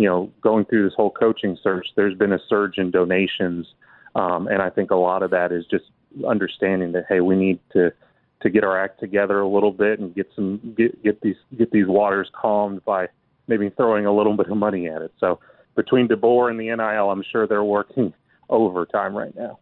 you 0.00 0.06
know, 0.06 0.32
going 0.40 0.64
through 0.64 0.84
this 0.84 0.94
whole 0.96 1.10
coaching 1.10 1.58
search, 1.62 1.88
there's 1.94 2.16
been 2.16 2.32
a 2.32 2.38
surge 2.48 2.78
in 2.78 2.90
donations, 2.90 3.66
um, 4.14 4.46
and 4.46 4.62
I 4.62 4.70
think 4.70 4.90
a 4.90 4.96
lot 4.96 5.22
of 5.22 5.30
that 5.32 5.52
is 5.52 5.66
just 5.70 5.84
understanding 6.26 6.92
that 6.92 7.04
hey, 7.06 7.20
we 7.20 7.36
need 7.36 7.60
to 7.72 7.92
to 8.40 8.48
get 8.48 8.64
our 8.64 8.82
act 8.82 8.98
together 8.98 9.40
a 9.40 9.48
little 9.48 9.72
bit 9.72 10.00
and 10.00 10.14
get 10.14 10.26
some 10.34 10.74
get 10.74 11.02
get 11.04 11.20
these 11.20 11.36
get 11.58 11.70
these 11.70 11.86
waters 11.86 12.30
calmed 12.34 12.82
by 12.86 13.08
maybe 13.46 13.68
throwing 13.76 14.06
a 14.06 14.16
little 14.16 14.34
bit 14.34 14.50
of 14.50 14.56
money 14.56 14.88
at 14.88 15.02
it. 15.02 15.12
So 15.20 15.38
between 15.76 16.08
DeBoer 16.08 16.50
and 16.50 16.58
the 16.58 16.74
NIL, 16.74 17.10
I'm 17.10 17.22
sure 17.30 17.46
they're 17.46 17.62
working 17.62 18.14
overtime 18.48 19.14
right 19.14 19.36
now. 19.36 19.58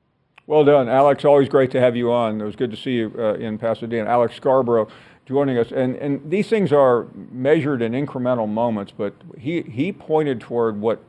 Well 0.48 0.64
done, 0.64 0.88
Alex. 0.88 1.26
Always 1.26 1.46
great 1.46 1.70
to 1.72 1.80
have 1.80 1.94
you 1.94 2.10
on. 2.10 2.40
It 2.40 2.44
was 2.44 2.56
good 2.56 2.70
to 2.70 2.76
see 2.78 2.92
you 2.92 3.14
uh, 3.18 3.34
in 3.34 3.58
Pasadena. 3.58 4.08
Alex 4.08 4.34
Scarborough 4.34 4.88
joining 5.26 5.58
us, 5.58 5.72
and 5.72 5.94
and 5.96 6.30
these 6.30 6.48
things 6.48 6.72
are 6.72 7.06
measured 7.30 7.82
in 7.82 7.92
incremental 7.92 8.48
moments. 8.48 8.90
But 8.96 9.12
he 9.36 9.60
he 9.60 9.92
pointed 9.92 10.40
toward 10.40 10.80
what 10.80 11.02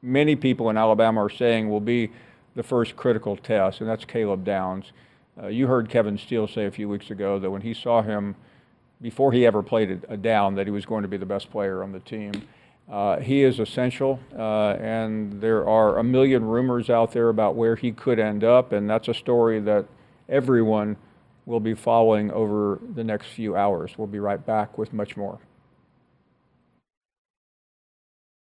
many 0.00 0.36
people 0.36 0.70
in 0.70 0.78
Alabama 0.78 1.26
are 1.26 1.28
saying 1.28 1.68
will 1.68 1.82
be 1.82 2.12
the 2.54 2.62
first 2.62 2.96
critical 2.96 3.36
test, 3.36 3.82
and 3.82 3.90
that's 3.90 4.06
Caleb 4.06 4.42
Downs. 4.42 4.92
Uh, 5.38 5.48
you 5.48 5.66
heard 5.66 5.90
Kevin 5.90 6.16
Steele 6.16 6.48
say 6.48 6.64
a 6.64 6.70
few 6.70 6.88
weeks 6.88 7.10
ago 7.10 7.38
that 7.38 7.50
when 7.50 7.60
he 7.60 7.74
saw 7.74 8.00
him 8.00 8.36
before 9.02 9.32
he 9.32 9.44
ever 9.44 9.62
played 9.62 10.02
a, 10.08 10.14
a 10.14 10.16
down, 10.16 10.54
that 10.54 10.66
he 10.66 10.70
was 10.70 10.86
going 10.86 11.02
to 11.02 11.08
be 11.08 11.18
the 11.18 11.26
best 11.26 11.50
player 11.50 11.82
on 11.82 11.92
the 11.92 12.00
team. 12.00 12.32
Uh, 12.90 13.20
he 13.20 13.44
is 13.44 13.60
essential, 13.60 14.18
uh, 14.36 14.70
and 14.80 15.40
there 15.40 15.68
are 15.68 15.98
a 15.98 16.02
million 16.02 16.44
rumors 16.44 16.90
out 16.90 17.12
there 17.12 17.28
about 17.28 17.54
where 17.54 17.76
he 17.76 17.92
could 17.92 18.18
end 18.18 18.42
up, 18.42 18.72
and 18.72 18.90
that's 18.90 19.06
a 19.06 19.14
story 19.14 19.60
that 19.60 19.86
everyone 20.28 20.96
will 21.46 21.60
be 21.60 21.74
following 21.74 22.32
over 22.32 22.80
the 22.94 23.04
next 23.04 23.28
few 23.28 23.54
hours. 23.54 23.92
We'll 23.96 24.08
be 24.08 24.18
right 24.18 24.44
back 24.44 24.76
with 24.76 24.92
much 24.92 25.16
more. 25.16 25.38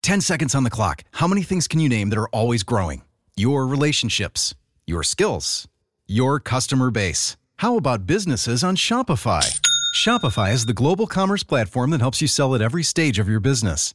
10 0.02 0.22
seconds 0.22 0.54
on 0.54 0.64
the 0.64 0.70
clock. 0.70 1.04
How 1.12 1.28
many 1.28 1.42
things 1.42 1.68
can 1.68 1.78
you 1.78 1.88
name 1.88 2.08
that 2.08 2.18
are 2.18 2.28
always 2.28 2.62
growing? 2.62 3.02
Your 3.36 3.66
relationships, 3.66 4.54
your 4.86 5.02
skills, 5.02 5.68
your 6.06 6.40
customer 6.40 6.90
base. 6.90 7.36
How 7.56 7.76
about 7.76 8.06
businesses 8.06 8.64
on 8.64 8.74
Shopify? 8.76 9.60
Shopify 9.94 10.52
is 10.52 10.64
the 10.64 10.72
global 10.72 11.06
commerce 11.06 11.42
platform 11.42 11.90
that 11.90 12.00
helps 12.00 12.22
you 12.22 12.28
sell 12.28 12.54
at 12.54 12.62
every 12.62 12.82
stage 12.82 13.18
of 13.18 13.28
your 13.28 13.40
business. 13.40 13.94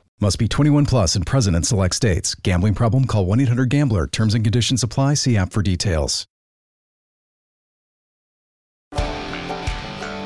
Must 0.21 0.37
be 0.37 0.47
21 0.47 0.85
plus 0.85 1.15
and 1.15 1.25
present 1.25 1.55
in 1.55 1.63
select 1.63 1.95
states. 1.95 2.35
Gambling 2.35 2.75
problem? 2.75 3.05
Call 3.05 3.25
1 3.25 3.39
800 3.39 3.71
GAMBLER. 3.71 4.05
Terms 4.05 4.35
and 4.35 4.43
conditions 4.43 4.83
apply. 4.83 5.15
See 5.15 5.35
app 5.35 5.51
for 5.51 5.63
details. 5.63 6.27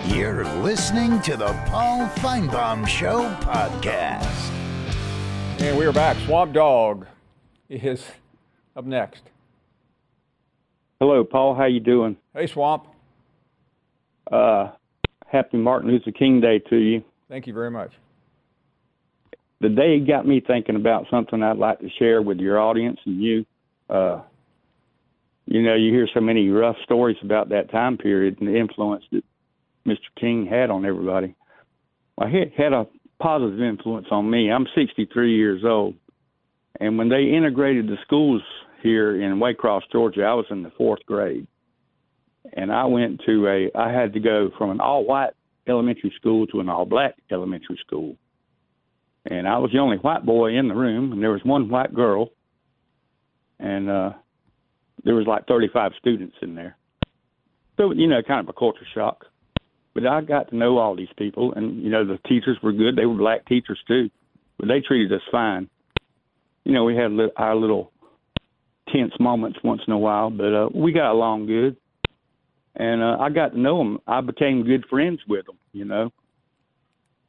You're 0.07 0.43
listening 0.61 1.21
to 1.21 1.37
the 1.37 1.47
Paul 1.67 2.07
Finebaum 2.17 2.85
Show 2.85 3.21
podcast. 3.39 4.25
And 5.61 5.77
we 5.77 5.85
are 5.85 5.93
back. 5.93 6.17
Swamp 6.25 6.51
Dog 6.51 7.07
is 7.69 8.03
up 8.75 8.83
next. 8.83 9.23
Hello, 10.99 11.23
Paul. 11.23 11.55
How 11.55 11.65
you 11.65 11.79
doing? 11.79 12.17
Hey, 12.33 12.47
Swamp. 12.47 12.85
Uh, 14.29 14.71
happy 15.25 15.55
Martin 15.55 15.89
Luther 15.89 16.11
King 16.11 16.41
Day 16.41 16.59
to 16.69 16.75
you. 16.75 17.01
Thank 17.29 17.47
you 17.47 17.53
very 17.53 17.71
much. 17.71 17.93
The 19.61 19.69
day 19.69 19.99
got 19.99 20.27
me 20.27 20.41
thinking 20.45 20.75
about 20.75 21.05
something 21.09 21.41
I'd 21.41 21.57
like 21.57 21.79
to 21.79 21.89
share 21.97 22.21
with 22.21 22.39
your 22.39 22.59
audience 22.59 22.99
and 23.05 23.21
you. 23.21 23.45
Uh, 23.89 24.21
you 25.45 25.61
know, 25.61 25.75
you 25.75 25.91
hear 25.91 26.07
so 26.13 26.19
many 26.19 26.49
rough 26.49 26.75
stories 26.83 27.17
about 27.23 27.49
that 27.49 27.71
time 27.71 27.97
period 27.97 28.37
and 28.39 28.47
the 28.47 28.57
influence 28.59 29.03
that 29.11 29.23
Mr. 29.87 29.97
King 30.19 30.47
had 30.47 30.69
on 30.69 30.85
everybody. 30.85 31.35
Well, 32.17 32.29
he 32.29 32.45
had 32.57 32.73
a 32.73 32.87
positive 33.19 33.61
influence 33.61 34.07
on 34.11 34.29
me. 34.29 34.51
I'm 34.51 34.65
63 34.75 35.35
years 35.35 35.63
old, 35.63 35.95
and 36.79 36.97
when 36.97 37.09
they 37.09 37.23
integrated 37.23 37.87
the 37.87 37.97
schools 38.03 38.41
here 38.81 39.21
in 39.21 39.39
Waycross, 39.39 39.81
Georgia, 39.91 40.23
I 40.23 40.33
was 40.33 40.45
in 40.49 40.63
the 40.63 40.71
fourth 40.77 41.05
grade, 41.05 41.47
and 42.53 42.71
I 42.71 42.85
went 42.85 43.21
to 43.25 43.47
a. 43.47 43.71
I 43.77 43.91
had 43.91 44.13
to 44.13 44.19
go 44.19 44.49
from 44.57 44.71
an 44.71 44.79
all-white 44.79 45.33
elementary 45.67 46.13
school 46.15 46.47
to 46.47 46.59
an 46.59 46.69
all-black 46.69 47.15
elementary 47.31 47.79
school, 47.85 48.15
and 49.25 49.47
I 49.47 49.57
was 49.57 49.71
the 49.71 49.79
only 49.79 49.97
white 49.97 50.25
boy 50.25 50.57
in 50.57 50.67
the 50.67 50.75
room, 50.75 51.11
and 51.11 51.21
there 51.21 51.31
was 51.31 51.41
one 51.43 51.69
white 51.69 51.93
girl, 51.93 52.29
and 53.59 53.89
uh, 53.89 54.11
there 55.03 55.15
was 55.15 55.25
like 55.27 55.47
35 55.47 55.93
students 55.99 56.35
in 56.41 56.55
there. 56.55 56.77
So 57.77 57.91
you 57.91 58.07
know, 58.07 58.21
kind 58.21 58.39
of 58.39 58.49
a 58.49 58.57
culture 58.57 58.85
shock. 58.93 59.25
But 59.93 60.05
I 60.05 60.21
got 60.21 60.49
to 60.49 60.57
know 60.57 60.77
all 60.77 60.95
these 60.95 61.07
people, 61.17 61.53
and 61.53 61.81
you 61.81 61.89
know, 61.89 62.05
the 62.05 62.19
teachers 62.27 62.57
were 62.61 62.73
good. 62.73 62.95
They 62.95 63.05
were 63.05 63.15
black 63.15 63.45
teachers 63.45 63.79
too, 63.87 64.09
but 64.59 64.67
they 64.67 64.81
treated 64.81 65.11
us 65.13 65.21
fine. 65.31 65.69
You 66.65 66.73
know, 66.73 66.83
we 66.83 66.95
had 66.95 67.11
our 67.37 67.55
little 67.55 67.91
tense 68.93 69.13
moments 69.19 69.59
once 69.63 69.81
in 69.87 69.93
a 69.93 69.97
while, 69.97 70.29
but 70.29 70.53
uh, 70.53 70.69
we 70.73 70.91
got 70.91 71.11
along 71.11 71.47
good. 71.47 71.77
And 72.75 73.01
uh, 73.01 73.17
I 73.21 73.29
got 73.29 73.53
to 73.53 73.59
know 73.59 73.77
them. 73.77 73.99
I 74.05 74.19
became 74.19 74.65
good 74.65 74.85
friends 74.89 75.21
with 75.27 75.45
them. 75.45 75.57
You 75.71 75.85
know, 75.85 76.11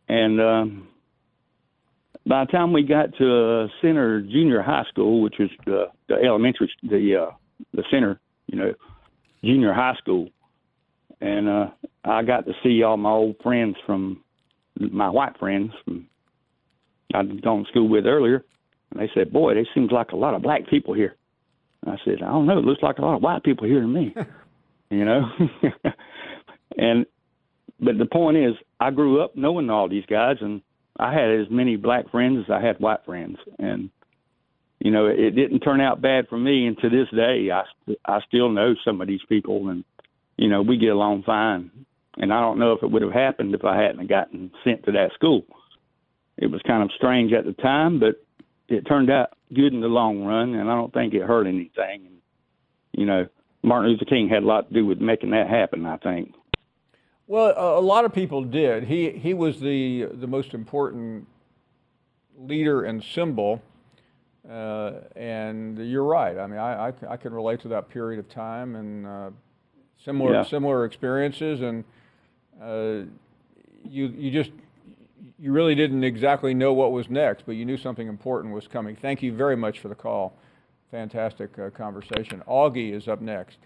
and 0.08 0.40
um, 0.40 0.88
by 2.26 2.44
the 2.44 2.52
time 2.52 2.72
we 2.72 2.82
got 2.82 3.14
to 3.18 3.64
uh, 3.64 3.68
Center 3.80 4.20
Junior 4.20 4.62
High 4.62 4.84
School, 4.90 5.22
which 5.22 5.36
was 5.38 5.50
the, 5.64 5.86
the 6.08 6.14
elementary, 6.14 6.70
the 6.82 7.26
uh, 7.28 7.34
the 7.72 7.84
center, 7.90 8.20
you 8.46 8.58
know, 8.58 8.74
junior 9.44 9.72
high 9.72 9.94
school, 9.98 10.28
and 11.20 11.48
uh, 11.48 11.66
I 12.04 12.22
got 12.22 12.46
to 12.46 12.52
see 12.62 12.82
all 12.82 12.96
my 12.96 13.10
old 13.10 13.36
friends 13.42 13.76
from 13.86 14.22
my 14.78 15.08
white 15.08 15.38
friends 15.38 15.72
from 15.84 16.08
I'd 17.14 17.42
gone 17.42 17.64
to 17.64 17.70
school 17.70 17.88
with 17.88 18.06
earlier, 18.06 18.44
and 18.90 19.00
they 19.00 19.10
said, 19.14 19.32
"Boy, 19.32 19.54
there 19.54 19.66
seems 19.74 19.92
like 19.92 20.10
a 20.10 20.16
lot 20.16 20.34
of 20.34 20.42
black 20.42 20.68
people 20.68 20.94
here." 20.94 21.16
And 21.82 21.94
I 21.94 21.96
said, 22.04 22.22
"I 22.22 22.26
don't 22.26 22.46
know. 22.46 22.58
It 22.58 22.64
looks 22.64 22.82
like 22.82 22.98
a 22.98 23.02
lot 23.02 23.16
of 23.16 23.22
white 23.22 23.44
people 23.44 23.66
here 23.66 23.80
to 23.80 23.86
me." 23.86 24.14
you 24.90 25.04
know, 25.04 25.22
and 26.76 27.06
but 27.78 27.98
the 27.98 28.06
point 28.06 28.36
is, 28.36 28.54
I 28.80 28.90
grew 28.90 29.22
up 29.22 29.36
knowing 29.36 29.70
all 29.70 29.88
these 29.88 30.06
guys, 30.06 30.36
and 30.40 30.60
I 30.98 31.12
had 31.12 31.30
as 31.30 31.50
many 31.50 31.76
black 31.76 32.10
friends 32.10 32.44
as 32.44 32.50
I 32.50 32.64
had 32.64 32.80
white 32.80 33.04
friends, 33.04 33.38
and 33.58 33.90
you 34.80 34.90
know, 34.90 35.06
it 35.06 35.34
didn't 35.34 35.60
turn 35.60 35.80
out 35.80 36.02
bad 36.02 36.28
for 36.28 36.38
me. 36.38 36.66
And 36.66 36.78
to 36.78 36.88
this 36.88 37.08
day, 37.14 37.50
I 37.50 37.62
I 38.06 38.20
still 38.26 38.50
know 38.50 38.74
some 38.84 39.00
of 39.00 39.08
these 39.08 39.24
people, 39.28 39.68
and 39.68 39.84
you 40.36 40.48
know, 40.48 40.62
we 40.62 40.76
get 40.76 40.90
along 40.90 41.24
fine. 41.24 41.70
And 42.18 42.32
I 42.32 42.40
don't 42.40 42.58
know 42.58 42.72
if 42.72 42.82
it 42.82 42.90
would 42.90 43.02
have 43.02 43.12
happened 43.12 43.54
if 43.54 43.64
I 43.64 43.80
hadn't 43.80 44.08
gotten 44.08 44.50
sent 44.64 44.84
to 44.84 44.92
that 44.92 45.12
school. 45.14 45.44
It 46.38 46.50
was 46.50 46.62
kind 46.66 46.82
of 46.82 46.90
strange 46.96 47.32
at 47.32 47.44
the 47.44 47.52
time, 47.52 48.00
but 48.00 48.22
it 48.68 48.86
turned 48.86 49.10
out 49.10 49.30
good 49.54 49.72
in 49.72 49.80
the 49.80 49.86
long 49.86 50.24
run, 50.24 50.54
and 50.54 50.68
I 50.70 50.74
don't 50.74 50.92
think 50.92 51.14
it 51.14 51.22
hurt 51.22 51.46
anything. 51.46 52.08
You 52.92 53.06
know, 53.06 53.26
Martin 53.62 53.90
Luther 53.90 54.06
King 54.06 54.28
had 54.28 54.42
a 54.42 54.46
lot 54.46 54.68
to 54.68 54.74
do 54.74 54.86
with 54.86 55.00
making 55.00 55.30
that 55.30 55.48
happen. 55.48 55.84
I 55.84 55.96
think. 55.98 56.34
Well, 57.26 57.48
a, 57.56 57.80
a 57.80 57.84
lot 57.84 58.04
of 58.04 58.12
people 58.12 58.42
did. 58.42 58.84
He 58.84 59.10
he 59.10 59.34
was 59.34 59.60
the 59.60 60.08
the 60.12 60.26
most 60.26 60.54
important 60.54 61.26
leader 62.38 62.84
and 62.84 63.02
symbol. 63.02 63.62
Uh, 64.48 65.00
and 65.16 65.76
you're 65.90 66.04
right. 66.04 66.38
I 66.38 66.46
mean, 66.46 66.60
I, 66.60 66.88
I, 66.88 66.92
I, 67.08 67.16
can 67.16 67.34
relate 67.34 67.58
to 67.62 67.68
that 67.68 67.88
period 67.88 68.20
of 68.20 68.28
time 68.28 68.76
and 68.76 69.04
uh, 69.04 69.30
similar 70.04 70.34
Yeah. 70.34 70.42
similar 70.44 70.84
experiences. 70.84 71.62
And 71.62 71.82
uh, 72.62 73.10
you 73.84 74.06
you 74.16 74.30
just 74.30 74.52
you 75.38 75.50
really 75.50 75.74
didn't 75.74 76.04
exactly 76.04 76.54
know 76.54 76.72
what 76.72 76.92
was 76.92 77.10
next, 77.10 77.44
but 77.44 77.52
you 77.56 77.64
knew 77.64 77.76
something 77.76 78.06
important 78.06 78.54
was 78.54 78.68
coming. 78.68 78.94
Thank 78.94 79.20
you 79.20 79.32
very 79.32 79.56
much 79.56 79.80
for 79.80 79.88
the 79.88 79.96
call. 79.96 80.32
Fantastic 80.92 81.58
uh, 81.58 81.70
conversation. 81.70 82.40
Augie 82.46 82.92
is 82.92 83.08
up 83.08 83.20
next. 83.20 83.58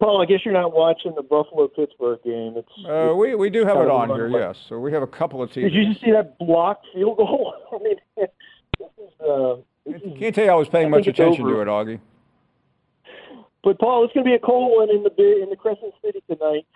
Paul, 0.00 0.20
I 0.20 0.26
guess 0.26 0.40
you're 0.44 0.54
not 0.54 0.72
watching 0.72 1.14
the 1.14 1.22
Buffalo 1.22 1.68
Pittsburgh 1.68 2.22
game. 2.24 2.54
It's 2.56 2.68
Uh, 2.86 3.14
we, 3.14 3.34
we 3.34 3.48
do 3.48 3.64
have 3.64 3.76
it 3.76 3.88
on 3.88 4.10
here, 4.10 4.28
yes. 4.28 4.56
So 4.68 4.78
we 4.78 4.92
have 4.92 5.02
a 5.02 5.06
couple 5.06 5.42
of 5.42 5.52
teams. 5.52 5.72
Did 5.72 5.74
you 5.74 5.92
just 5.92 6.04
see 6.04 6.10
that 6.10 6.38
blocked 6.38 6.86
field 6.92 7.16
goal? 7.16 7.54
I 7.72 7.78
mean, 7.82 7.96
this 8.16 8.28
is. 8.98 9.20
Uh, 9.20 9.56
this 9.86 10.02
is 10.02 10.18
Can't 10.18 10.34
tell 10.34 10.44
you 10.44 10.50
I 10.50 10.54
was 10.54 10.68
paying 10.68 10.86
I 10.86 10.90
much 10.90 11.06
attention 11.06 11.44
to 11.46 11.60
it, 11.60 11.66
Augie. 11.66 12.00
But 13.62 13.78
Paul, 13.78 14.04
it's 14.04 14.12
going 14.12 14.24
to 14.24 14.30
be 14.30 14.34
a 14.34 14.38
cold 14.38 14.76
one 14.76 14.90
in 14.90 15.02
the 15.02 15.42
in 15.42 15.48
the 15.48 15.56
Crescent 15.56 15.94
City 16.04 16.22
tonight. 16.28 16.66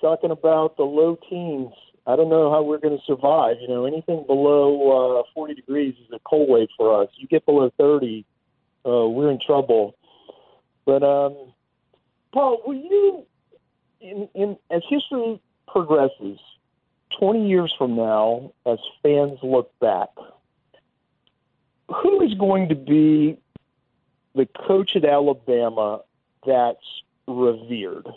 Talking 0.00 0.30
about 0.30 0.76
the 0.76 0.82
low 0.82 1.18
teens. 1.30 1.72
I 2.06 2.16
don't 2.16 2.28
know 2.28 2.50
how 2.50 2.62
we're 2.62 2.78
going 2.78 2.98
to 2.98 3.04
survive. 3.06 3.56
You 3.60 3.68
know, 3.68 3.86
anything 3.86 4.24
below 4.26 5.20
uh, 5.20 5.22
40 5.32 5.54
degrees 5.54 5.94
is 5.94 6.12
a 6.12 6.18
cold 6.28 6.50
wave 6.50 6.68
for 6.76 7.02
us. 7.02 7.08
You 7.16 7.26
get 7.28 7.46
below 7.46 7.70
30, 7.78 8.26
uh, 8.84 9.08
we're 9.08 9.30
in 9.30 9.38
trouble. 9.44 9.94
But 10.84 11.02
um, 11.02 11.53
Paul, 12.34 12.60
will 12.66 12.74
you, 12.74 13.24
in, 14.00 14.28
in 14.34 14.56
as 14.68 14.82
history 14.90 15.40
progresses, 15.68 16.38
20 17.20 17.48
years 17.48 17.72
from 17.78 17.94
now, 17.94 18.52
as 18.66 18.78
fans 19.04 19.38
look 19.44 19.70
back, 19.78 20.08
who 21.88 22.20
is 22.22 22.34
going 22.34 22.68
to 22.68 22.74
be 22.74 23.38
the 24.34 24.48
coach 24.66 24.90
at 24.96 25.04
Alabama 25.04 26.00
that's 26.44 26.78
revered? 27.28 28.08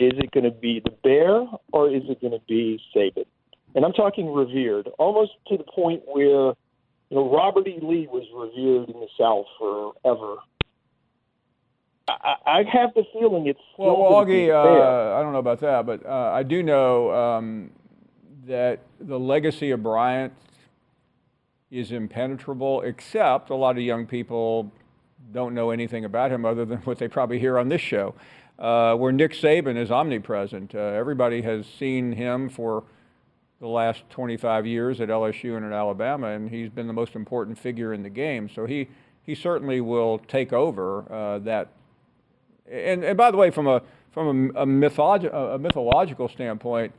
Is 0.00 0.12
it 0.16 0.30
going 0.30 0.44
to 0.44 0.50
be 0.50 0.80
the 0.82 0.90
Bear 1.02 1.46
or 1.72 1.90
is 1.90 2.02
it 2.08 2.22
going 2.22 2.32
to 2.32 2.42
be 2.48 2.80
Saban? 2.94 3.26
And 3.74 3.84
I'm 3.84 3.92
talking 3.92 4.32
revered, 4.32 4.88
almost 4.98 5.32
to 5.48 5.58
the 5.58 5.64
point 5.64 6.02
where, 6.06 6.54
you 7.10 7.16
know, 7.16 7.30
Robert 7.30 7.68
E. 7.68 7.78
Lee 7.82 8.08
was 8.10 8.24
revered 8.34 8.88
in 8.88 9.00
the 9.00 9.08
South 9.18 9.44
forever. 9.58 10.36
I, 12.22 12.34
I 12.46 12.62
have 12.64 12.94
the 12.94 13.04
feeling 13.12 13.46
it's 13.46 13.60
Well, 13.76 13.96
Augie, 13.96 14.50
uh, 14.50 15.16
I 15.16 15.22
don't 15.22 15.32
know 15.32 15.38
about 15.38 15.60
that, 15.60 15.86
but 15.86 16.04
uh, 16.04 16.30
I 16.32 16.42
do 16.42 16.62
know 16.62 17.12
um, 17.12 17.70
that 18.46 18.80
the 19.00 19.18
legacy 19.18 19.70
of 19.70 19.82
Bryant 19.82 20.32
is 21.70 21.92
impenetrable, 21.92 22.82
except 22.82 23.50
a 23.50 23.54
lot 23.54 23.76
of 23.76 23.82
young 23.82 24.06
people 24.06 24.72
don't 25.32 25.54
know 25.54 25.70
anything 25.70 26.04
about 26.04 26.30
him 26.30 26.44
other 26.44 26.64
than 26.64 26.78
what 26.84 26.98
they 26.98 27.08
probably 27.08 27.38
hear 27.38 27.58
on 27.58 27.68
this 27.68 27.80
show, 27.80 28.14
uh, 28.58 28.94
where 28.94 29.12
Nick 29.12 29.32
Saban 29.32 29.76
is 29.76 29.90
omnipresent. 29.90 30.74
Uh, 30.74 30.78
everybody 30.78 31.42
has 31.42 31.66
seen 31.66 32.12
him 32.12 32.48
for 32.48 32.84
the 33.60 33.68
last 33.68 34.08
25 34.10 34.66
years 34.66 35.00
at 35.00 35.08
LSU 35.08 35.56
and 35.56 35.64
at 35.64 35.72
Alabama, 35.72 36.28
and 36.28 36.50
he's 36.50 36.68
been 36.68 36.86
the 36.86 36.92
most 36.92 37.14
important 37.14 37.58
figure 37.58 37.92
in 37.92 38.02
the 38.02 38.10
game. 38.10 38.50
So 38.54 38.66
he, 38.66 38.88
he 39.22 39.34
certainly 39.34 39.80
will 39.80 40.18
take 40.18 40.52
over 40.52 41.10
uh, 41.10 41.38
that 41.40 41.68
and, 42.70 43.04
and 43.04 43.16
by 43.16 43.30
the 43.30 43.36
way, 43.36 43.50
from 43.50 43.66
a 43.66 43.82
from 44.12 44.50
a, 44.56 44.62
a, 44.62 44.66
mythologi- 44.66 45.54
a 45.54 45.58
mythological 45.58 46.28
standpoint, 46.28 46.92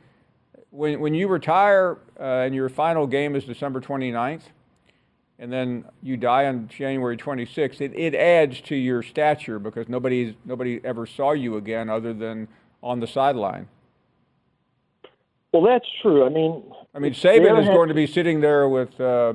when 0.70 1.00
when 1.00 1.14
you 1.14 1.28
retire 1.28 1.98
uh, 2.18 2.22
and 2.22 2.54
your 2.54 2.68
final 2.68 3.06
game 3.06 3.34
is 3.34 3.44
December 3.44 3.80
29th, 3.80 4.42
and 5.38 5.52
then 5.52 5.84
you 6.02 6.16
die 6.16 6.46
on 6.46 6.68
January 6.68 7.16
26th, 7.16 7.80
it, 7.80 7.92
it 7.94 8.14
adds 8.14 8.60
to 8.62 8.76
your 8.76 9.02
stature 9.02 9.58
because 9.58 9.88
nobody 9.88 10.36
nobody 10.44 10.80
ever 10.84 11.06
saw 11.06 11.32
you 11.32 11.56
again 11.56 11.88
other 11.88 12.12
than 12.12 12.48
on 12.82 13.00
the 13.00 13.06
sideline. 13.06 13.68
Well, 15.52 15.62
that's 15.62 15.86
true. 16.02 16.26
I 16.26 16.28
mean, 16.28 16.62
I 16.94 16.98
mean, 16.98 17.12
Saban 17.12 17.58
is 17.58 17.66
had- 17.66 17.74
going 17.74 17.88
to 17.88 17.94
be 17.94 18.06
sitting 18.06 18.40
there 18.40 18.68
with 18.68 19.00
uh, 19.00 19.34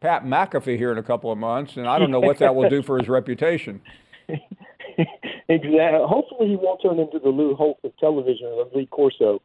Pat 0.00 0.24
McAfee 0.24 0.76
here 0.76 0.92
in 0.92 0.98
a 0.98 1.02
couple 1.02 1.32
of 1.32 1.38
months, 1.38 1.76
and 1.76 1.86
I 1.86 1.98
don't 1.98 2.10
know 2.10 2.20
what 2.20 2.38
that 2.38 2.54
will 2.54 2.68
do 2.68 2.80
for 2.82 2.98
his 2.98 3.08
reputation. 3.08 3.80
Exactly. 5.48 6.00
Hopefully, 6.06 6.48
he 6.48 6.56
won't 6.56 6.82
turn 6.82 6.98
into 6.98 7.18
the 7.18 7.28
Lou 7.28 7.54
Holtz 7.54 7.80
of 7.84 7.96
television 7.98 8.46
or 8.46 8.68
Lee 8.74 8.86
Corso. 8.86 9.42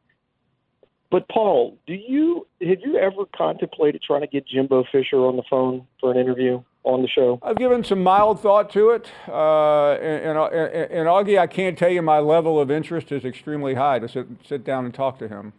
But 1.10 1.28
Paul, 1.30 1.78
do 1.88 1.94
you 1.94 2.46
have 2.62 2.80
you 2.84 2.98
ever 2.98 3.24
contemplated 3.36 4.02
trying 4.02 4.22
to 4.22 4.28
get 4.28 4.46
Jimbo 4.46 4.84
Fisher 4.92 5.18
on 5.18 5.38
the 5.38 5.44
phone 5.50 5.88
for 6.02 6.12
an 6.12 6.18
interview 6.18 6.62
on 6.84 7.02
the 7.02 7.08
show? 7.08 7.40
I've 7.42 7.56
given 7.56 7.84
some 7.84 8.04
mild 8.04 8.42
thought 8.42 8.70
to 8.72 8.90
it, 8.90 9.10
uh, 9.28 9.94
and, 9.94 10.38
and, 10.38 10.92
and 10.92 11.08
Augie, 11.08 11.40
I 11.40 11.48
can't 11.48 11.78
tell 11.78 11.90
you 11.90 12.02
my 12.02 12.20
level 12.20 12.60
of 12.60 12.70
interest 12.70 13.12
is 13.14 13.24
extremely 13.24 13.76
high 13.76 14.00
to 14.00 14.08
sit 14.10 14.28
sit 14.44 14.66
down 14.66 14.84
and 14.84 14.94
talk 14.94 15.18
to 15.20 15.30
him. 15.30 15.54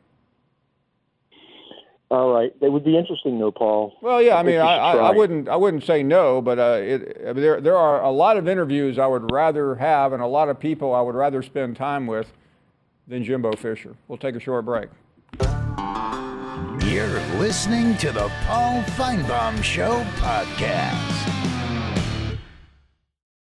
All 2.11 2.33
right, 2.33 2.59
that 2.61 2.71
would 2.73 2.85
be 2.85 2.97
interesting, 2.97 3.39
though, 3.39 3.51
Paul. 3.51 3.95
Well, 4.01 4.23
yeah, 4.23 4.37
I 4.37 4.39
think 4.39 4.47
mean, 4.47 4.61
I, 4.61 4.77
I, 4.77 4.93
I 4.97 5.11
wouldn't 5.11 5.47
I 5.47 5.57
wouldn't 5.57 5.85
say 5.85 6.03
no, 6.03 6.41
but 6.41 6.59
uh, 6.59 6.79
it, 6.81 7.21
I 7.21 7.33
mean, 7.35 7.43
there 7.43 7.61
there 7.61 7.77
are 7.77 8.03
a 8.03 8.11
lot 8.11 8.39
of 8.39 8.49
interviews 8.49 8.99
I 8.99 9.07
would 9.07 9.31
rather 9.31 9.75
have, 9.75 10.15
and 10.15 10.23
a 10.23 10.27
lot 10.27 10.49
of 10.49 10.59
people 10.59 10.95
I 10.95 11.03
would 11.03 11.15
rather 11.15 11.43
spend 11.43 11.77
time 11.77 12.07
with 12.07 12.33
than 13.07 13.25
Jimbo 13.25 13.53
Fisher. 13.53 13.95
We'll 14.07 14.19
take 14.19 14.37
a 14.37 14.41
short 14.41 14.65
break. 14.65 14.89
You're 16.91 17.21
listening 17.39 17.99
to 17.99 18.11
the 18.11 18.31
Paul 18.47 18.83
Finebaum 18.83 19.63
Show 19.63 20.03
podcast. 20.17 21.38